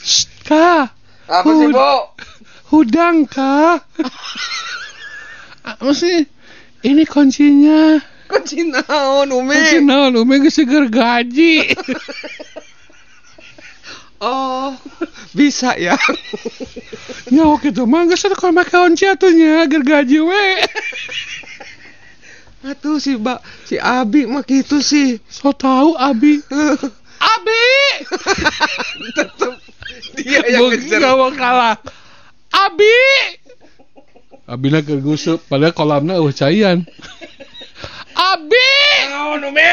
Shh, 0.00 0.24
kak, 0.42 0.96
Apa 1.28 1.48
sih, 1.52 1.68
Hud- 1.68 1.76
Bu? 1.76 1.92
hudang 2.72 3.28
kak. 3.28 3.84
Apa 5.62 5.92
sih? 5.92 6.24
Ini 6.80 7.04
kuncinya. 7.04 8.00
Kunci 8.24 8.64
naon, 8.64 9.28
Umi? 9.28 9.52
Kunci 9.52 9.78
naon, 9.84 10.16
Umi 10.16 10.40
geus 10.40 10.56
seger 10.56 10.88
gaji. 10.88 11.54
Oh, 14.20 14.76
bisa 15.32 15.80
ya. 15.80 15.96
Ya 17.32 17.48
oke 17.48 17.72
tuh, 17.72 17.88
mah 17.88 18.04
geus 18.04 18.20
kalau 18.36 18.52
make 18.52 18.68
kunci 18.68 19.08
atunya 19.08 19.64
agar 19.64 19.80
gaji 19.80 20.20
we. 20.20 20.46
Atuh 22.60 23.00
si 23.00 23.16
Mbak, 23.16 23.40
si 23.64 23.80
Abi 23.80 24.28
mah 24.28 24.44
gitu 24.44 24.84
sih. 24.84 25.16
So 25.32 25.56
tahu 25.56 25.96
Abi. 25.96 26.44
Abi. 27.34 27.64
Tetep 29.16 29.54
dia 30.20 30.40
yang 30.44 30.68
ngejar. 30.68 31.00
nggak 31.00 31.14
mau 31.16 31.32
kalah. 31.32 31.76
Abi. 32.52 32.96
Abina 34.50 34.82
kegusup, 34.82 35.46
padahal 35.46 35.72
kolamnya 35.72 36.18
eueuh 36.18 36.34
caian. 36.34 36.82
Abi. 38.34 38.72
Naon, 39.08 39.46
Umi? 39.46 39.72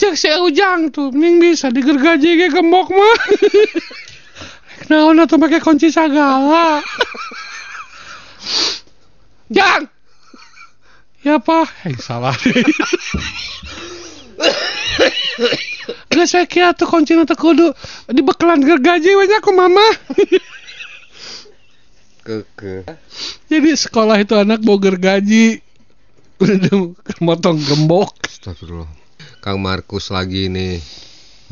Cek 0.00 0.16
si 0.16 0.32
Ujang 0.32 0.88
tuh, 0.88 1.12
mending 1.12 1.40
bisa 1.40 1.68
digergaji 1.68 2.40
ge 2.40 2.48
gembok 2.48 2.88
mah. 2.88 3.18
Naon 4.88 5.20
atuh 5.20 5.36
make 5.36 5.60
kunci 5.60 5.92
sagala. 5.92 6.80
Jang. 9.50 9.99
Ya 11.20 11.36
apa? 11.36 11.68
Eh 11.84 12.00
salah. 12.00 12.32
Gak 16.10 16.26
saya 16.26 16.48
kira 16.48 16.72
tuh 16.72 16.88
kunci 16.88 17.12
nanti 17.12 17.36
kudu 17.36 17.76
dibekelan 18.08 18.64
gergaji 18.64 19.12
we 19.12 19.28
nya 19.28 19.44
ku 19.44 19.52
mama. 19.52 19.84
Keke. 22.24 22.88
Jadi 23.52 23.68
sekolah 23.76 24.16
itu 24.16 24.32
anak 24.32 24.64
mau 24.64 24.80
gergaji. 24.80 25.60
Udah 26.40 26.96
motong 27.20 27.60
gembok. 27.60 28.16
Astagfirullah. 28.24 28.88
Kang 29.44 29.60
Markus 29.60 30.08
lagi 30.08 30.48
nih. 30.48 30.80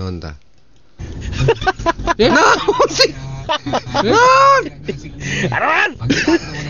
Nonton. 0.00 0.32
Ya. 2.18 2.34
Naon 2.34 2.90
sih? 2.90 3.14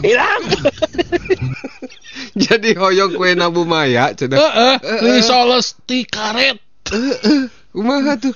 Hilang. 0.05 0.42
Jadi 2.47 2.78
hoyong 2.78 3.18
kue 3.18 3.34
Nabu 3.34 3.66
Maya 3.66 4.14
cenah. 4.14 4.39
Heeh, 4.39 4.74
risoles 5.03 5.74
ti 5.84 6.07
karet. 6.07 6.59
Kumaha 7.74 8.16
tuh? 8.16 8.34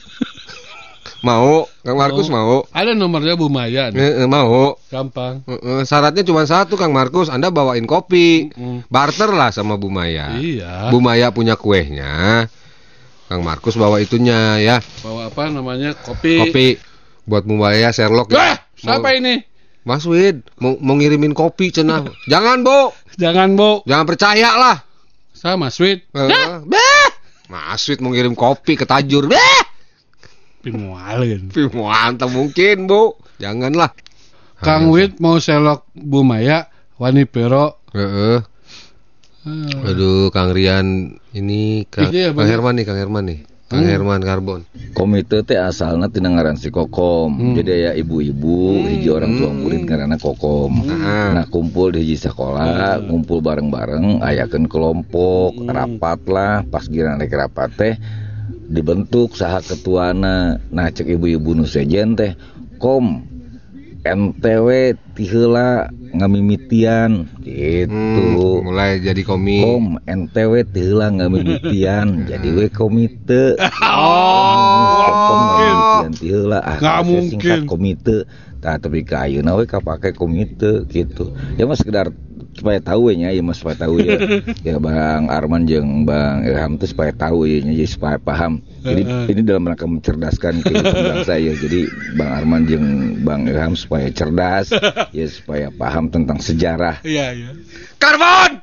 Mau, 1.23 1.71
Kang 1.87 1.95
Markus 2.03 2.27
mau. 2.27 2.67
Ada 2.75 2.99
nomornya 2.99 3.39
Bu 3.39 3.47
Maya 3.47 3.95
nih. 3.95 4.03
Eh, 4.03 4.13
eh, 4.23 4.29
mau. 4.29 4.75
Gampang. 4.91 5.47
Eh, 5.47 5.55
eh, 5.55 5.83
syaratnya 5.87 6.27
cuma 6.27 6.43
satu 6.43 6.75
Kang 6.75 6.91
Markus, 6.91 7.31
Anda 7.31 7.55
bawain 7.55 7.87
kopi. 7.87 8.51
Mm. 8.51 8.91
Barter 8.91 9.31
lah 9.31 9.55
sama 9.55 9.79
Bu 9.79 9.87
Maya. 9.87 10.35
Iya. 10.35 10.91
Bu 10.91 10.99
Maya 10.99 11.31
punya 11.31 11.55
kuehnya. 11.55 12.51
Kang 13.31 13.47
Markus 13.47 13.79
bawa 13.79 14.03
itunya 14.03 14.61
ya, 14.61 14.77
Bawa 15.01 15.31
apa 15.31 15.49
namanya? 15.49 15.95
Kopi. 15.95 16.43
kopi 16.43 16.67
buat 17.25 17.47
Bu 17.47 17.55
Maya 17.57 17.89
Sherlock 17.95 18.29
Wah, 18.35 18.59
ya. 18.59 18.67
siapa 18.77 19.09
Mau- 19.09 19.17
ini? 19.17 19.35
Mas 19.83 20.07
Wid, 20.07 20.47
mau, 20.63 20.79
mau 20.79 20.95
ngirimin 20.95 21.35
kopi 21.35 21.75
cenah. 21.75 22.07
Jangan, 22.31 22.67
Bu. 22.67 22.95
Jangan, 23.17 23.55
Bu. 23.55 23.85
Jangan 23.85 24.07
percaya 24.09 24.51
lah. 24.57 24.77
Sama 25.33 25.69
Sweet. 25.69 26.09
Eh, 26.15 26.29
Beh. 26.63 27.09
Mas 27.51 27.85
Wid 27.85 28.01
mau 28.01 28.15
ngirim 28.15 28.33
kopi 28.33 28.79
ke 28.79 28.89
Tajur. 28.89 29.29
Beh. 29.29 29.61
Pimualin. 30.63 31.51
Tapi 31.51 31.67
mantap 31.75 32.31
mungkin, 32.31 32.87
Bu. 32.87 33.19
Janganlah. 33.37 33.91
Kang 34.63 34.95
Wit 34.95 35.19
mau 35.19 35.43
selok 35.43 35.91
Bu 35.93 36.23
Maya, 36.23 36.71
Wani 36.97 37.27
Pero. 37.27 37.83
Heeh. 37.91 38.39
Ah, 39.43 39.91
Aduh, 39.91 40.31
Kang 40.31 40.55
Rian 40.55 41.19
ini 41.35 41.83
Kang, 41.91 42.15
Iya, 42.15 42.31
Kang. 42.31 42.47
Herman 42.47 42.79
nih, 42.79 42.85
Kang 42.87 42.95
Herman 42.95 43.25
nih. 43.27 43.41
Kang 43.73 43.89
Hmm. 43.89 43.89
Herman 43.89 44.21
Karbon. 44.21 44.61
Komite 44.93 45.41
teh 45.49 45.57
asalna 45.57 46.13
tina 46.13 46.29
ngaran 46.29 46.61
si 46.61 46.69
Kokom. 46.69 47.33
Hmm. 47.33 47.55
Jadi 47.57 47.89
ya 47.89 47.93
ibu-ibu, 47.97 48.85
hiji 48.85 49.09
orang 49.09 49.41
tua 49.41 49.49
murid 49.49 49.89
ngaranna 49.89 50.21
Kokom. 50.21 50.85
Ah. 50.93 51.33
Nah, 51.41 51.45
kumpul 51.49 51.97
di 51.97 52.05
hiji 52.05 52.21
sekolah, 52.29 53.01
ngumpul 53.09 53.41
bareng-bareng, 53.41 54.21
ayakeun 54.21 54.69
kelompok, 54.69 55.57
rapat 55.65 56.21
lah, 56.29 56.61
pas 56.69 56.85
gira 56.85 57.17
rek 57.17 57.33
rapat 57.33 57.71
teh 57.73 57.95
dibentuk 58.69 59.33
saha 59.33 59.65
ketuana. 59.65 60.61
Nah, 60.69 60.93
cek 60.93 61.09
ibu-ibu 61.09 61.57
nu 61.57 61.65
sejen 61.65 62.13
teh, 62.13 62.37
Kom 62.77 63.25
NTW 64.03 64.99
tiheula 65.15 65.87
ngamimitian 66.13 67.25
gitu. 67.41 68.61
Hmm, 68.61 68.65
mulai 68.69 69.01
jadi 69.01 69.23
komik. 69.25 69.65
Kom 69.65 69.87
NTW 70.05 70.53
tiheula 70.69 71.09
ngamimitian 71.11 72.21
jadi 72.31 72.49
we 72.53 72.69
komite. 72.69 73.57
Oh, 73.93 76.03
ganti 76.03 76.27
heula 76.33 76.59
ah 76.61 76.79
Nggak 76.81 76.97
mungkin. 77.05 77.31
singkat 77.31 77.61
komite 77.67 78.17
tah 78.63 78.79
tapi 78.79 79.03
ka 79.03 79.27
ayeuna 79.27 79.59
we 79.59 79.67
kapake 79.67 80.15
komite 80.15 80.87
gitu 80.87 81.27
ya 81.59 81.67
mah 81.67 81.75
sekedar 81.75 82.15
supaya 82.53 82.79
tahu 82.85 83.09
nya 83.17 83.33
ya 83.33 83.41
mah 83.41 83.57
supaya 83.57 83.77
tahu 83.81 84.05
ya 84.05 84.17
ya 84.69 84.77
Bang 84.77 85.33
Arman 85.33 85.65
jeung 85.65 86.05
Bang 86.05 86.45
Ilham 86.45 86.77
tuh 86.77 86.85
supaya 86.85 87.09
tahu 87.11 87.49
ya 87.49 87.65
nya, 87.65 87.73
jadi 87.73 87.89
supaya 87.89 88.17
paham 88.21 88.61
jadi 88.85 89.03
ini 89.33 89.41
dalam 89.41 89.65
rangka 89.65 89.89
mencerdaskan 89.89 90.61
kehidupan 90.61 91.03
bangsa 91.17 91.41
ya 91.41 91.57
jadi 91.57 91.89
Bang 92.15 92.31
Arman 92.31 92.63
jeung 92.69 92.87
Bang 93.25 93.49
Ilham 93.49 93.73
supaya 93.73 94.13
cerdas 94.13 94.69
ya 95.17 95.27
supaya 95.27 95.73
paham 95.73 96.13
tentang 96.13 96.39
sejarah 96.39 97.01
Iya, 97.03 97.33
iya. 97.33 97.51
Karbon! 97.97 98.61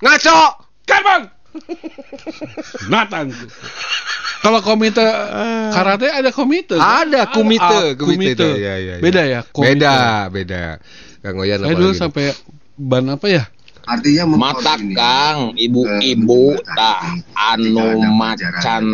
Ngaco! 0.00 0.40
Karbang. 0.84 1.22
Nathan. 2.88 3.30
Kalau 4.40 4.60
komite 4.64 5.04
karate 5.74 6.08
ada 6.08 6.30
komite. 6.32 6.76
kan? 6.78 7.04
Ada 7.10 7.28
komite, 7.28 7.60
Ah, 7.60 7.92
komite. 7.92 8.48
Ya, 8.56 8.56
ya, 8.56 8.74
ya. 8.78 8.94
Beda 9.02 9.22
ya? 9.28 9.40
komite. 9.52 9.76
Beda, 9.76 9.96
beda. 10.32 10.64
Kang 11.20 11.36
Oyan 11.36 11.60
Saya 11.60 11.68
apa 11.68 11.76
dulu 11.76 11.92
lagi? 11.92 12.00
sampai 12.00 12.24
ban 12.80 13.04
apa 13.12 13.26
ya? 13.28 13.44
Artinya 13.90 14.24
Mata 14.28 14.76
Kang, 14.76 15.56
ibu-ibu 15.56 16.62
tah 16.62 17.00
anu 17.34 18.04
macan 18.12 18.84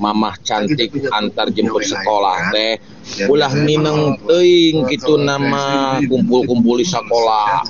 mamah 0.00 0.34
cantik 0.40 0.90
antar 1.12 1.52
jemput 1.52 1.84
sekolah 1.84 2.50
teh. 2.50 2.80
Ulah 3.28 3.52
mineng 3.52 4.16
teuing 4.24 4.88
kitu 4.88 5.20
nama 5.20 6.00
kumpul-kumpul 6.00 6.80
di 6.80 6.86
sekolah. 6.88 7.68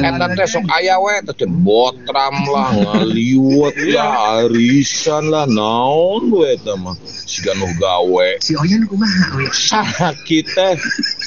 Eta 0.00 0.26
teh 0.32 0.48
sok 0.48 0.66
aya 0.72 0.96
we 0.98 1.20
teh 1.22 1.46
botram 1.46 2.48
lah 2.48 2.72
ngaliwet 2.82 3.76
lah 3.92 4.42
arisan 4.42 5.28
lah 5.28 5.44
naon 5.44 6.32
we 6.32 6.56
eta 6.56 6.74
mah. 6.74 6.96
Siga 7.04 7.52
nu 7.54 7.68
gawe. 7.76 8.40
Si 8.40 8.56
Oyan 8.56 8.88
kumaha 8.88 9.36
Oyan? 9.36 9.52
sakit 9.52 10.46
teh 10.56 10.74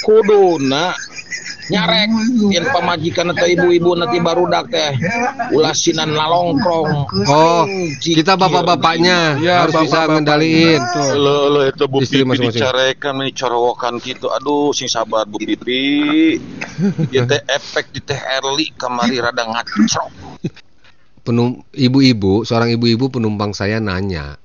kuduna 0.04 0.98
nyarek 1.70 2.10
yang 2.50 2.66
pamajikan 2.72 3.30
atau 3.30 3.46
ibu-ibu 3.46 3.94
nanti 3.94 4.18
barudak 4.18 4.72
teh 4.72 4.98
ulah 5.52 5.76
sinan 5.76 6.16
lalongkrong 6.16 7.06
Oh, 7.28 7.64
kita 8.00 8.34
bapak-bapaknya 8.34 9.38
Ya, 9.38 9.62
harus 9.64 9.76
bisa 9.78 10.08
bapak-bapak. 10.08 10.14
ngendaliin. 10.16 10.82
Lo 11.16 11.50
lo 11.50 11.62
itu 11.68 11.84
Bu 11.86 12.02
Istri 12.02 12.24
Pipi 12.24 12.30
masing-masing. 12.30 12.62
dicarekan 12.64 13.14
nih 13.22 13.32
corowokan 13.36 13.94
gitu. 14.00 14.28
Aduh 14.32 14.72
sing 14.72 14.88
sabar 14.88 15.28
Bu 15.28 15.38
Pipi. 15.38 16.40
Ya 17.12 17.28
teh 17.28 17.42
efek 17.46 17.92
di 17.92 18.00
teh 18.00 18.18
Erli 18.18 18.72
kamari 18.74 19.20
rada 19.20 19.44
ngacrok. 19.44 20.10
Penum 21.22 21.62
ibu-ibu, 21.70 22.42
seorang 22.42 22.74
ibu-ibu 22.74 23.14
penumpang 23.14 23.54
saya 23.54 23.78
nanya, 23.78 24.42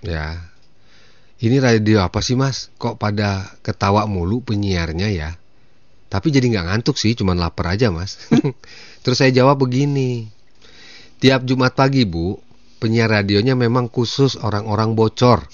ya, 0.00 0.40
ini 1.36 1.60
radio 1.60 2.00
apa 2.00 2.24
sih 2.24 2.32
mas? 2.32 2.72
Kok 2.80 2.96
pada 2.96 3.52
ketawa 3.60 4.08
mulu 4.08 4.40
penyiarnya 4.40 5.08
ya? 5.12 5.30
Tapi 6.10 6.34
jadi 6.34 6.42
nggak 6.50 6.66
ngantuk 6.66 6.98
sih, 6.98 7.14
cuman 7.14 7.38
lapar 7.38 7.78
aja 7.78 7.94
mas. 7.94 8.18
Terus 9.06 9.16
saya 9.22 9.30
jawab 9.30 9.62
begini, 9.62 10.26
tiap 11.22 11.46
Jumat 11.46 11.78
pagi 11.78 12.02
bu, 12.02 12.34
penyiar 12.82 13.14
radionya 13.14 13.54
memang 13.54 13.86
khusus 13.86 14.34
orang-orang 14.42 14.98
bocor. 14.98 15.46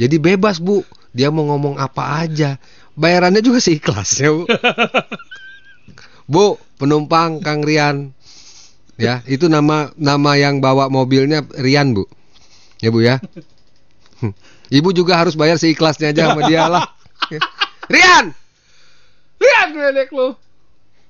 Jadi 0.00 0.20
bebas 0.20 0.60
bu, 0.60 0.84
dia 1.16 1.32
mau 1.32 1.48
ngomong 1.48 1.80
apa 1.80 2.20
aja, 2.22 2.60
bayarannya 2.92 3.40
juga 3.40 3.64
seikhlasnya 3.64 4.28
bu. 4.36 4.44
Bu, 6.28 6.60
penumpang 6.76 7.40
Kang 7.40 7.64
Rian. 7.64 8.12
Ya, 9.00 9.24
itu 9.24 9.48
nama 9.48 9.88
nama 9.96 10.36
yang 10.36 10.60
bawa 10.60 10.92
mobilnya 10.92 11.40
Rian, 11.56 11.96
Bu. 11.96 12.04
Ya, 12.84 12.92
Bu 12.92 13.00
ya. 13.00 13.16
Ibu 14.78 14.92
juga 14.92 15.16
harus 15.16 15.40
bayar 15.40 15.56
seikhlasnya 15.56 16.12
aja 16.12 16.36
sama 16.36 16.44
dia 16.44 16.68
lah. 16.68 16.84
Rian. 17.88 18.36
Rian 19.38 19.68
dedek 19.70 20.10
lu. 20.10 20.34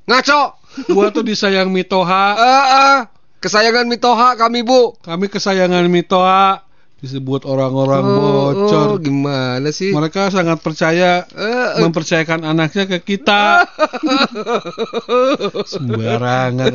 Ngaco. 0.05 0.43
Gua 0.89 1.09
tuh 1.11 1.25
disayang 1.25 1.69
Mitoha. 1.69 2.27
Eh, 2.37 2.65
eh. 2.71 2.99
kesayangan 3.39 3.85
Mitoha 3.85 4.37
kami, 4.37 4.63
Bu. 4.63 4.97
Kami 5.01 5.27
kesayangan 5.27 5.85
Mitoha 5.89 6.65
disebut 6.99 7.47
orang-orang 7.47 8.03
Oh, 8.03 8.51
bocor. 8.51 8.87
oh, 8.91 8.99
gimana 8.99 9.71
sih? 9.71 9.95
Mereka 9.95 10.35
sangat 10.35 10.59
percaya 10.59 11.23
Eh, 11.31 11.47
eh. 11.79 11.79
mempercayakan 11.79 12.43
anaknya 12.43 12.91
ke 12.91 12.99
kita. 13.15 13.63
Sembarangan. 15.73 16.75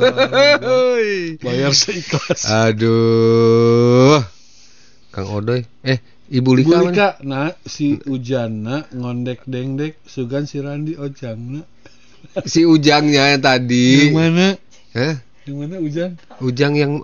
Bayar 1.43 1.73
seikhlas. 1.75 2.47
Aduh. 2.47 4.23
Kang 5.11 5.27
Odoy. 5.29 5.67
Eh, 5.83 5.99
Ibu 6.33 6.49
Lika, 6.57 6.65
Ibu 6.65 6.73
mana? 6.73 6.89
Lika, 6.89 7.09
nah 7.21 7.53
si 7.61 8.01
Ujana 8.09 8.89
ngondek 8.89 9.45
dengdek 9.45 10.01
sugan 10.09 10.49
si 10.49 10.57
Randi 10.57 10.97
Ojangna. 10.97 11.61
Si 12.49 12.63
Ujangnya 12.63 13.35
yang 13.35 13.43
tadi. 13.43 14.09
Yang 14.09 14.15
mana? 14.15 14.47
Hah? 14.95 15.15
Yang 15.43 15.57
mana 15.59 15.75
Ujan? 15.83 16.15
Ujang 16.39 16.73
yang 16.79 17.03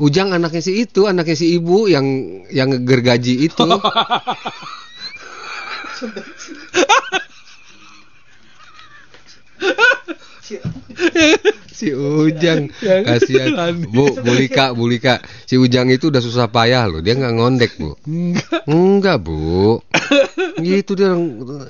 Ujang 0.00 0.32
anaknya 0.32 0.64
si 0.64 0.80
itu, 0.80 1.04
anaknya 1.04 1.36
si 1.36 1.60
ibu 1.60 1.84
yang 1.84 2.06
yang 2.48 2.72
gergaji 2.88 3.44
itu. 3.50 3.68
si 11.80 11.88
Ujang 11.90 12.68
kasihan 13.08 13.72
Bu 13.80 14.12
Bulika 14.20 14.76
Bulika 14.76 15.14
si 15.48 15.56
Ujang 15.56 15.88
itu 15.88 16.12
udah 16.12 16.20
susah 16.20 16.46
payah 16.46 16.84
loh 16.84 17.00
dia 17.00 17.16
nggak 17.16 17.34
ngondek 17.34 17.72
Bu 17.80 17.96
Enggak. 18.04 18.60
enggak 18.68 19.16
Bu 19.24 19.80
gitu 20.60 20.92
dia 20.92 21.16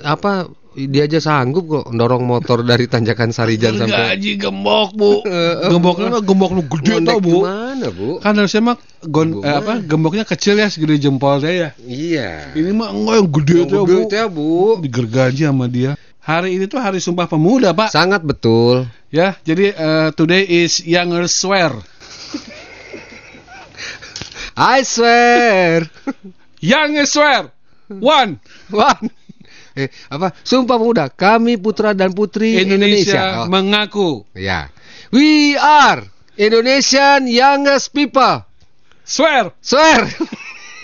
apa 0.03 0.51
dia 0.71 1.03
aja 1.03 1.19
sanggup 1.19 1.67
kok 1.67 1.85
dorong 1.91 2.23
motor 2.23 2.63
dari 2.63 2.87
tanjakan 2.87 3.35
Sarijan 3.35 3.75
sampai 3.75 4.15
Gaji 4.15 4.39
gembok, 4.39 4.95
Bu. 4.95 5.19
Gemboknya 5.67 6.07
mah 6.07 6.23
gembok 6.23 6.55
lu 6.55 6.63
gede 6.63 7.03
tau, 7.03 7.19
Bu. 7.19 7.43
gimana 7.43 7.91
Bu 7.91 8.23
Kan 8.23 8.39
harusnya 8.39 8.61
mah 8.63 8.75
gon, 9.03 9.43
eh, 9.43 9.51
apa 9.51 9.83
gemboknya 9.83 10.23
kecil 10.23 10.55
ya 10.55 10.71
segede 10.71 10.95
jempolnya 10.95 11.51
ya. 11.51 11.69
iya 11.83 12.55
Ini 12.55 12.71
mah 12.71 12.87
enggak 12.87 13.15
yang 13.19 13.29
gede 13.35 13.57
tuh, 13.67 13.83
gede 13.83 13.91
Bu. 13.91 13.99
itu 13.99 14.15
ya 14.15 14.27
Bu 14.31 14.51
Digergaji 14.79 15.41
sama 15.43 15.67
dia. 15.67 15.99
Hari 16.23 16.55
ini 16.55 16.71
tuh 16.71 16.79
hari 16.79 17.03
Sumpah 17.03 17.27
Pemuda, 17.27 17.75
Pak. 17.75 17.91
sangat 17.91 18.23
betul 18.23 18.87
Ya, 19.11 19.35
jadi 19.43 19.75
eh, 19.75 20.09
today 20.15 20.47
is 20.47 20.79
Younger 20.87 21.27
Swear. 21.27 21.75
I 24.55 24.87
swear 24.87 25.91
Younger 26.63 27.03
Swear. 27.03 27.51
One. 27.91 28.39
One. 28.71 29.11
Eh, 29.75 29.91
apa? 30.07 30.31
Sumpah 30.47 30.79
pemuda, 30.79 31.11
kami 31.11 31.59
putra 31.59 31.91
dan 31.91 32.15
putri 32.15 32.55
Indonesia, 32.55 33.19
Indonesia. 33.19 33.23
Oh, 33.43 33.47
mengaku. 33.51 34.09
ya. 34.31 34.71
We 35.11 35.59
are 35.59 36.07
Indonesian 36.39 37.27
youngest 37.27 37.91
people. 37.91 38.47
Swear. 39.03 39.51
Swear. 39.59 40.07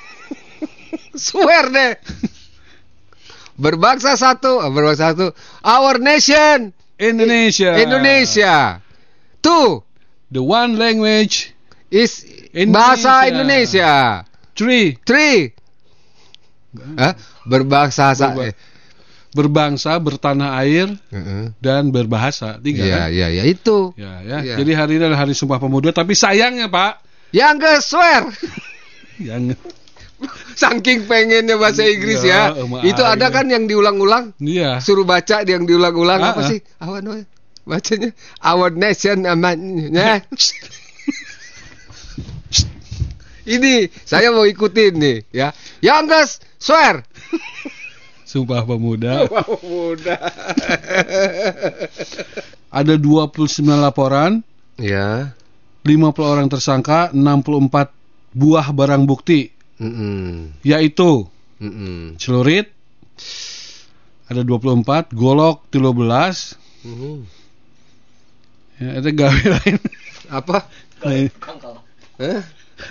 Swear 1.32 1.64
deh. 1.72 1.96
Berbangsa 3.56 4.20
satu, 4.20 4.60
ah, 4.60 4.68
berbangsa 4.68 5.16
satu. 5.16 5.32
Our 5.64 5.96
nation 6.04 6.76
Indonesia. 6.98 7.78
Indonesia. 7.78 8.82
Two 9.42 9.86
The 10.28 10.42
one 10.44 10.76
language. 10.76 11.54
is 11.88 12.26
Indonesia. 12.52 12.74
bahasa 12.74 13.14
Indonesia. 13.32 13.92
Three. 14.52 15.00
Three. 15.06 15.56
Hah? 17.00 17.16
Berbangsa 17.48 18.12
sa 18.12 18.36
Berba- 18.36 18.52
eh, 18.52 18.56
Berbangsa, 19.32 19.92
bertanah 20.02 20.58
air, 20.60 20.90
heeh. 21.14 21.54
dan 21.62 21.94
berbahasa. 21.94 22.58
Tiga 22.58 22.82
Iya, 22.84 22.98
kan? 22.98 23.08
iya, 23.14 23.28
iya 23.30 23.44
itu. 23.46 23.94
Ya, 23.94 24.20
ya. 24.26 24.38
Iya. 24.42 24.56
Jadi 24.58 24.72
hari 24.74 24.92
ini 24.98 25.04
adalah 25.06 25.22
hari 25.24 25.38
Sumpah 25.38 25.62
Pemuda. 25.62 25.94
Tapi 25.94 26.18
sayangnya 26.18 26.68
Pak, 26.68 27.06
Yang 27.32 27.86
swear. 27.86 28.24
yang 29.30 29.54
Saking 30.62 31.06
pengennya 31.06 31.56
bahasa 31.62 31.86
Inggris 31.86 32.26
Ya, 32.26 32.50
ya. 32.54 32.82
Itu 32.82 33.06
ada 33.06 33.30
aja. 33.30 33.36
kan 33.42 33.46
yang 33.50 33.70
diulang-ulang. 33.70 34.34
Iya. 34.42 34.82
Suruh 34.82 35.06
baca 35.06 35.46
yang 35.46 35.70
diulang-ulang 35.70 36.20
Ah, 36.22 36.34
apa 36.34 36.42
ah. 36.42 36.50
sih? 36.50 36.60
Apa 36.82 37.00
namanya? 37.06 37.26
Bacanya 37.68 38.10
Our 38.42 38.72
Nation 38.74 39.28
namanya. 39.28 40.24
Ini 43.48 43.88
saya 44.04 44.32
mau 44.36 44.44
ikutin 44.44 44.94
nih 45.00 45.18
ya. 45.32 45.56
Youngest 45.80 46.44
swear. 46.60 47.04
Sumpah 48.28 48.68
Pemuda. 48.68 49.24
Muda. 49.64 50.20
Ada 52.68 53.00
29 53.00 53.64
laporan, 53.64 54.44
ya. 54.76 55.32
50 55.88 56.12
orang 56.28 56.52
tersangka, 56.52 57.16
64 57.16 57.88
buah 58.36 58.68
barang 58.76 59.08
bukti, 59.08 59.56
Mm-mm. 59.78 60.58
yaitu 60.66 61.30
Mm-mm. 61.62 62.18
celurit, 62.18 62.74
ada 64.26 64.42
24, 64.42 65.14
golok 65.14 65.66
13, 65.70 66.58
Mhm. 66.86 67.16
ya, 68.78 68.90
itu 69.02 69.10
gawe 69.14 69.42
lain. 69.58 69.78
Apa? 70.30 70.58
Lain. 71.02 71.30
Eh? 72.18 72.42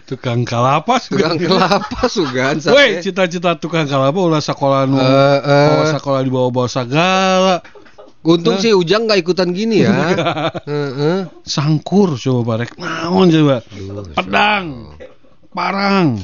Tukang 0.03 0.43
kalapa 0.43 0.99
Tukang 0.99 1.39
kelapa 1.39 2.11
sugan 2.11 2.59
Woi, 2.59 2.99
cita-cita 2.99 3.55
tukang 3.55 3.87
kalapa 3.87 4.19
ulah 4.19 4.43
sekolah 4.43 4.83
nu 4.83 4.99
eh. 4.99 5.39
bawa 5.47 5.85
sekolah 5.95 6.21
di 6.27 6.31
bawah-bawah 6.31 6.67
segala. 6.67 7.63
Untung 8.27 8.59
Hah? 8.59 8.63
si 8.67 8.75
Ujang 8.75 9.07
nggak 9.07 9.23
ikutan 9.23 9.55
gini 9.55 9.87
ya. 9.87 9.95
Heeh. 10.67 11.31
Sangkur 11.47 12.19
coba 12.19 12.59
barek. 12.59 12.75
Naon 12.75 13.31
coba? 13.31 13.63
Pedang. 14.19 14.99
Parang. 15.55 16.19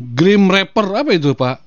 Grim 0.00 0.48
Rapper 0.48 0.86
apa 0.96 1.12
itu, 1.12 1.36
Pak? 1.36 1.60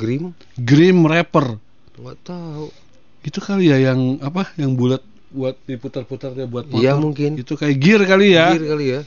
Grim? 0.00 0.32
Grim 0.56 1.04
Rapper. 1.04 1.60
Nggak 2.00 2.18
tahu. 2.24 2.72
Itu 3.20 3.44
kali 3.44 3.68
ya 3.68 3.76
yang 3.92 4.16
apa? 4.24 4.48
Yang 4.56 4.72
bulat 4.80 5.02
buat 5.36 5.60
diputar-putar 5.68 6.32
ya 6.32 6.48
buat 6.48 6.64
motor. 6.64 6.80
Iya, 6.80 6.96
mungkin. 6.96 7.36
Itu 7.36 7.60
kayak 7.60 7.76
gear 7.76 8.00
kali 8.08 8.32
ya. 8.32 8.56
Gir 8.56 8.64
kali 8.72 8.84
ya. 8.96 9.00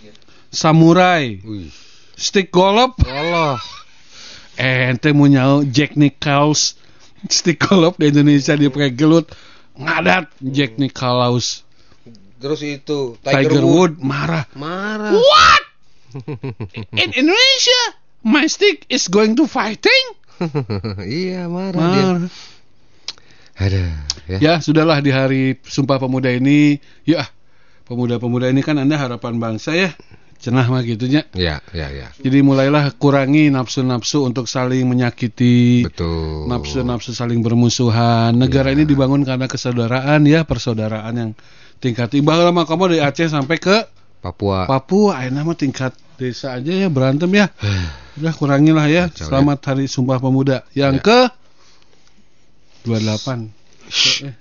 Samurai. 0.53 1.41
Wih. 1.41 1.73
Stick 2.13 2.53
golop. 2.53 3.01
Allah. 3.09 3.57
Eh, 4.59 4.91
ente 4.93 5.09
mau 5.17 5.25
nyau 5.25 5.65
Jack 5.65 5.97
Nicklaus. 5.97 6.77
Stick 7.25 7.57
golop 7.57 7.97
di 7.97 8.13
Indonesia 8.13 8.53
dia 8.53 8.69
pakai 8.69 8.93
gelut. 8.93 9.33
Ngadat 9.79 10.29
Jack 10.45 10.77
Nicklaus. 10.77 11.65
Terus 12.39 12.61
itu 12.63 13.19
Tiger, 13.19 13.63
Wood. 13.63 13.99
marah. 13.99 14.47
marah. 14.55 15.11
What? 15.11 15.63
In 17.03 17.09
Indonesia, 17.11 17.81
my 18.23 18.45
stick 18.47 18.85
is 18.89 19.07
going 19.07 19.35
to 19.35 19.45
fighting? 19.47 20.05
iya 21.03 21.47
marah, 21.51 21.87
dia. 21.91 22.05
Marah. 22.15 22.31
Ada 23.59 23.83
ya. 24.31 24.37
Ya, 24.39 24.53
sudahlah 24.63 25.03
di 25.03 25.11
hari 25.11 25.59
Sumpah 25.67 25.99
Pemuda 25.99 26.31
ini, 26.31 26.79
ya 27.03 27.27
pemuda-pemuda 27.89 28.47
ini 28.47 28.63
kan 28.63 28.79
Anda 28.79 28.95
harapan 28.95 29.35
bangsa 29.41 29.75
ya. 29.75 29.91
cenah 30.39 30.71
mah 30.71 30.79
gitunya. 30.87 31.27
Ya, 31.35 31.59
ya, 31.75 31.91
ya. 31.91 32.07
Jadi 32.15 32.39
mulailah 32.39 32.95
kurangi 32.95 33.51
nafsu-nafsu 33.51 34.23
untuk 34.23 34.47
saling 34.47 34.87
menyakiti. 34.87 35.83
Betul. 35.83 36.47
Nafsu-nafsu 36.47 37.11
saling 37.11 37.43
bermusuhan. 37.43 38.31
Negara 38.39 38.71
ini 38.71 38.87
dibangun 38.87 39.27
karena 39.27 39.51
kesaudaraan 39.51 40.23
ya, 40.23 40.47
persaudaraan 40.47 41.13
yang 41.13 41.31
tingkat 41.83 42.15
imbang 42.15 42.39
lama 42.39 42.63
kamu 42.63 42.95
dari 42.95 43.01
Aceh 43.03 43.27
sampai 43.27 43.59
ke 43.59 43.77
Papua. 44.23 44.67
Papua, 44.67 45.27
enak 45.27 45.43
mah 45.43 45.55
tingkat 45.55 45.91
desa 46.19 46.59
aja 46.59 46.71
ya 46.75 46.87
berantem 46.91 47.31
ya. 47.31 47.47
Udah 48.19 48.33
kurangilah 48.35 48.85
ya. 48.85 49.07
Kacau, 49.07 49.15
ya. 49.15 49.27
Selamat 49.31 49.59
Hari 49.63 49.85
Sumpah 49.87 50.19
Pemuda. 50.19 50.67
Yang 50.75 50.99
Ya. 50.99 51.03
ke 51.07 51.19
28. 52.83 53.49
Eh, 53.89 54.35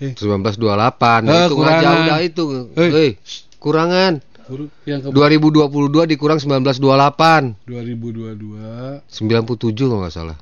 eh, 0.00 0.12
1928. 0.14 1.20
Nah, 1.26 1.34
Eh, 1.34 1.46
itu 1.50 1.52
nggak 1.52 1.52
kurangan. 1.52 1.82
jauh 1.84 2.02
dah 2.06 2.20
itu. 2.22 2.42
Eh. 2.78 2.90
Eh, 2.94 3.12
kurangan. 3.58 4.14
yang 4.86 5.02
ke 5.02 5.10
2022 5.10 6.06
dikurang 6.06 6.38
1928. 6.38 7.58
2022 7.66 9.02
97 9.10 9.90
kalau 9.90 10.06
nggak 10.06 10.14
salah. 10.14 10.38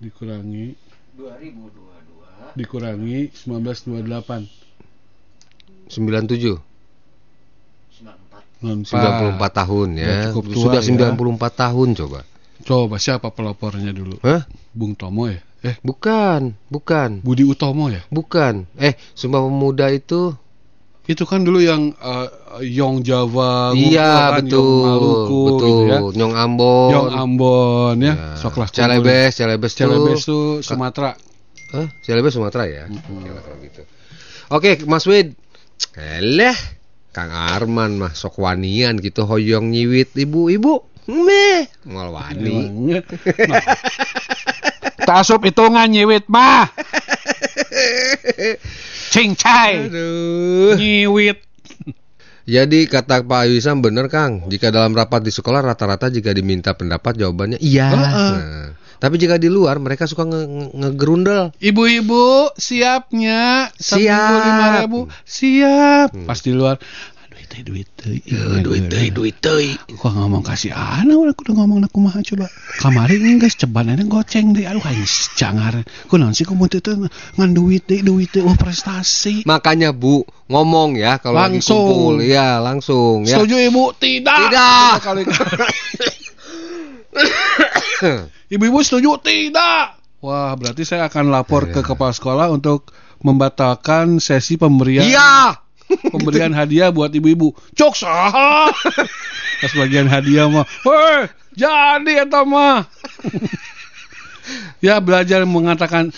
dikurangi 0.00 0.72
2022 1.18 2.56
dikurangi 2.56 3.18
1928 3.36 4.48
97. 5.92 6.56
94 8.58 9.38
94 9.38 9.60
tahun 9.64 9.88
ya. 9.94 10.06
Udah 10.08 10.24
cukup 10.32 10.44
tua 10.50 10.62
Sudah 10.62 10.80
ya. 10.82 11.14
94 11.14 11.62
tahun 11.62 11.88
coba. 11.94 12.20
Coba 12.66 12.96
siapa 12.98 13.28
pelopornya 13.30 13.94
dulu? 13.94 14.18
Hah? 14.20 14.42
Bung 14.74 14.98
Tomo 14.98 15.30
ya? 15.30 15.40
Eh, 15.58 15.74
Bukan, 15.82 16.54
bukan. 16.70 17.18
Budi 17.26 17.42
Utomo 17.42 17.90
ya? 17.90 18.02
Bukan. 18.14 18.66
Eh, 18.78 18.94
Sumpah 19.14 19.42
Pemuda 19.42 19.90
itu 19.90 20.34
Itu 21.08 21.24
kan 21.24 21.40
dulu 21.40 21.58
yang 21.64 21.96
eh, 21.96 22.28
Yong 22.68 23.00
Jawa, 23.00 23.72
iya 23.72 24.36
kan, 24.36 24.44
betul. 24.44 24.60
Yong 24.60 24.84
Maluku 24.84 25.40
betul. 25.48 25.56
gitu 25.56 25.82
ya. 25.88 25.98
Nyong 26.20 26.34
Ambon. 26.36 26.90
Yong 26.92 27.10
Ambon 27.16 27.96
ya. 28.04 28.12
Ya. 28.12 28.28
Soklah 28.36 28.68
Celebes, 28.68 29.32
Celebes. 29.32 29.72
Celebes 29.72 30.20
tuh 30.28 30.60
Sumatera. 30.60 31.16
Hah? 31.72 31.88
Celebes 32.04 32.36
Sumatera 32.36 32.68
ya? 32.68 32.84
Ya, 32.92 33.32
kalau 33.40 33.56
gitu. 33.64 33.82
Oke, 34.52 34.70
Mas 34.84 35.08
Wid. 35.08 35.32
Eleh, 35.96 36.56
Kang 37.18 37.34
Arman 37.34 37.98
mah 37.98 38.14
sok 38.14 38.46
wanian 38.46 39.02
gitu 39.02 39.26
hoyong 39.26 39.74
nyiwit 39.74 40.14
ibu-ibu. 40.14 40.86
Meh, 41.10 41.66
mal 41.90 42.14
wani. 42.14 42.70
Nah, 42.94 43.02
Tasup 45.02 45.42
hitungan 45.42 45.90
nyiwit 45.90 46.30
mah. 46.30 46.70
Cincai 49.10 49.90
Aduh. 49.90 50.78
nyiwit. 50.78 51.42
Jadi 52.46 52.86
kata 52.86 53.26
Pak 53.26 53.50
Wisam 53.50 53.82
bener 53.82 54.06
Kang, 54.06 54.46
jika 54.46 54.70
dalam 54.70 54.94
rapat 54.94 55.26
di 55.26 55.34
sekolah 55.34 55.58
rata-rata 55.58 56.14
jika 56.14 56.30
diminta 56.30 56.78
pendapat 56.78 57.18
jawabannya 57.18 57.58
iya. 57.58 57.90
Heeh. 57.90 58.30
Nah, 58.38 58.66
tapi 58.98 59.14
jika 59.16 59.34
di 59.34 59.46
luar 59.46 59.78
mereka 59.78 60.04
suka 60.04 60.22
nge- 60.22 60.46
nge- 60.46 60.72
ngegerundel. 60.74 61.42
Ibu-ibu 61.56 62.50
siapnya 62.54 63.70
Siap. 63.72 64.42
lima 64.44 64.66
ribu 64.82 65.00
siap. 65.22 66.12
Hmm. 66.12 66.26
Pas 66.26 66.38
di 66.38 66.52
luar 66.52 66.76
duit 67.28 67.48
teh 67.48 67.62
duit 67.64 67.88
teh 67.96 68.60
duit 68.60 68.84
teh, 68.86 69.08
duit 69.08 69.36
teh. 69.40 69.72
Kok 69.88 70.12
ngomong 70.12 70.44
kasih 70.44 70.68
anak 70.68 71.16
udah 71.16 71.32
udah 71.32 71.54
ngomong 71.56 71.80
aku 71.80 71.98
mah 71.98 72.18
coba. 72.20 72.44
Kamari 72.76 73.16
geus 73.40 73.56
ceban 73.56 73.88
ada 73.88 74.04
goceng 74.04 74.52
deh. 74.52 74.68
Aduh 74.68 74.84
aing 74.84 75.08
jangar. 75.32 75.80
Kunaon 76.06 76.36
sih 76.36 76.44
kumu 76.44 76.68
teh 76.68 76.78
teh 76.78 76.92
ngan 76.94 77.50
duit 77.56 77.88
deh 77.88 78.04
duit 78.04 78.28
teh 78.28 78.44
oh 78.44 78.52
prestasi. 78.52 79.48
Makanya 79.48 79.96
Bu 79.96 80.28
ngomong 80.48 81.00
ya 81.00 81.16
kalau 81.16 81.40
lagi 81.40 81.58
Langsung. 81.60 81.88
kumpul, 81.88 82.16
ya 82.20 82.60
langsung 82.60 83.24
ya. 83.24 83.40
Setuju 83.40 83.56
ibu? 83.64 83.84
Tidak. 83.96 84.38
Tidak. 84.52 84.92
Kali 85.00 85.22
Ibu-ibu 88.54 88.78
setuju? 88.84 89.18
Tidak. 89.20 89.86
Wah, 90.18 90.52
berarti 90.58 90.82
saya 90.82 91.06
akan 91.06 91.30
lapor 91.30 91.70
ke 91.70 91.80
kepala 91.82 92.10
sekolah 92.10 92.46
untuk 92.50 92.90
membatalkan 93.22 94.18
sesi 94.18 94.58
pemberian 94.58 95.06
Iya. 95.06 95.58
pemberian 96.14 96.52
hadiah 96.52 96.90
buat 96.90 97.10
ibu-ibu. 97.14 97.54
Cok 97.74 97.94
sah. 97.94 98.68
Pas 99.62 99.72
bagian 99.74 100.06
hadiah 100.06 100.46
mah, 100.46 100.66
"Woi, 100.86 101.26
jadi 101.54 102.28
eta 102.28 102.46
mah." 102.46 102.86
ya 104.84 105.02
belajar 105.02 105.42
mengatakan 105.44 106.14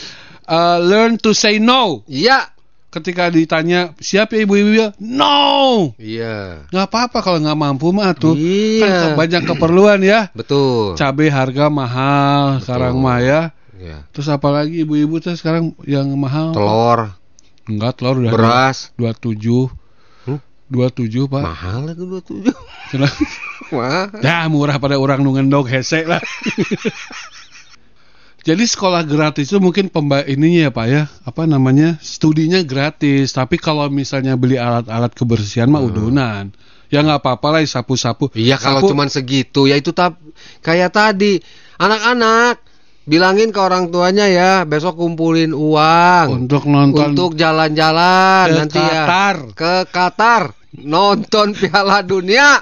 uh, 0.46 0.78
learn 0.80 1.16
to 1.16 1.32
say 1.32 1.56
no. 1.62 2.04
Iya. 2.10 2.52
Ketika 2.90 3.30
ditanya, 3.30 3.94
"Siap 3.96 4.34
ya 4.34 4.42
ibu-ibu?" 4.42 4.74
ya?" 4.74 4.88
No. 4.98 5.94
Iya. 5.94 6.66
nggak 6.74 6.86
apa-apa 6.90 7.22
kalau 7.22 7.38
nggak 7.38 7.54
mampu 7.54 7.94
mah 7.94 8.10
tuh. 8.18 8.34
Iya. 8.34 8.82
Kan 8.82 9.10
banyak 9.14 9.42
keperluan 9.46 10.02
ya. 10.02 10.26
Betul. 10.34 10.98
Cabai 10.98 11.30
harga 11.30 11.70
mahal 11.70 12.58
sekarang 12.58 12.98
mah 12.98 13.22
ya. 13.22 13.40
Iya. 13.78 14.04
Terus 14.10 14.28
apalagi 14.28 14.82
ibu-ibu 14.82 15.22
tuh 15.22 15.38
sekarang 15.38 15.72
yang 15.86 16.10
mahal? 16.18 16.50
Telur, 16.52 17.14
Enggak, 17.64 18.02
telur 18.02 18.18
udah 18.20 18.32
beras, 18.34 18.90
27. 18.98 19.70
Hmm? 20.26 20.42
27, 20.68 21.30
Pak. 21.30 21.42
mahal 21.46 21.80
lagi 21.86 22.02
27. 22.02 22.50
Kenapa? 22.90 23.14
Mahal. 23.70 24.06
Ya 24.18 24.50
murah 24.50 24.82
pada 24.82 24.98
orang 24.98 25.22
nu 25.22 25.30
ngendog 25.30 25.70
hese 25.70 26.02
lah. 26.02 26.18
Jadi 28.40 28.64
sekolah 28.64 29.04
gratis 29.04 29.52
itu 29.52 29.60
mungkin 29.60 29.92
pemba 29.92 30.24
ininya 30.24 30.68
ya 30.68 30.72
Pak 30.72 30.86
ya, 30.88 31.02
apa 31.28 31.44
namanya 31.44 32.00
studinya 32.00 32.64
gratis. 32.64 33.36
Tapi 33.36 33.60
kalau 33.60 33.84
misalnya 33.92 34.32
beli 34.40 34.56
alat-alat 34.56 35.12
kebersihan 35.12 35.68
mah 35.68 35.84
udunan. 35.84 36.48
Ya 36.90 37.06
nggak 37.06 37.22
apa-apa 37.22 37.54
lah 37.54 37.62
sapu-sapu. 37.62 38.32
Iya 38.34 38.58
kalau 38.58 38.82
Sapu- 38.82 38.90
cuman 38.96 39.06
segitu 39.12 39.70
ya 39.70 39.78
itu 39.78 39.94
tap 39.94 40.18
kayak 40.64 40.90
tadi 40.90 41.38
anak-anak 41.78 42.58
bilangin 43.06 43.54
ke 43.54 43.60
orang 43.62 43.94
tuanya 43.94 44.26
ya 44.26 44.66
besok 44.66 44.98
kumpulin 44.98 45.54
uang 45.54 46.46
untuk 46.46 46.66
nonton 46.66 47.14
untuk 47.14 47.38
jalan-jalan 47.38 48.66
nanti 48.66 48.82
ya 48.82 49.06
Qatar. 49.06 49.36
ke 49.54 49.74
Qatar 49.90 50.42
nonton 50.82 51.54
Piala 51.58 52.02
Dunia. 52.02 52.58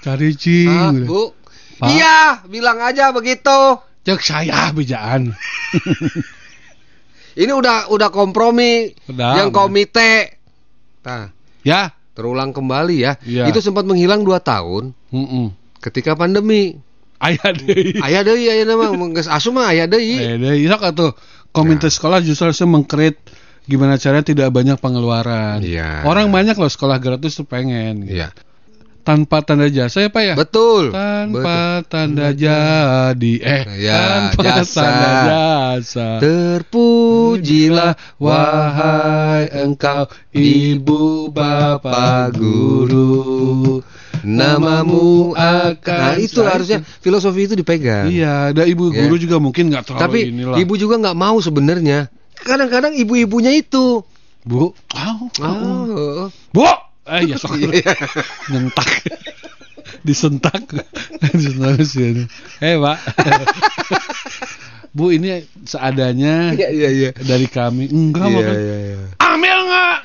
cari 0.00 0.32
cing. 0.32 1.04
Iya, 1.78 2.42
bilang 2.48 2.80
aja 2.80 3.12
begitu. 3.12 3.87
Cek 4.08 4.24
saya 4.24 4.72
bijaan. 4.72 5.36
Ini 7.42 7.52
udah 7.52 7.92
udah 7.92 8.08
kompromi 8.08 8.96
Udah, 9.04 9.36
yang 9.36 9.52
komite. 9.52 10.40
Nah, 11.04 11.28
Ya. 11.60 11.92
terulang 12.16 12.56
kembali 12.56 12.96
ya. 12.98 13.12
Iya. 13.22 13.52
Itu 13.52 13.60
sempat 13.60 13.84
menghilang 13.84 14.24
dua 14.24 14.40
tahun 14.40 14.96
Heeh. 15.12 15.52
ketika 15.84 16.16
pandemi. 16.16 16.80
Ayah 17.20 17.52
deh. 17.52 17.94
Ayah 18.06 18.22
deui 18.24 18.48
aya 18.48 18.64
nama 18.64 18.88
geus 19.12 19.28
asup 19.28 19.54
mah 19.54 19.70
aya 19.76 19.84
deui. 19.84 20.16
Eh, 20.16 20.40
deh, 20.40 20.56
sok 20.66 20.82
atuh. 20.88 21.12
Komite 21.52 21.92
sekolah 21.92 22.24
justru 22.24 22.48
harusnya 22.48 22.64
mengkreat 22.70 23.16
gimana 23.68 24.00
caranya 24.00 24.24
tidak 24.24 24.48
banyak 24.48 24.80
pengeluaran. 24.80 25.60
Iya. 25.60 26.08
Orang 26.08 26.32
banyak 26.32 26.56
loh 26.56 26.70
sekolah 26.72 26.96
gratis 26.96 27.36
tuh 27.36 27.44
pengen. 27.44 28.08
gitu. 28.08 28.24
Iya. 28.24 28.32
Tanpa 29.08 29.40
tanda 29.40 29.72
jasa 29.72 30.04
ya 30.04 30.12
Pak 30.12 30.20
ya? 30.20 30.34
Betul. 30.36 30.92
Tanpa 30.92 31.80
tanda 31.88 32.28
jadi 32.28 33.34
eh 33.40 33.62
Ya, 33.80 34.28
tanpa 34.36 34.60
jasa. 34.60 34.84
tanda 34.84 35.08
jasa. 35.24 36.08
Terpujilah 36.20 37.96
wahai 38.20 39.48
engkau 39.64 40.12
ibu 40.28 41.32
bapak 41.32 42.36
guru. 42.36 43.80
namamu 44.18 45.32
akan 45.32 46.00
Nah, 46.04 46.14
itu 46.18 46.42
harusnya 46.42 46.82
filosofi 47.00 47.46
itu 47.46 47.54
dipegang. 47.54 48.10
Iya, 48.10 48.52
ada 48.52 48.66
ibu 48.66 48.92
Ya. 48.92 49.06
guru 49.06 49.16
juga 49.16 49.38
mungkin 49.38 49.72
nggak 49.72 49.88
terlalu 49.88 50.02
Tapi 50.04 50.20
inilah. 50.28 50.56
ibu 50.58 50.74
juga 50.74 51.00
nggak 51.00 51.16
mau 51.16 51.38
sebenarnya. 51.38 52.12
Kadang-kadang 52.36 52.92
ibu-ibunya 52.92 53.56
itu. 53.56 54.04
Bu, 54.44 54.74
oh, 54.74 55.16
Oh. 55.40 56.28
Bu, 56.50 56.66
eh 57.08 57.22
ya 57.24 57.36
sok 57.40 57.56
nyentak, 58.52 58.88
disentak, 60.04 60.62
disentak 61.32 61.80
sih. 61.82 62.28
Eh 62.60 62.76
pak, 62.76 62.98
Bu 64.92 65.12
ini 65.12 65.44
seadanya 65.62 66.52
Iya 66.56 66.68
iya 66.72 66.88
iya. 66.90 67.10
dari 67.14 67.46
kami. 67.46 67.86
Enggak 67.88 68.28
Iya 68.28 68.36
makan. 68.40 68.54
iya 68.56 68.76
iya. 68.82 68.96
Ambil 69.20 69.56
nggak? 69.68 69.96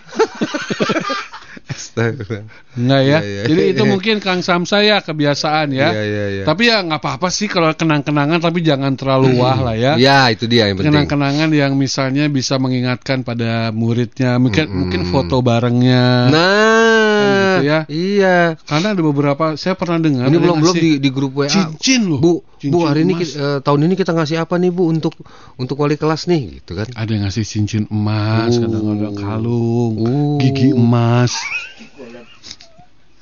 Astagfirullah. 1.64 2.46
Enggak 2.76 3.02
ya. 3.02 3.18
Iya, 3.18 3.20
iya, 3.24 3.44
Jadi 3.48 3.62
iya. 3.64 3.72
itu 3.74 3.84
mungkin 3.88 4.16
Kang 4.20 4.42
Samsa 4.44 4.84
ya 4.84 5.00
kebiasaan 5.00 5.72
ya. 5.74 5.90
Iya 5.96 6.04
iya 6.04 6.26
iya. 6.40 6.44
Tapi 6.44 6.64
ya 6.70 6.84
nggak 6.84 7.00
apa-apa 7.02 7.28
sih 7.32 7.48
kalau 7.48 7.72
kenang-kenangan 7.74 8.38
tapi 8.44 8.60
jangan 8.62 8.94
terlalu 9.00 9.40
wah 9.40 9.58
lah 9.72 9.76
ya. 9.80 9.96
Ya, 9.96 10.28
itu 10.30 10.46
dia 10.46 10.70
yang 10.70 10.78
penting. 10.78 10.92
Kenang-kenangan 10.94 11.50
yang 11.56 11.74
misalnya 11.80 12.28
bisa 12.28 12.60
mengingatkan 12.60 13.24
pada 13.24 13.72
muridnya, 13.72 14.38
mungkin 14.38 14.68
Mm-mm. 14.68 14.78
mungkin 14.86 15.02
foto 15.10 15.40
barengnya. 15.40 16.30
Nah, 16.30 16.83
gitu 17.24 17.64
ya. 17.64 17.80
iya. 17.88 18.38
Karena 18.62 18.88
ada 18.92 19.02
beberapa 19.02 19.46
saya 19.54 19.74
pernah 19.74 19.98
dengar 19.98 20.28
Ini 20.28 20.38
belum 20.38 20.58
belum 20.60 20.76
di 20.76 20.92
di 20.98 21.10
grup 21.10 21.34
WA. 21.34 21.48
cincin 21.48 22.06
loh. 22.06 22.20
Bu, 22.20 22.34
Cincin 22.56 22.72
Bu 22.72 22.80
hari 22.84 23.04
ini 23.04 23.14
emas. 23.14 23.24
ki- 23.26 23.36
eh, 23.36 23.60
tahun 23.60 23.80
ini 23.84 23.94
kita 23.94 24.12
ngasih 24.12 24.38
apa 24.38 24.56
nih 24.56 24.70
Bu 24.70 24.84
untuk 24.86 25.14
untuk 25.56 25.76
wali 25.78 25.94
kelas 25.94 26.26
nih 26.26 26.60
gitu 26.60 26.74
kan. 26.74 26.88
ada 26.90 27.10
yang 27.10 27.24
ngasih 27.24 27.44
cincin 27.44 27.86
emas, 27.88 28.54
Oh. 28.54 28.62
kadang-kadang 28.62 29.16
kalung, 29.16 29.94
Oh. 29.98 30.36
gigi 30.38 30.72
emas. 30.72 31.34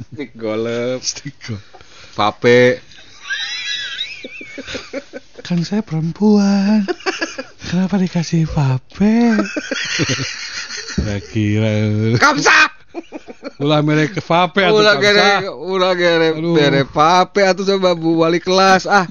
Stick 0.03 0.33
golep, 0.33 0.99
Stick 1.01 1.35
golf. 1.39 1.63
vape. 2.13 2.81
Kan 5.41 5.61
saya 5.61 5.81
perempuan. 5.81 6.85
Kenapa 7.63 7.95
dikasih 7.95 8.45
vape? 8.45 9.15
Saya 10.91 11.23
kira. 11.23 11.71
Kamsa. 12.17 12.70
Ulah 13.57 13.81
merek 13.81 14.13
vape 14.21 14.61
atau 14.61 14.81
Ulah 14.81 14.95
gere, 15.01 15.49
ulah 15.49 15.93
gere, 15.97 16.33
bere 16.37 16.81
vape 16.85 17.41
atau 17.41 17.65
coba 17.65 17.97
bu 17.97 18.21
wali 18.21 18.37
kelas 18.37 18.85
ah. 18.85 19.05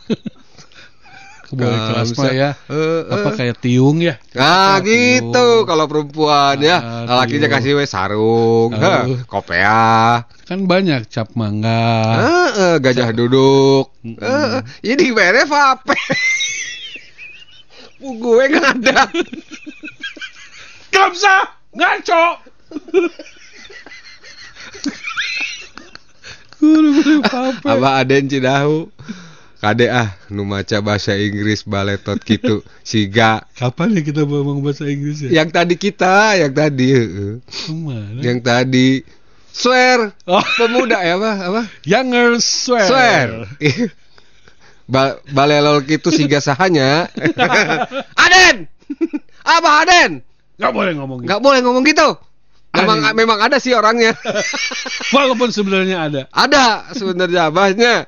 Boleh 1.51 1.74
kelas 1.91 2.14
mah 2.14 2.31
ya. 2.31 2.51
Eh, 2.70 3.03
Apa 3.11 3.35
eh. 3.35 3.35
kayak 3.35 3.59
tiung 3.59 3.99
ya? 3.99 4.22
Nah 4.39 4.78
gitu 4.87 5.66
kalau 5.66 5.91
perempuan 5.91 6.62
ya 6.62 6.78
Aduh. 6.78 7.18
lakinya 7.18 7.51
kasih 7.51 7.74
we 7.74 7.91
sarung, 7.91 8.70
heh, 8.70 9.26
kopea, 9.26 10.22
Kan 10.47 10.70
banyak 10.70 11.11
cap 11.11 11.35
mangga. 11.35 11.91
eh, 12.22 12.51
eh, 12.55 12.74
gajah 12.78 13.11
duduk, 13.11 13.91
eh, 14.07 14.22
eh, 14.22 14.62
ini 14.95 15.11
bere 15.11 15.43
vape. 15.43 15.99
Bu 17.99 18.14
gue 18.22 18.45
nggak 18.47 18.66
ada. 18.87 19.11
Kamsa, 20.95 21.35
ngaco. 21.74 22.24
Abah 27.64 28.05
Aden 28.05 28.29
Cidahu. 28.29 28.93
Kade 29.61 29.93
ah, 29.93 30.16
nu 30.33 30.49
maca 30.49 30.81
bahasa 30.81 31.12
Inggris 31.21 31.68
baletot 31.68 32.16
gitu. 32.25 32.64
Siga. 32.81 33.45
Kapan 33.53 33.93
ya 33.93 34.01
kita 34.01 34.25
ngomong 34.25 34.64
bahasa 34.64 34.89
Inggris 34.89 35.21
ya? 35.21 35.45
Yang 35.45 35.49
tadi 35.53 35.75
kita, 35.77 36.41
yang 36.41 36.53
tadi, 36.57 36.89
heeh. 36.97 37.33
Ke 37.45 37.73
mana? 37.77 38.18
yang 38.25 38.41
tadi. 38.41 39.05
Swear. 39.53 40.16
Oh. 40.25 40.41
Pemuda 40.57 41.05
ya, 41.05 41.21
apa? 41.21 41.33
Apa? 41.45 41.62
Younger 41.85 42.41
swear. 42.41 42.89
Swear. 42.89 43.29
ba 44.91 45.21
balelol 45.29 45.85
gitu 45.85 46.09
siga 46.09 46.41
sahanya. 46.41 47.12
Aden. 48.25 48.64
Abah 49.45 49.85
Aden. 49.85 50.25
Gak 50.57 50.73
boleh 50.73 50.93
ngomong 50.97 51.21
gitu. 51.21 51.29
Nggak 51.29 51.41
boleh 51.45 51.61
ngomong 51.61 51.85
gitu. 51.85 52.09
Memang 52.71 52.99
Aden. 53.03 53.14
memang 53.18 53.39
ada 53.43 53.59
sih 53.59 53.75
orangnya. 53.75 54.14
Walaupun 55.14 55.51
sebenarnya 55.51 55.97
ada. 56.07 56.23
ada 56.31 56.87
sebenarnya 56.95 57.51
abahnya. 57.51 58.07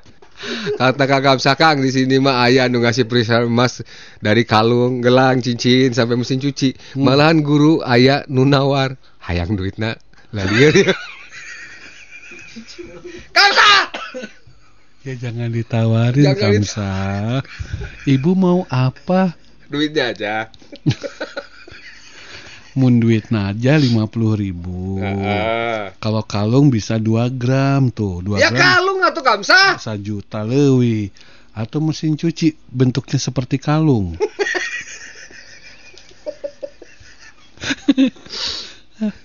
Kata 0.75 1.03
kakak 1.07 1.39
sakang 1.39 1.79
di 1.79 1.87
sini 1.87 2.19
mah 2.19 2.43
ayah 2.47 2.67
nu 2.67 2.83
ngasih 2.83 3.07
perisal 3.07 3.47
emas 3.47 3.79
dari 4.19 4.43
kalung, 4.43 4.99
gelang, 4.99 5.39
cincin 5.39 5.91
sampai 5.91 6.15
mesin 6.15 6.39
cuci. 6.39 6.75
Malahan 6.95 7.39
guru 7.39 7.79
ayah 7.83 8.23
nu 8.27 8.43
nawar 8.43 8.95
hayang 9.23 9.55
duitna. 9.55 9.95
Lah 10.31 10.43
dia. 10.47 10.71
Kamsa. 13.31 13.69
Ya 15.03 15.13
jangan 15.19 15.51
ditawarin 15.51 16.23
Jangan 16.23 16.39
dit- 16.39 16.43
Kamsa. 16.63 16.91
Ibu 18.07 18.31
mau 18.35 18.63
apa? 18.67 19.35
Duitnya 19.67 20.11
aja. 20.15 20.35
Mun 22.73 22.97
duit 22.97 23.29
aja 23.29 23.77
50 23.77 24.09
ribu. 24.33 24.97
Heeh. 24.97 25.93
Kalau 26.01 26.25
kalung 26.25 26.73
bisa 26.73 26.97
2 26.97 27.29
gram 27.33 27.93
tuh. 27.93 28.25
2 28.25 28.41
Ya 28.41 28.49
gram 28.49 28.57
kalung 28.57 28.99
atuh 29.05 29.21
Kamsa. 29.21 29.77
juta 30.01 30.41
lewi. 30.41 31.13
Atau 31.53 31.85
mesin 31.85 32.17
cuci 32.17 32.57
bentuknya 32.65 33.21
seperti 33.21 33.61
kalung. 33.61 34.17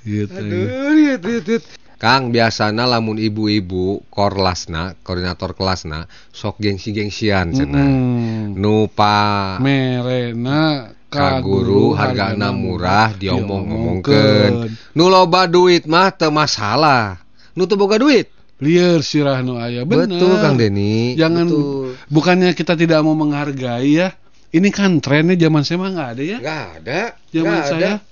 gitu. 0.04 0.28
ya. 0.28 0.40
Aduh, 0.44 0.92
lihat, 0.92 1.20
lihat, 1.24 1.44
lihat. 1.48 1.64
Kang 1.98 2.30
biasana 2.30 2.86
lamun 2.86 3.18
ibu-ibu 3.18 4.06
korlasna, 4.06 4.94
koordinator 5.02 5.50
kelasna 5.50 6.06
sok 6.30 6.62
gengsi-gengsian 6.62 7.50
cenah. 7.50 7.90
Mm. 7.90 8.54
Nu 8.54 8.86
pa 8.86 9.58
Merena 9.58 10.94
ka 11.08 11.40
guru 11.40 11.96
hargana 11.96 12.52
murah 12.52 13.16
diomong-omongkeun. 13.16 14.52
diomongkeun. 14.52 14.96
Nu 14.96 15.08
loba 15.08 15.48
duit 15.48 15.88
mah 15.88 16.12
teu 16.12 16.28
masalah. 16.28 17.16
Nu 17.56 17.64
teu 17.64 17.80
boga 17.80 17.96
duit. 17.96 18.28
Liar 18.58 19.00
sirah 19.06 19.38
nu 19.40 19.56
aya 19.56 19.86
bener. 19.86 20.10
Betul 20.18 20.34
Kang 20.42 20.58
Deni. 20.58 21.14
Jangan 21.14 21.46
Betul. 21.46 21.94
bukannya 22.10 22.50
kita 22.52 22.74
tidak 22.74 23.00
mau 23.06 23.14
menghargai 23.14 23.88
ya. 23.94 24.12
Ini 24.50 24.68
kan 24.72 24.98
trennya 24.98 25.36
zaman 25.38 25.62
saya 25.62 25.76
mah 25.78 25.90
nggak 25.94 26.08
ada 26.16 26.22
ya. 26.24 26.38
Nggak 26.42 26.64
ada. 26.82 27.00
Zaman 27.30 27.48
nggak 27.54 27.66
saya. 27.70 27.92
ada. 28.00 28.06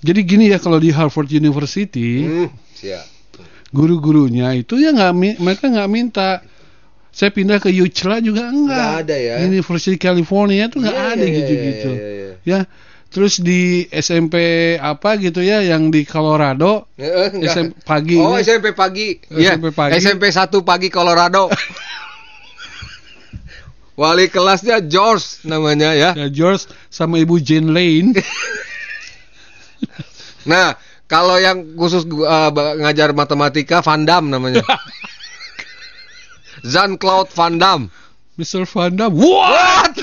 Jadi 0.00 0.20
gini 0.24 0.44
ya 0.48 0.56
kalau 0.56 0.80
di 0.80 0.88
Harvard 0.88 1.28
University 1.28 2.24
Hmm, 2.24 2.48
guru-gurunya 3.70 4.56
itu 4.56 4.80
ya 4.80 4.90
nggak 4.90 5.12
mereka 5.38 5.68
nggak 5.70 5.90
minta. 5.90 6.40
Saya 7.10 7.34
pindah 7.34 7.58
ke 7.58 7.68
UCLA 7.68 8.22
juga 8.22 8.46
enggak. 8.48 8.70
Nggak 8.70 9.02
ada 9.04 9.16
ya. 9.18 9.34
University 9.44 9.98
California 9.98 10.70
tuh 10.70 10.78
nggak 10.80 10.94
Iya, 10.94 11.10
ada 11.10 11.18
iya, 11.18 11.26
iya, 11.26 11.36
gitu-gitu. 11.42 11.90
iya, 11.90 12.08
iya. 12.08 12.29
Ya. 12.44 12.64
Terus 13.10 13.42
di 13.42 13.90
SMP 13.90 14.38
apa 14.78 15.18
gitu 15.18 15.42
ya 15.42 15.58
yang 15.66 15.90
di 15.90 16.06
Colorado 16.06 16.86
Heeh, 16.94 17.34
nggak. 17.34 17.50
SMP 17.50 17.74
pagi 17.82 18.16
Oh, 18.22 18.38
ini. 18.38 18.46
SMP 18.46 18.66
pagi. 18.70 19.18
Iya. 19.34 19.58
SMP 19.58 19.66
pagi. 19.74 19.92
SMP 19.98 20.24
1 20.30 20.62
pagi 20.62 20.88
Colorado. 20.88 21.50
Wali 24.00 24.30
kelasnya 24.30 24.80
George 24.80 25.44
namanya 25.44 25.92
ya. 25.92 26.16
ya 26.16 26.30
George 26.30 26.70
sama 26.88 27.18
Ibu 27.18 27.36
Jane 27.42 27.70
Lane. 27.70 28.10
Nah, 30.48 30.72
kalau 31.04 31.36
yang 31.36 31.76
khusus 31.76 32.08
uh, 32.08 32.48
ngajar 32.80 33.12
matematika 33.12 33.84
Van 33.84 34.08
Damme 34.08 34.32
namanya. 34.32 34.64
Jean-Claude 36.64 37.28
Van 37.36 37.60
Damme. 37.60 37.86
Mr. 38.40 38.64
Van 38.64 38.96
Damme. 38.96 39.16
What? 39.20 40.00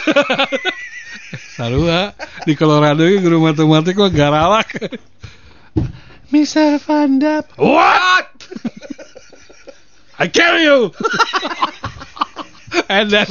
Sarua 1.35 2.15
di 2.47 2.55
Colorado 2.55 3.03
ini 3.03 3.19
guru 3.19 3.43
matematik 3.43 3.99
mah 3.99 4.11
garalak. 4.11 4.69
Mr. 6.31 6.79
Van. 6.83 7.19
What? 7.55 8.27
I 10.19 10.27
kill 10.31 10.57
you. 10.59 10.79
Ada 12.87 13.23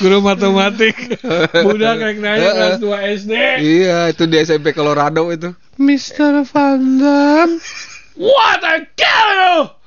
guru 0.00 0.24
matematik 0.24 1.20
budak 1.52 1.94
kayak 2.00 2.18
nanya 2.20 2.50
kelas 2.56 2.80
2 2.80 3.16
SD. 3.24 3.32
Iya, 3.60 3.98
itu 4.12 4.24
di 4.28 4.36
SMP 4.40 4.72
Colorado 4.72 5.28
itu. 5.32 5.52
Mr. 5.76 6.44
Van. 6.48 7.00
What? 8.16 8.60
I 8.64 8.84
kill 8.96 9.28
you. 9.32 9.77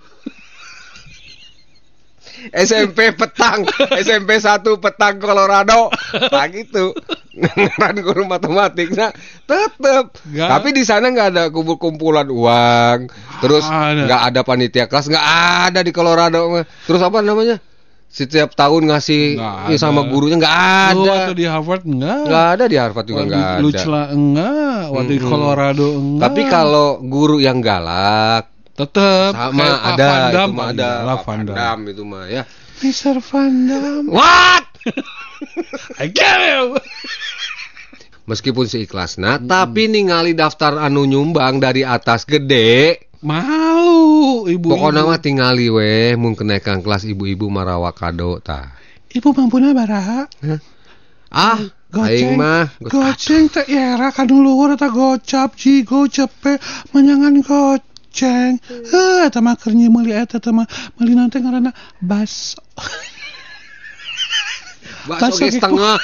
SMP 2.49 3.13
Petang, 3.13 3.61
SMP 4.01 4.41
1 4.41 4.65
Petang 4.81 5.21
Colorado. 5.21 5.93
Nah 6.33 6.45
gitu. 6.49 6.97
Ngaran 7.31 8.03
guru 8.03 8.27
matematik. 8.27 8.91
Nah, 8.91 9.13
tetep. 9.47 10.19
Nggak. 10.27 10.49
Tapi 10.51 10.69
di 10.75 10.83
sana 10.83 11.13
nggak 11.13 11.27
ada 11.31 11.43
kumpul-kumpulan 11.53 12.27
uang. 12.27 13.07
Terus 13.39 13.63
nggak 13.69 14.21
ada 14.33 14.41
panitia 14.41 14.89
kelas, 14.89 15.07
nggak 15.07 15.27
ada 15.71 15.79
di 15.85 15.91
Colorado. 15.95 16.65
Terus 16.89 17.01
apa 17.01 17.23
namanya? 17.23 17.61
Setiap 18.11 18.51
tahun 18.59 18.91
ngasih 18.91 19.39
ya, 19.71 19.77
sama 19.79 20.03
gurunya 20.03 20.35
nggak 20.35 20.55
Lu 20.99 21.07
ada. 21.07 21.11
waktu 21.15 21.31
di 21.31 21.45
Harvard 21.47 21.87
enggak? 21.87 22.19
Nggak 22.27 22.47
ada 22.51 22.63
di 22.67 22.75
Harvard 22.75 23.07
juga 23.07 23.23
nggak 23.23 23.31
di 23.31 23.39
ada. 23.39 23.61
Lucla 23.63 24.01
enggak, 24.11 24.79
waktu 24.91 25.11
di 25.15 25.21
Mm-mm. 25.23 25.31
Colorado 25.31 25.87
enggak. 25.95 26.23
Tapi 26.27 26.41
kalau 26.51 26.99
guru 26.99 27.39
yang 27.39 27.63
galak 27.63 28.50
tetap 28.75 29.31
sama 29.35 29.59
kayak 29.59 29.79
ada 29.83 30.07
Van 30.07 30.21
itu 30.31 30.51
mah 30.55 30.67
ada 30.71 30.89
galak, 30.89 31.17
Pak 31.17 31.21
Van 31.25 31.39
Van 31.39 31.41
Damme. 31.45 31.57
Damme 31.59 31.87
itu 31.91 32.03
mah 32.07 32.23
ya. 32.27 32.43
Mr. 32.81 33.15
Van 33.19 33.53
Damme. 33.67 34.09
What? 34.09 34.65
I 36.01 36.07
kill 36.09 36.41
you. 36.41 36.63
Meskipun 38.29 38.69
seikhlasna, 38.69 39.41
tapi 39.43 39.91
ningali 39.91 40.37
daftar 40.37 40.77
anu 40.77 41.03
nyumbang 41.03 41.59
dari 41.59 41.83
atas 41.83 42.23
gede. 42.23 43.09
Malu 43.21 44.49
ibu. 44.49 44.71
Pokoknya 44.71 45.05
mah 45.05 45.19
tingali 45.21 45.69
weh 45.69 46.17
mun 46.17 46.33
kenaikan 46.33 46.81
kelas 46.81 47.05
ibu-ibu 47.05 47.49
marawa 47.53 47.93
kado 47.93 48.41
tah. 48.41 48.73
Ibu 49.11 49.29
mampuna 49.35 49.75
baraha. 49.75 50.25
Ah, 51.31 51.59
aing 51.91 52.39
mah 52.39 52.71
Goceng 52.79 53.51
teh 53.51 53.67
era 53.67 54.15
kanu 54.15 54.39
luhur 54.41 54.73
eta 54.75 54.87
gocap 54.87 55.59
ji 55.59 55.83
gocap 55.83 56.31
pe 56.39 56.55
menyangan 56.95 57.39
goceng. 58.11 58.59
Heuh 58.67 59.23
eta 59.25 59.39
mah 59.39 59.55
keur 59.55 59.71
nyeumeli 59.71 60.11
eta 60.11 60.43
teh 60.43 60.51
mah 60.51 60.67
meuli 60.99 61.15
nanti 61.15 61.39
ngaranna 61.39 61.71
baso. 62.03 62.59
Bakso 65.07 65.39
ge 65.39 65.55
setengah. 65.55 65.97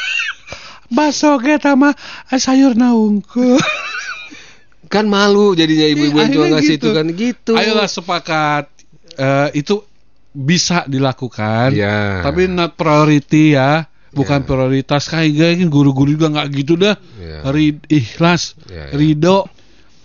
Baso 0.89 1.35
ge 1.43 1.59
eta 1.59 1.75
mah 1.75 1.91
eh, 2.31 2.39
sayur 2.39 2.73
naungkul. 2.73 3.59
Kan 4.93 5.11
malu 5.11 5.51
jadinya 5.51 5.83
ibu-ibu 5.83 6.15
yang 6.15 6.31
Akhirnya 6.31 6.47
ngasih 6.55 6.75
gitu. 6.79 6.87
itu 6.87 6.95
kan 6.95 7.05
gitu. 7.11 7.51
Ayolah 7.59 7.91
sepakat 7.91 8.65
Eh, 9.17 9.65
itu 9.65 9.81
bisa 10.29 10.85
dilakukan. 10.85 11.73
Iya. 11.73 12.21
Tapi 12.21 12.45
not 12.45 12.77
priority 12.77 13.57
ya. 13.57 13.89
Bukan 14.13 14.45
Iya. 14.45 14.47
prioritas 14.47 15.09
kayak 15.09 15.33
gini 15.33 15.65
guru-guru 15.65 16.13
juga 16.13 16.29
nggak 16.29 16.47
gitu 16.53 16.77
dah. 16.77 16.93
Iya. 17.17 17.49
Rid 17.49 17.81
ikhlas, 17.89 18.53
Iya, 18.69 18.87
iya. 18.87 18.93
ridho. 18.93 19.49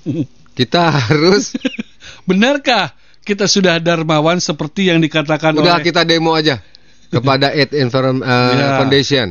Kita 0.52 0.92
harus 0.92 1.56
Benarkah 2.28 2.92
kita 3.22 3.46
sudah 3.46 3.78
dermawan 3.78 4.42
seperti 4.42 4.90
yang 4.90 4.98
dikatakan 4.98 5.54
Udah 5.54 5.78
oleh 5.78 5.86
kita 5.86 6.02
demo 6.02 6.34
aja 6.34 6.58
kepada 7.12 7.52
Aid 7.52 7.76
Environment 7.76 8.24
eh, 8.24 8.56
Ya. 8.62 8.66
Foundation. 8.80 9.26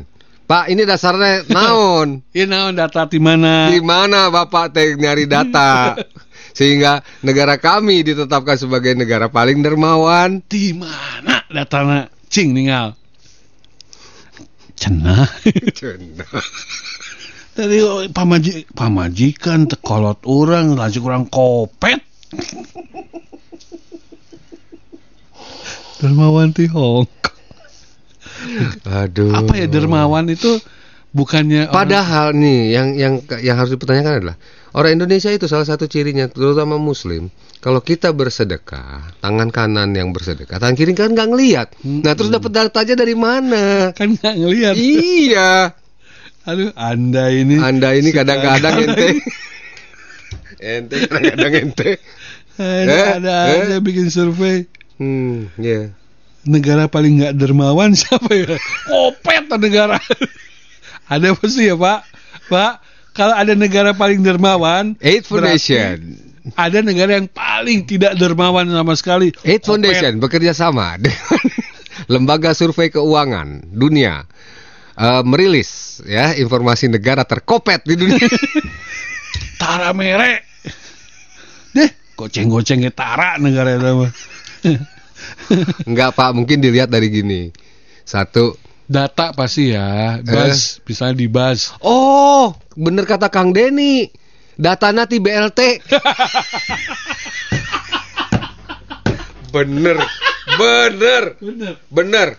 Pak, 0.45 0.67
ini 0.67 0.83
dasarnya 0.83 1.47
naon? 1.55 2.21
Ini 2.35 2.45
naon 2.45 2.75
data 2.75 3.07
di 3.07 3.19
mana? 3.23 3.71
Di 3.71 3.79
mana 3.79 4.27
Bapak 4.27 4.75
teh 4.75 4.99
nyari 4.99 5.25
data? 5.25 5.95
Sehingga 6.51 6.99
negara 7.23 7.55
kami 7.55 8.03
ditetapkan 8.03 8.59
sebagai 8.59 8.91
negara 8.91 9.31
paling 9.31 9.63
dermawan. 9.63 10.43
Di 10.43 10.75
mana 10.75 11.47
datana? 11.47 12.11
Cing 12.27 12.51
ninggal. 12.51 12.99
Cenah. 14.75 15.29
Tadi 17.51 17.77
oh, 17.83 18.07
pamaji, 18.07 18.63
pamajikan 18.71 19.67
tekolot 19.67 20.23
orang, 20.23 20.79
lanjut 20.79 21.03
orang 21.03 21.27
kopet. 21.27 21.99
Dermawan 25.99 26.55
ti 26.55 26.65
Hong. 26.71 27.05
Aduh. 28.87 29.35
Apa 29.35 29.53
ya 29.53 29.67
dermawan 29.67 30.31
itu 30.31 30.57
bukannya 31.11 31.67
orang- 31.69 31.75
Padahal 31.75 32.33
nih 32.33 32.61
yang 32.73 32.87
yang 32.95 33.13
yang 33.43 33.55
harus 33.59 33.75
dipertanyakan 33.75 34.23
adalah 34.23 34.35
orang 34.73 34.97
Indonesia 34.97 35.29
itu 35.29 35.45
salah 35.45 35.67
satu 35.67 35.85
cirinya 35.85 36.25
terutama 36.31 36.79
Muslim 36.81 37.29
kalau 37.61 37.83
kita 37.85 38.09
bersedekah 38.15 39.13
tangan 39.21 39.53
kanan 39.53 39.93
yang 39.93 40.09
bersedekah 40.09 40.57
tangan 40.57 40.73
kiri 40.73 40.97
kan 40.97 41.13
nggak 41.13 41.29
ngelihat. 41.29 41.67
Nah 41.85 42.17
terus 42.17 42.33
dapat 42.33 42.49
datanya 42.49 42.95
dari 42.97 43.13
mana? 43.13 43.93
kan 43.93 44.15
nggak 44.17 44.35
ngelihat. 44.39 44.73
Iya. 44.79 45.80
Aduh, 46.41 46.73
Anda 46.73 47.29
ini 47.29 47.61
Anda 47.61 47.93
ini 47.93 48.09
kadang-kadang 48.09 48.89
ente 48.89 49.07
ente 50.57 50.95
kadang-kadang 51.05 51.53
ente. 51.69 51.89
ada 52.57 53.21
Eh, 53.21 53.21
ada 53.21 53.35
eh. 53.77 53.81
bikin 53.81 54.09
survei. 54.09 54.65
Hmm, 54.97 55.49
ya. 55.57 55.93
Negara 56.45 56.89
paling 56.89 57.21
nggak 57.21 57.33
dermawan 57.37 57.93
siapa 57.99 58.29
ya? 58.33 58.57
Kopet 58.89 59.49
negara. 59.61 59.97
ada 61.05 61.25
apa 61.33 61.45
sih 61.45 61.69
ya 61.69 61.77
Pak? 61.77 61.99
Pak, 62.49 62.73
kalau 63.13 63.37
ada 63.37 63.53
negara 63.53 63.93
paling 63.93 64.21
dermawan, 64.21 64.97
Aid 64.97 65.25
berarti 65.29 65.77
Foundation. 65.77 65.97
ada 66.57 66.79
negara 66.81 67.21
yang 67.21 67.29
paling 67.29 67.85
tidak 67.85 68.17
dermawan 68.17 68.65
sama 68.65 68.93
sekali. 68.97 69.29
Aid 69.45 69.61
Kopet. 69.61 69.65
Foundation 69.65 70.13
bekerja 70.17 70.51
sama 70.53 70.97
dengan 70.97 71.45
lembaga 72.13 72.51
survei 72.57 72.89
keuangan 72.89 73.61
dunia 73.69 74.25
eh, 74.97 75.21
merilis 75.23 76.01
ya 76.07 76.33
informasi 76.35 76.91
negara 76.91 77.23
terkopet 77.23 77.85
di 77.85 77.95
dunia. 77.95 78.19
Tara 79.61 79.93
mere. 79.93 80.41
Deh, 81.71 81.89
goceng-goceng 82.17 82.83
tara 82.91 83.37
negara 83.39 83.77
itu. 83.77 84.09
Enggak 85.89 86.17
Pak, 86.17 86.33
mungkin 86.35 86.59
dilihat 86.59 86.89
dari 86.91 87.07
gini. 87.13 87.41
Satu, 88.03 88.57
Data 88.91 89.31
pasti 89.31 89.71
ya, 89.71 90.19
bas, 90.19 90.83
misalnya 90.83 91.15
di 91.15 91.31
bas. 91.31 91.71
oh, 91.79 92.51
bener 92.75 93.07
kata 93.07 93.31
Kang 93.31 93.55
Denny. 93.55 94.11
Data 94.59 94.91
nanti 94.91 95.23
BLT. 95.23 95.79
bener, 99.55 99.97
bener, 100.59 101.23
Bener. 101.39 101.73
bener. 101.87 102.29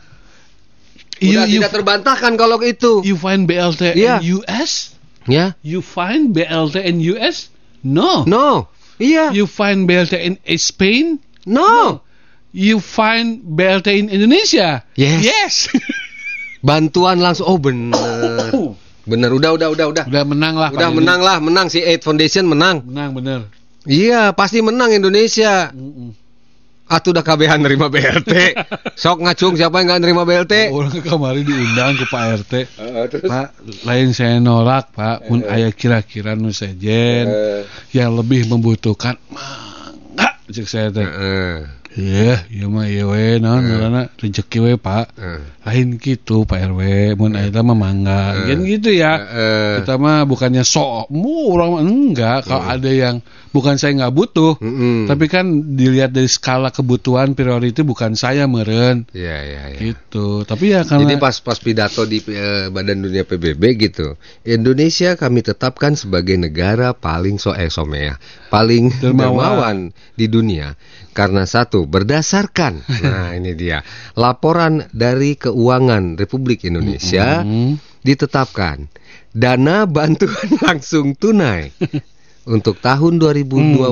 You, 1.23 1.39
Udah 1.39 1.47
you, 1.47 1.59
tidak 1.63 1.73
terbantahkan 1.73 2.33
kalau 2.35 2.59
itu. 2.61 2.99
you 3.07 3.15
find 3.15 3.47
BLT 3.47 3.95
Iya. 3.95 4.19
in 4.19 4.43
US? 4.43 4.99
Ya, 5.23 5.55
You 5.63 5.79
find 5.81 6.35
BLT 6.35 6.83
in 6.83 6.99
US? 7.15 7.47
No. 7.87 8.27
no, 8.27 8.67
iya, 8.99 9.31
You 9.31 9.47
find 9.47 9.87
BLT 9.87 10.19
in 10.19 10.35
Spain? 10.59 11.23
no. 11.47 12.03
You 12.51 12.83
find 12.83 13.41
BLT 13.41 13.89
in 13.97 14.07
Indonesia? 14.11 14.85
Yes. 14.93 15.25
Yes. 15.25 15.55
Bantuan 16.67 17.17
langsung. 17.19 17.49
Oh 17.49 17.57
bener, 17.57 17.97
bener. 19.11 19.31
Udah, 19.33 19.57
udah, 19.57 19.69
udah, 19.73 19.87
udah. 19.89 20.05
Udah 20.05 20.25
menang 20.29 20.55
lah. 20.55 20.69
Udah 20.69 20.91
menang 20.93 21.21
lah, 21.25 21.41
menang 21.41 21.67
si 21.67 21.81
Aid 21.81 22.05
Foundation 22.05 22.45
menang. 22.45 22.85
Menang 22.85 23.17
bener. 23.17 23.41
Iya, 23.83 24.31
pasti 24.31 24.63
menang 24.63 24.93
Indonesia. 24.93 25.73
Atuh 26.91 27.15
udah 27.15 27.25
kabehan 27.25 27.63
nerima 27.63 27.89
BLT. 27.89 28.59
Sok 28.99 29.25
ngacung 29.25 29.55
siapa 29.57 29.81
yang 29.81 29.87
nggak 29.89 30.03
nerima 30.03 30.23
BLT? 30.29 30.75
Orang 30.75 30.93
kemarin 31.07 31.45
diundang 31.47 31.95
ke 31.97 32.05
Pak 32.11 32.25
RT. 32.45 32.53
Pak, 33.25 33.49
lain 33.87 34.13
saya 34.13 34.43
nolak 34.43 34.93
Pak. 34.93 35.31
Mun 35.31 35.47
aya 35.47 35.73
kira-kira 35.73 36.37
nu 36.37 36.53
sejen 36.53 37.31
yang 37.97 38.13
lebih 38.13 38.45
membutuhkan. 38.51 39.17
Mangga, 39.33 40.29
cek 40.53 40.67
saya 40.69 40.89
teh. 40.93 41.09
Iya, 41.93 42.49
iya 42.49 42.73
mah 42.73 42.89
iya 42.89 43.05
we 43.05 43.37
naon 43.37 43.69
ngaranna 43.69 44.09
rezeki 44.17 44.59
we 44.65 44.73
Pak. 44.77 45.13
Lain 45.65 45.97
gitu 45.97 46.49
Pak 46.49 46.73
RW, 46.73 46.81
mun 47.17 47.37
aya 47.37 47.53
mah 47.65 47.77
mangga. 47.77 48.37
Kan 48.49 48.69
gitu 48.69 48.93
ya. 48.93 49.17
Kita 49.81 49.97
mah 49.97 50.29
bukannya 50.29 50.65
sok, 50.65 51.09
mu 51.09 51.57
orang 51.57 51.89
enggak. 51.89 52.49
Kalau 52.49 52.65
ada 52.69 52.91
yang 52.93 53.25
bukan 53.53 53.77
saya 53.77 53.93
nggak 53.95 54.15
butuh, 54.17 54.57
Mm-mm. 54.59 55.07
tapi 55.07 55.29
kan 55.29 55.45
dilihat 55.77 56.11
dari 56.11 56.27
skala 56.27 56.73
kebutuhan 56.73 57.37
priority 57.37 57.85
bukan 57.85 58.17
saya 58.17 58.49
meren. 58.49 59.05
Iya, 59.13 59.37
iya, 59.45 59.63
iya. 59.77 59.81
Gitu. 59.93 60.43
Tapi 60.43 60.73
ya 60.73 60.83
karena 60.89 61.05
Jadi 61.05 61.15
pas 61.21 61.37
pas 61.39 61.61
pidato 61.61 62.03
di 62.03 62.19
eh, 62.27 62.73
Badan 62.73 63.05
Dunia 63.05 63.23
PBB 63.23 63.63
gitu, 63.79 64.17
Indonesia 64.43 65.15
kami 65.15 65.45
tetapkan 65.45 65.93
sebagai 65.95 66.35
negara 66.35 66.97
paling 66.97 67.37
so 67.37 67.53
eh 67.53 67.69
somea, 67.69 68.17
paling 68.49 68.89
Dermawan. 69.05 69.93
di 70.17 70.27
dunia 70.27 70.75
karena 71.13 71.45
satu 71.45 71.85
berdasarkan, 71.85 72.83
nah 73.05 73.37
ini 73.37 73.53
dia 73.53 73.85
laporan 74.17 74.89
dari 74.91 75.37
keuangan 75.37 76.17
Republik 76.17 76.65
Indonesia 76.65 77.45
Hmm. 77.45 77.77
ditetapkan 78.01 78.89
dana 79.33 79.85
bantuan 79.85 80.49
langsung 80.67 81.13
tunai 81.17 81.73
untuk 82.47 82.83
tahun 82.83 83.23
2022 83.23 83.87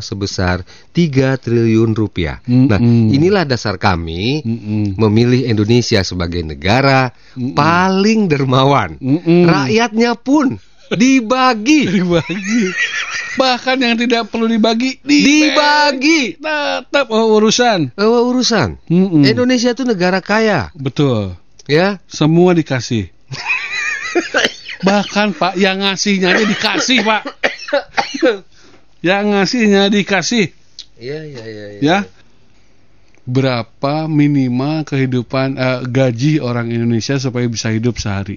sebesar 0.00 0.64
3 0.96 1.36
triliun 1.36 1.92
rupiah. 1.92 2.40
Nah, 2.48 2.80
Mm-mm. 2.80 3.12
inilah 3.12 3.44
dasar 3.44 3.76
kami 3.76 4.40
Mm-mm. 4.40 4.96
memilih 4.96 5.44
Indonesia 5.44 6.00
sebagai 6.00 6.40
negara 6.40 7.12
paling 7.36 8.28
dermawan. 8.30 8.96
Mm-mm. 8.96 9.44
Rakyatnya 9.44 10.16
pun 10.16 10.56
dibagi, 10.96 11.86
dibagi. 12.00 12.64
Bahkan 13.38 13.76
yang 13.78 13.94
tidak 14.00 14.32
perlu 14.32 14.50
dibagi 14.50 14.98
dibagi. 15.04 16.40
tetap 16.40 17.06
oh, 17.12 17.36
urusan. 17.38 17.94
Oh, 18.00 18.32
urusan. 18.32 18.80
Mm-mm. 18.88 19.22
Indonesia 19.22 19.76
itu 19.76 19.84
negara 19.84 20.18
kaya, 20.24 20.72
Betul. 20.74 21.36
ya. 21.68 22.00
Semua 22.08 22.56
dikasih. 22.56 23.12
Bahkan 24.80 25.36
Pak 25.36 25.54
yang 25.60 25.84
ngasihnya 25.84 26.32
aja 26.32 26.44
dikasih 26.48 27.04
Pak. 27.04 27.22
Yang 29.08 29.24
ngasihnya 29.32 29.82
dikasih 29.88 30.52
Iya, 31.00 31.24
iya, 31.24 31.44
iya. 31.48 31.66
iya. 31.72 31.80
ya. 31.80 31.98
Berapa 33.24 34.04
minimal 34.04 34.84
kehidupan 34.84 35.56
eh, 35.56 35.80
gaji 35.88 36.44
orang 36.44 36.68
Indonesia 36.68 37.16
supaya 37.16 37.48
bisa 37.48 37.72
hidup 37.72 37.96
sehari 37.96 38.36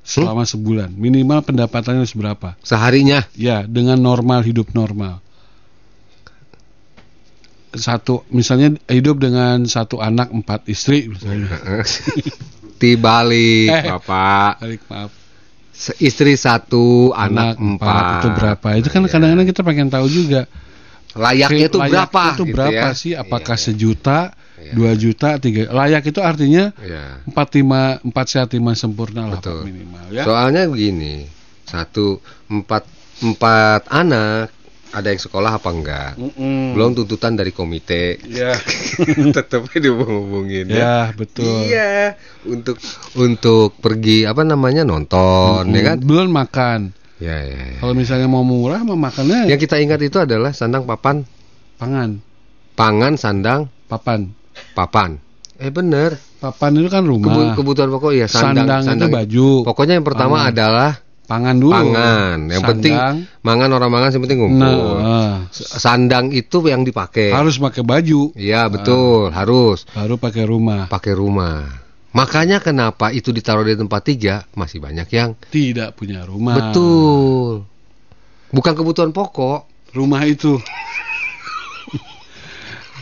selama 0.00 0.48
sebulan? 0.48 0.88
Minimal 0.96 1.44
pendapatannya 1.44 2.00
harus 2.00 2.16
berapa? 2.16 2.56
Seharinya. 2.64 3.28
Ya, 3.36 3.68
dengan 3.68 4.00
normal 4.00 4.40
hidup 4.46 4.72
normal. 4.72 5.20
Satu, 7.72 8.24
misalnya 8.28 8.76
hidup 8.84 9.16
dengan 9.16 9.64
satu 9.64 10.00
anak 10.00 10.28
empat 10.28 10.68
istri, 10.68 11.08
misalnya. 11.08 11.56
Tibalik, 12.80 13.68
Eh. 13.72 13.84
Bapak. 13.88 14.60
Balik, 14.60 14.82
maaf. 14.92 15.21
Istri 15.98 16.38
satu, 16.38 17.10
anak, 17.10 17.58
empat. 17.58 18.22
itu 18.22 18.28
berapa? 18.38 18.68
Itu 18.78 18.88
kan 18.92 19.02
Iya. 19.02 19.10
kadang-kadang 19.10 19.46
kita 19.50 19.62
pengen 19.66 19.88
tahu 19.90 20.06
juga. 20.06 20.46
Layaknya 21.12 21.66
itu 21.68 21.76
Layaknya 21.76 22.06
berapa? 22.08 22.22
Itu 22.32 22.44
gitu 22.46 22.54
berapa 22.54 22.86
ya. 22.88 22.96
sih? 22.96 23.12
Apakah 23.18 23.56
Iya, 23.58 23.64
sejuta, 23.68 24.18
Iya. 24.56 24.72
dua 24.78 24.92
juta, 24.94 25.28
tiga? 25.42 25.68
Layak 25.68 26.08
itu 26.08 26.20
artinya 26.22 26.70
iya. 26.80 27.20
empat 27.26 27.48
lima 27.58 27.98
empat 28.00 28.26
sehat 28.30 28.48
lima 28.54 28.72
sempurna 28.72 29.26
lah 29.28 29.42
Betul. 29.42 29.66
Minimal 29.68 30.06
ya. 30.14 30.22
Soalnya 30.24 30.70
begini, 30.70 31.26
satu 31.66 32.22
empat 32.48 32.86
empat 33.20 33.90
anak 33.90 34.54
ada 34.92 35.08
yang 35.08 35.18
sekolah 35.18 35.56
apa 35.56 35.68
enggak? 35.68 36.10
Mm-mm. 36.14 36.72
Belum 36.72 36.92
tuntutan 36.92 37.32
dari 37.32 37.48
komite. 37.48 38.20
Ya, 38.22 38.52
Tetap 39.36 39.66
dihubungin 39.68 40.68
ya. 40.68 40.76
ya 40.76 40.96
betul. 41.10 41.64
Iya, 41.64 42.14
untuk 42.44 42.76
untuk 43.14 43.76
pergi 43.76 44.24
apa 44.24 44.42
namanya 44.42 44.84
nonton 44.84 45.68
ya 45.68 45.82
kan? 45.82 45.96
Belum 45.98 46.28
makan. 46.28 46.92
Ya, 47.16 47.38
ya, 47.38 47.54
ya. 47.68 47.78
Kalau 47.78 47.94
misalnya 47.94 48.26
mau 48.26 48.42
murah, 48.42 48.82
mau 48.82 48.98
makannya 48.98 49.46
Yang 49.46 49.64
kita 49.64 49.78
ingat 49.78 50.00
itu 50.02 50.18
adalah 50.18 50.50
sandang 50.50 50.82
papan, 50.82 51.22
pangan, 51.76 52.18
pangan 52.72 53.14
sandang 53.14 53.70
papan. 53.86 54.34
papan. 54.72 55.16
Eh 55.56 55.70
bener, 55.70 56.18
Papan 56.36 56.74
itu 56.74 56.90
kan 56.90 57.06
rumah. 57.06 57.30
Kebu- 57.30 57.54
kebutuhan 57.54 57.86
pokok 57.88 58.12
ya 58.12 58.26
sandang, 58.26 58.82
Sandang 58.82 59.06
itu 59.06 59.14
baju. 59.14 59.48
Pokoknya 59.62 59.94
yang 59.94 60.02
pertama 60.02 60.42
Pangan. 60.42 60.50
adalah 60.50 60.90
Pangan 61.32 61.56
dulu. 61.56 61.72
Pangan. 61.72 62.38
Yang 62.46 62.62
penting 62.68 62.92
Sandang. 62.92 63.16
mangan 63.40 63.70
orang 63.72 63.88
mangan 63.88 64.10
yang 64.12 64.22
penting 64.22 64.38
ngumpul. 64.38 64.84
Nah, 65.00 65.48
Sandang 65.50 66.28
itu 66.28 66.58
yang 66.64 66.84
dipakai. 66.84 67.32
harus 67.32 67.56
pakai 67.56 67.80
baju, 67.80 68.36
Iya, 68.36 68.68
betul, 68.68 69.32
harus 69.32 69.88
baru 69.88 70.20
pakai 70.20 70.44
rumah. 70.44 70.86
pakai 70.86 71.16
rumah. 71.16 71.64
Makanya 72.12 72.60
kenapa 72.60 73.08
itu 73.08 73.32
ditaruh 73.32 73.64
di 73.64 73.72
tempat 73.72 74.04
tiga 74.04 74.44
masih 74.52 74.76
banyak 74.78 75.08
yang 75.08 75.32
Tidak 75.40 75.96
punya 75.96 76.20
rumah. 76.22 76.52
betul. 76.60 77.64
Bukan 78.52 78.72
kebutuhan 78.76 79.08
pokok. 79.10 79.64
Rumah 79.90 80.20
itu. 80.22 80.60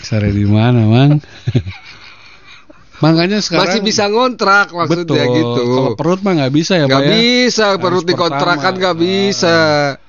Sare 0.00 0.30
di 0.30 0.46
mana, 0.46 0.86
Mang? 0.86 1.18
Makanya 3.00 3.40
sekarang 3.40 3.64
masih 3.64 3.80
bisa 3.80 4.04
ngontrak 4.12 4.76
maksudnya 4.76 5.24
betul. 5.24 5.36
gitu. 5.36 5.62
Kalau 5.72 5.90
perut 5.96 6.20
mah 6.20 6.32
nggak 6.36 6.52
bisa 6.52 6.72
ya, 6.76 6.84
nggak 6.84 7.00
Pak 7.00 7.08
ya. 7.08 7.12
bisa 7.16 7.66
perut 7.80 8.04
Harus 8.04 8.08
dikontrakan 8.12 8.72
nggak 8.76 8.96
bisa 9.00 9.56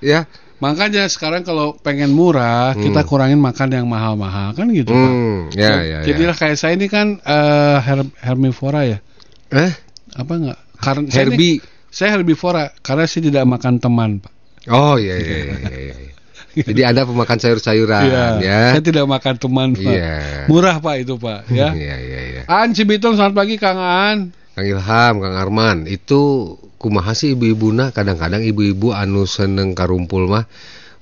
ya. 0.04 0.20
Makanya 0.62 1.10
sekarang 1.10 1.42
kalau 1.42 1.74
pengen 1.74 2.14
murah, 2.14 2.78
kita 2.78 3.02
kurangin 3.02 3.42
makan 3.42 3.74
yang 3.74 3.89
mahal-mahal 3.89 4.54
kan 4.54 4.70
gitu, 4.70 4.94
Pak. 4.94 5.10
Hmm, 5.10 5.39
ya 5.58 5.82
ya 5.82 5.82
ya. 5.82 6.00
Jadilah 6.06 6.36
kayak 6.38 6.54
saya 6.54 6.78
ini 6.78 6.86
kan 6.86 7.18
eh, 7.18 7.78
her- 7.82 8.14
herbivora 8.22 8.86
ya. 8.86 9.02
Eh, 9.50 9.74
Apa 10.14 10.32
enggak? 10.38 10.60
Karena 10.78 11.10
saya 11.10 11.26
ini- 11.26 11.34
Herbie. 11.34 11.56
saya 11.89 12.10
herbivora 12.14 12.70
karena 12.86 13.10
saya 13.10 13.22
tidak 13.26 13.44
makan 13.50 13.82
teman, 13.82 14.10
Pak. 14.22 14.32
Oh 14.70 15.02
iya 15.02 15.18
iya 15.18 15.38
iya 15.50 15.58
iya. 15.58 15.96
iya. 15.98 16.12
Jadi 16.56 16.82
ada 16.84 17.08
pemakan 17.08 17.38
sayur-sayuran 17.39 18.12
Iya, 18.12 18.26
ya. 18.43 18.62
Saya 18.76 18.84
tidak 18.84 19.06
makan 19.08 19.36
teman, 19.39 19.68
Pak. 19.76 19.88
Iya. 19.88 20.16
Murah, 20.52 20.78
Pak 20.84 20.95
itu, 20.99 21.16
Pak, 21.16 21.47
ya. 21.47 21.72
Iya 21.72 21.95
iya 21.97 22.20
iya. 22.22 22.41
An 22.52 22.76
Cibitung 22.76 23.16
selamat 23.16 23.36
pagi 23.36 23.56
Kang 23.56 23.80
An. 23.80 24.36
Kang 24.52 24.66
Ilham, 24.68 25.14
Kang 25.24 25.36
Arman, 25.39 25.88
itu 25.88 26.54
kumaha 26.82 27.14
sih 27.14 27.38
ibu-ibuna 27.38 27.93
kadang-kadang 27.93 28.41
ibu-ibu 28.41 28.89
anu 28.91 29.30
seneng 29.30 29.78
karumpul 29.78 30.26
mah 30.26 30.49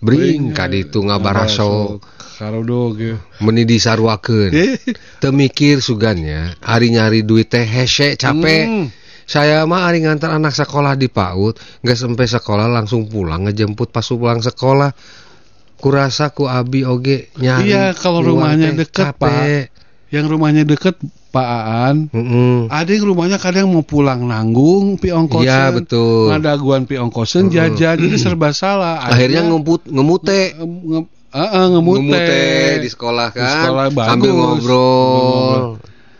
bring 0.04 0.52
ka 0.52 0.68
ditu 0.68 1.00
ngabaraso 1.00 2.04
Karudog 2.40 2.96
ya. 2.96 3.20
meni 3.44 3.68
disarwakeun. 3.68 4.52
Teu 5.20 5.32
mikir 5.36 5.84
sugannya, 5.84 6.56
hari 6.64 6.96
nyari 6.96 7.28
duit 7.28 7.52
teh 7.52 7.68
hese 7.68 8.16
capek. 8.16 8.64
Hmm. 8.64 8.88
Saya 9.28 9.68
mah 9.68 9.92
hari 9.92 10.08
ngantar 10.08 10.32
anak 10.32 10.56
sekolah 10.56 10.96
di 10.96 11.12
PAUD, 11.12 11.84
nggak 11.84 12.00
sampai 12.00 12.26
sekolah 12.32 12.72
langsung 12.72 13.12
pulang 13.12 13.44
ngejemput 13.44 13.92
pas 13.92 14.08
pulang 14.08 14.40
sekolah. 14.40 14.96
Kurasa 15.80 16.30
ku 16.30 16.44
abi 16.44 16.84
oge 16.84 17.32
nyari. 17.36 17.72
Iya, 17.72 17.96
kalau 17.96 18.20
rumahnya 18.20 18.76
deket, 18.76 19.16
capek. 19.16 19.72
Yang 20.10 20.26
rumahnya 20.28 20.64
deket 20.64 21.00
Pak 21.30 21.46
Aan, 21.46 22.10
Mm-mm. 22.10 22.66
ada 22.68 22.90
yang 22.90 23.06
rumahnya 23.06 23.38
kadang 23.38 23.70
mau 23.70 23.86
pulang 23.86 24.26
nanggung 24.26 24.98
pi 24.98 25.14
ongkosen. 25.14 25.46
Iya, 25.46 25.70
betul. 25.70 26.34
Ngadaguan 26.34 26.84
pi 26.84 26.98
ongkosen 26.98 27.48
jajan 27.48 27.78
jadi 27.96 28.18
serba 28.18 28.50
salah. 28.50 29.06
Akhirnya 29.06 29.46
ngemput 29.46 29.86
ngemute. 29.86 30.58
nge- 30.58 30.66
nge- 30.90 31.10
Heeh, 31.30 31.66
ngemute. 31.70 32.02
ngemute 32.02 32.42
di 32.82 32.90
sekolah 32.90 33.28
Di 33.30 33.38
kan 33.38 33.54
sekolah 33.62 33.86
bagus. 33.94 34.10
sambil 34.10 34.32
ngobrol 34.34 35.62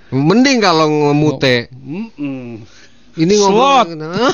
mending 0.10 0.58
kalau 0.62 0.86
ngemute 0.86 1.74
Mm-mm. 1.74 2.62
ini 3.18 3.34
Slot. 3.34 3.90
ngomong 3.90 4.30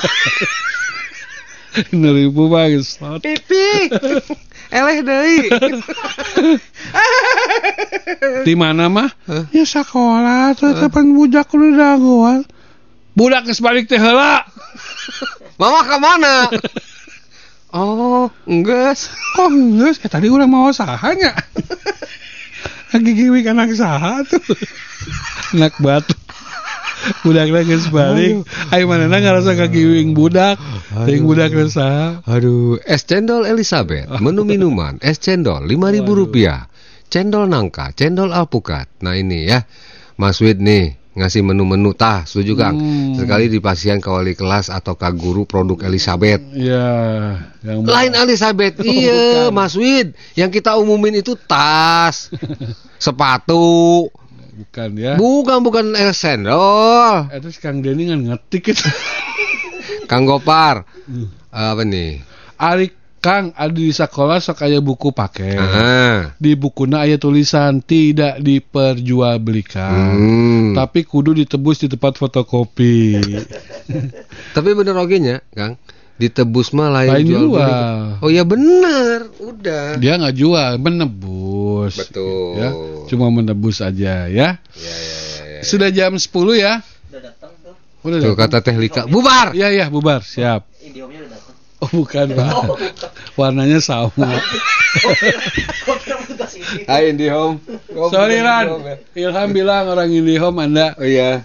Neribu 1.96 2.48
bagus. 2.48 3.00
pipi 3.18 3.88
eleh 4.70 4.98
deui 5.02 5.38
Di 8.46 8.54
mana 8.54 8.86
mah? 8.86 9.10
Ya 9.50 9.66
sekolah 9.66 10.54
tuh 10.54 10.74
kapan 10.78 11.14
budak 11.14 11.50
lu 11.54 11.74
dagoan. 11.74 12.46
Budak 13.16 13.48
geus 13.50 13.64
balik 13.64 13.90
teh 13.90 13.98
heula. 13.98 14.46
mama 15.56 15.80
ke 15.88 15.96
mana 15.96 16.52
oh 17.76 18.28
enggak 18.44 18.96
Kok 19.36 19.48
geus? 19.76 19.96
Eh 20.00 20.10
tadi 20.10 20.32
urang 20.32 20.48
mau 20.48 20.72
sahanya. 20.72 21.36
Lagi 22.92 23.12
giwik 23.18 23.46
anak 23.52 23.76
saha 23.76 24.24
tuh. 24.24 24.40
Anak 25.52 25.76
batu. 25.80 26.16
Budak 27.24 27.50
geus 27.66 27.88
balik. 27.90 28.46
Ayo 28.74 28.84
manehna 28.90 29.18
ngarasa 29.22 29.54
kagiwing 29.54 30.14
budak. 30.16 30.58
Ting 31.06 31.26
budak 31.26 31.52
geus 31.52 31.76
saha. 31.76 32.22
aduh 32.26 32.78
es 32.82 33.06
cendol 33.06 33.46
Elizabeth 33.46 34.08
menu 34.18 34.42
minuman 34.42 34.98
es 35.02 35.18
cendol 35.22 35.64
lima 35.66 35.90
ribu 35.94 36.14
rupiah. 36.14 36.66
Cendol 37.06 37.46
nangka 37.46 37.94
cendol 37.94 38.34
alpukat. 38.34 38.90
Nah 39.02 39.14
ini 39.14 39.46
ya. 39.46 39.62
Mas 40.16 40.40
Wid 40.40 40.64
nih 40.64 40.96
ngasih 41.16 41.40
menu-menu 41.40 41.96
tah 41.96 42.28
setuju 42.28 42.52
Kang? 42.60 42.76
Hmm. 42.76 43.16
sekali 43.16 43.48
dipasihan 43.48 43.96
ke 43.96 44.08
wali 44.12 44.36
kelas 44.36 44.68
atau 44.68 45.00
ke 45.00 45.08
guru 45.16 45.48
produk 45.48 45.88
Elizabeth. 45.88 46.44
Ya, 46.52 46.88
yang 47.64 47.88
Lain 47.88 48.12
Elizabeth, 48.12 48.84
iya 48.84 49.48
Mas 49.48 49.72
Wid. 49.80 50.12
Yang 50.36 50.60
kita 50.60 50.76
umumin 50.76 51.24
itu 51.24 51.32
tas, 51.36 52.28
sepatu, 53.04 54.12
bukan 54.56 54.88
ya. 54.96 55.12
bukan 55.20 55.58
bukan 55.60 55.84
eh, 55.92 56.16
sendal. 56.16 57.28
Eh, 57.28 57.38
terus 57.44 57.60
Kang 57.60 57.84
Denny 57.84 58.08
kan 58.08 58.20
ngetik 58.24 58.72
itu. 58.72 58.88
Kang 60.10 60.24
Gopar, 60.24 60.86
apa 61.50 61.82
nih? 61.82 62.22
Ari 62.56 62.88
Kang 63.26 63.50
ada 63.58 63.74
di 63.74 63.90
sekolah 63.90 64.38
sok 64.38 64.62
aya 64.62 64.78
buku 64.78 65.10
pakai. 65.10 65.58
Di 66.38 66.54
bukuna 66.54 67.02
aya 67.02 67.18
tulisan 67.18 67.82
tidak 67.82 68.38
diperjualbelikan. 68.38 70.14
Hmm. 70.14 70.66
Tapi 70.78 71.02
kudu 71.02 71.34
ditebus 71.34 71.82
di 71.82 71.90
tempat 71.90 72.22
fotokopi. 72.22 73.18
Tapi 74.54 74.68
bener 74.78 74.94
oge 74.94 75.18
nya, 75.18 75.42
Kang. 75.50 75.74
Ditebus 76.16 76.72
mah 76.72 76.88
lain, 76.88 77.12
Lain 77.12 77.26
jual 77.28 77.44
beli. 77.44 77.60
jual. 77.60 78.24
Oh 78.24 78.30
ya 78.32 78.40
bener, 78.42 79.28
udah. 79.36 80.00
Dia 80.00 80.16
nggak 80.16 80.32
jual, 80.32 80.72
menebus. 80.80 82.00
Betul. 82.00 82.56
Ya, 82.56 82.70
cuma 83.06 83.28
menebus 83.28 83.84
aja 83.84 84.24
ya. 84.24 84.56
Ya, 84.56 84.56
ya, 84.56 84.96
ya, 84.96 85.44
ya. 85.44 85.60
Sudah 85.60 85.92
jam 85.92 86.16
10 86.16 86.24
ya. 86.56 86.80
Udah 88.00 88.18
Tuh 88.22 88.32
datang. 88.32 88.48
kata 88.48 88.58
Teh 88.64 88.76
Lika, 88.80 89.04
bubar. 89.04 89.52
Iya 89.52 89.68
iya 89.68 89.86
bubar, 89.92 90.24
siap. 90.24 90.64
Oh 91.76 91.90
bukan 91.92 92.32
pak, 92.32 92.52
warnanya 93.38 93.84
sama. 93.84 94.32
Hai 96.88 97.12
Indihome. 97.12 97.60
Sorry 98.08 98.40
Ran, 98.40 98.80
Ilham 99.12 99.48
bilang 99.52 99.92
orang 99.92 100.08
Indihome 100.08 100.64
Anda. 100.64 100.96
Oh 100.96 101.04
iya. 101.04 101.44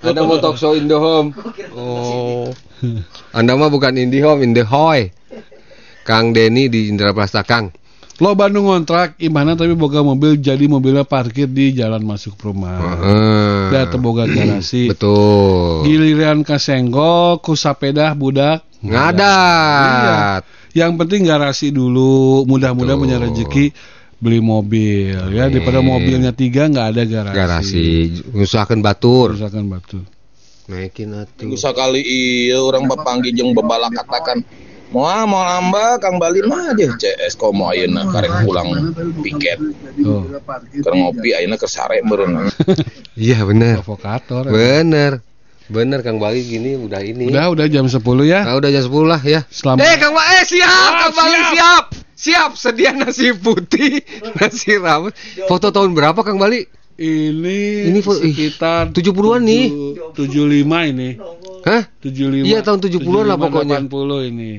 Anda 0.00 0.24
mau 0.24 0.40
talk 0.40 0.56
show 0.56 0.72
Indihome. 0.72 1.36
Oh. 1.76 2.48
Anda 3.38 3.58
mah 3.58 3.70
bukan 3.70 3.96
Indihome, 3.98 4.44
Indihoy. 4.44 5.10
Kang 6.08 6.32
Denny 6.32 6.72
di 6.72 6.88
Indra 6.88 7.12
Prasta 7.12 7.44
Kang. 7.44 7.68
Lo 8.18 8.34
Bandung 8.34 8.66
ngontrak 8.66 9.14
imana 9.22 9.54
tapi 9.54 9.78
boga 9.78 10.02
mobil 10.02 10.42
jadi 10.42 10.66
mobilnya 10.66 11.06
parkir 11.06 11.46
di 11.46 11.70
jalan 11.70 12.02
masuk 12.02 12.34
perumahan. 12.34 12.98
Heeh. 12.98 13.62
Da 13.70 13.86
teboga 13.86 14.26
garasi. 14.26 14.90
Betul. 14.90 15.86
Giliran 15.86 16.42
kasenggol 16.42 17.38
ku 17.38 17.54
sapeda 17.54 18.10
budak 18.18 18.66
Ngadat. 18.82 20.42
Yang 20.74 20.92
penting 20.98 21.26
garasi 21.26 21.74
dulu, 21.74 22.46
mudah-mudahan 22.46 22.98
punya 22.98 23.18
rezeki 23.18 23.74
beli 24.18 24.42
mobil 24.42 25.14
ya 25.14 25.46
daripada 25.46 25.78
mobilnya 25.78 26.34
tiga 26.34 26.66
nggak 26.66 26.86
ada 26.90 27.02
garasi. 27.06 27.38
Garasi. 27.38 27.86
Usahakan 28.34 28.82
batur. 28.82 29.38
Misalkan 29.38 29.70
batu. 29.70 30.02
Naikin 30.68 31.16
atuh. 31.16 31.48
Minggu 31.48 31.56
sakali 31.56 32.04
iya 32.04 32.60
orang 32.60 32.84
bapanggi 32.84 33.32
jeung 33.32 33.56
bebala 33.56 33.88
katakan 33.88 34.44
Moal 34.88 35.28
mau 35.28 35.44
nambah 35.44 36.00
Kang 36.00 36.16
Bali 36.16 36.40
mah 36.48 36.72
aja 36.72 36.88
CS 36.96 37.36
komo 37.36 37.68
ayeuna 37.68 38.08
karek 38.08 38.48
pulang 38.48 38.72
piket 39.20 39.60
Oh, 40.00 40.24
keur 40.80 40.94
ngopi 40.96 41.36
ayeuna 41.36 41.60
keur 41.60 41.68
sare 41.68 42.00
meureun. 42.00 42.48
Iya 43.18 43.44
bener. 43.44 43.84
provokator. 43.84 44.48
Bener. 44.48 45.20
Bener 45.68 46.00
Kang 46.00 46.16
Bali 46.16 46.40
gini 46.40 46.80
udah 46.80 47.04
ini. 47.04 47.28
Udah 47.28 47.52
udah 47.52 47.66
jam 47.68 47.84
10 47.84 48.00
ya. 48.24 48.48
Nah, 48.48 48.56
udah 48.56 48.70
jam 48.72 48.80
10 48.88 49.04
lah 49.04 49.20
ya. 49.20 49.44
Selamat. 49.52 49.84
Eh 49.84 49.96
Kang 50.00 50.16
Bali, 50.16 50.32
eh 50.40 50.44
siap, 50.48 50.92
Kang 50.96 51.14
Bali 51.20 51.40
siap. 51.52 51.84
Siap, 52.18 52.50
sedia 52.58 52.90
nasi 52.96 53.30
putih, 53.30 54.00
nasi 54.40 54.74
rawit. 54.80 55.12
Foto 55.44 55.68
tahun 55.68 55.92
berapa 55.92 56.16
Kang 56.24 56.40
Bali? 56.40 56.64
Ini 56.98 57.94
Ini 57.94 58.00
sekitar 58.02 58.90
70-an 58.90 59.42
nih. 59.46 59.66
75 60.18 60.90
ini. 60.90 61.14
Hah? 61.62 61.82
75. 62.02 62.42
Iya, 62.42 62.58
tahun 62.66 62.78
70-an 62.82 63.24
lah 63.30 63.38
pokoknya. 63.38 63.78
80 63.86 64.30
ini. 64.34 64.52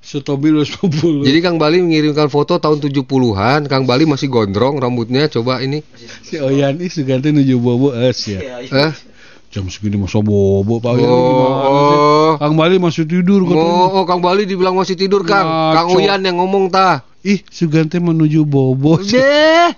Sutobi 0.00 0.48
10. 0.54 1.26
Jadi 1.26 1.38
Kang 1.44 1.60
Bali 1.60 1.84
mengirimkan 1.84 2.32
foto 2.32 2.56
tahun 2.56 2.80
70-an, 2.80 3.68
Kang 3.68 3.84
Bali 3.84 4.08
masih 4.08 4.32
gondrong 4.32 4.80
rambutnya, 4.80 5.28
coba 5.28 5.60
ini. 5.60 5.84
si 6.24 6.40
Oyan 6.40 6.80
ih 6.80 6.88
suganti 6.88 7.36
nuju 7.36 7.60
bobo 7.60 7.92
es 7.92 8.24
ya. 8.24 8.40
Eh? 8.64 8.92
Jam 9.50 9.66
segini 9.66 9.98
masa 9.98 10.22
bobo 10.22 10.78
Pak 10.78 10.94
Oh. 10.94 10.98
gimana 11.02 11.82
sih? 11.90 11.98
Kang 12.38 12.54
Bali 12.54 12.76
masih 12.78 13.02
tidur 13.02 13.42
katanya. 13.50 13.66
Oh, 13.66 13.98
oh, 13.98 14.04
Kang 14.06 14.22
Bali 14.22 14.46
dibilang 14.46 14.78
masih 14.78 14.94
tidur, 14.94 15.26
Kang. 15.26 15.42
Ngaco. 15.42 15.74
Kang 15.74 15.88
Uyan 15.98 16.22
yang 16.22 16.38
ngomong 16.38 16.70
tah. 16.70 17.02
Ih, 17.26 17.42
Sugante 17.50 17.98
menuju 17.98 18.46
bobo. 18.46 19.02
Deh. 19.02 19.74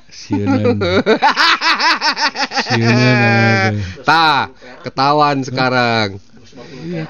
Tah, 4.05 4.53
ketahuan 4.85 5.41
sekarang. 5.41 6.21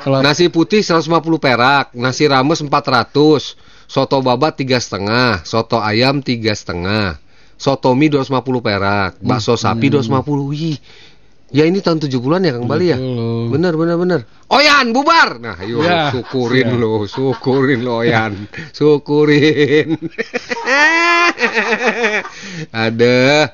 Kalau 0.00 0.22
Nasi 0.22 0.46
putih 0.46 0.86
150 0.86 1.42
perak, 1.42 1.90
nasi 1.98 2.30
rames 2.30 2.62
400, 2.62 3.58
soto 3.90 4.16
babat 4.22 4.54
tiga 4.54 4.78
setengah, 4.78 5.42
soto 5.42 5.82
ayam 5.82 6.22
tiga 6.22 6.54
setengah, 6.54 7.18
soto 7.58 7.90
mie 7.98 8.08
250 8.08 8.62
perak, 8.62 9.18
bakso 9.18 9.58
sapi 9.58 9.90
250. 9.90 10.46
Wih. 10.54 10.78
Ya 11.52 11.68
ini 11.68 11.84
tahun 11.84 12.00
70-an 12.00 12.48
ya 12.48 12.52
Kang 12.56 12.64
Bali 12.64 12.88
ya? 12.88 12.96
Betul. 12.96 13.52
Bener 13.52 13.72
bener 13.76 13.96
bener. 14.00 14.20
Oyan 14.48 14.88
bubar. 14.90 15.36
Nah, 15.36 15.60
ayo 15.60 15.84
Ya, 15.84 16.08
syukurin 16.08 16.64
ya. 16.64 16.80
lo, 16.80 17.04
syukurin 17.04 17.84
lo 17.84 18.00
Oyan. 18.00 18.48
syukurin. 18.72 20.00
Ada 22.72 23.52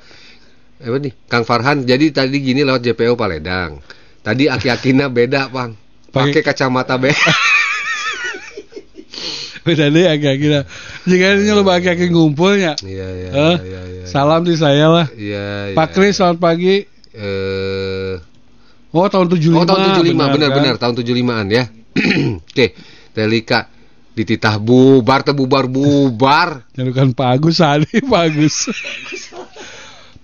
apa 0.78 0.96
nih? 1.02 1.12
Kang 1.26 1.42
Farhan. 1.42 1.82
Jadi 1.82 2.14
tadi 2.14 2.38
gini 2.38 2.62
lewat 2.62 2.86
JPO 2.86 3.18
Paledang. 3.18 3.82
Tadi 4.22 4.46
aki-akina 4.46 5.10
beda, 5.10 5.50
Bang. 5.50 5.74
Pakai 6.08 6.38
kacamata 6.40 6.94
beda. 6.96 7.18
beda 9.66 9.90
deh 9.90 10.06
agak 10.06 10.34
kira. 10.38 10.60
Jika 11.02 11.34
ini 11.34 11.50
lo 11.50 11.66
agak 11.66 11.98
ngumpulnya. 12.06 12.78
Iya, 12.78 13.06
iya, 13.10 13.28
Eh, 13.28 13.56
iya, 13.58 13.80
iya. 13.90 14.04
Salam 14.06 14.46
di 14.46 14.54
saya 14.54 14.86
lah. 14.86 15.06
Iya, 15.12 15.74
Pak 15.74 15.88
iya. 15.90 15.94
Kris 15.94 16.14
selamat 16.16 16.38
pagi. 16.38 16.76
Eh 17.14 18.16
Oh 18.88 19.04
tahun 19.04 19.28
75. 19.28 19.52
Oh 19.52 19.64
tahun 19.68 19.80
75 20.00 20.16
benar 20.16 20.48
kan? 20.48 20.56
benar 20.56 20.74
tahun 20.80 20.94
75-an 20.96 21.46
ya. 21.52 21.64
Oke, 22.48 22.66
Delika 23.12 23.68
dititah 24.16 24.56
bubar 24.56 25.20
teh 25.22 25.36
bubar. 25.36 26.64
Jalukan 26.72 27.12
Pak 27.12 27.28
Agus 27.36 27.60
Sadi, 27.60 28.00
Pak 28.10 28.22
Agus. 28.32 28.56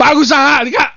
Pak 0.01 0.09
Agus 0.17 0.29
Sadi, 0.33 0.71
Kak. 0.73 0.91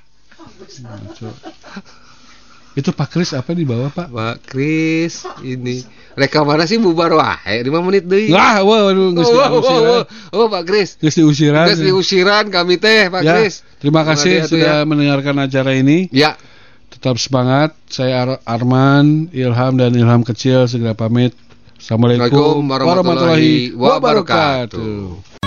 Itu 2.78 2.94
Pak 2.94 3.10
Kris 3.10 3.34
apa 3.34 3.58
di 3.58 3.66
bawah, 3.66 3.90
Pak? 3.90 4.14
Pak 4.14 4.38
Kris 4.46 5.26
ini 5.42 5.82
reka 6.14 6.46
mana 6.46 6.70
sih 6.70 6.78
bubar 6.78 7.10
wae 7.10 7.66
5 7.66 7.74
menit 7.82 8.06
deui. 8.06 8.30
Wah, 8.30 8.62
wah, 8.62 8.86
waduh, 8.86 9.10
Oh, 9.10 9.12
geus 9.18 9.26
oh, 9.26 9.34
oh, 9.34 9.50
diusiran. 9.50 10.06
oh, 10.30 10.38
oh, 10.38 10.46
Pak 10.46 10.64
Kris. 10.64 10.90
Geus 11.02 11.18
diusiran. 11.18 11.66
Geus 11.68 11.82
diusiran 11.82 12.54
kami 12.54 12.78
teh 12.78 13.10
Pak 13.10 13.22
Ya, 13.26 13.42
Kris. 13.42 13.66
terima 13.82 14.06
kasih 14.06 14.46
sudah 14.46 14.86
ya. 14.86 14.86
mendengarkan 14.86 15.42
acara 15.42 15.74
ini. 15.74 16.06
Ya, 16.14 16.38
Tetap 16.94 17.18
semangat. 17.18 17.74
Saya 17.90 18.14
Ar- 18.38 18.42
Arman, 18.46 19.34
Ilham 19.34 19.74
dan 19.76 19.98
Ilham 19.98 20.22
kecil 20.22 20.70
segera 20.70 20.94
pamit. 20.94 21.34
Assalamualaikum 21.78 22.62
warahmatullahi 22.62 23.74
wabarakatuh. 23.74 25.47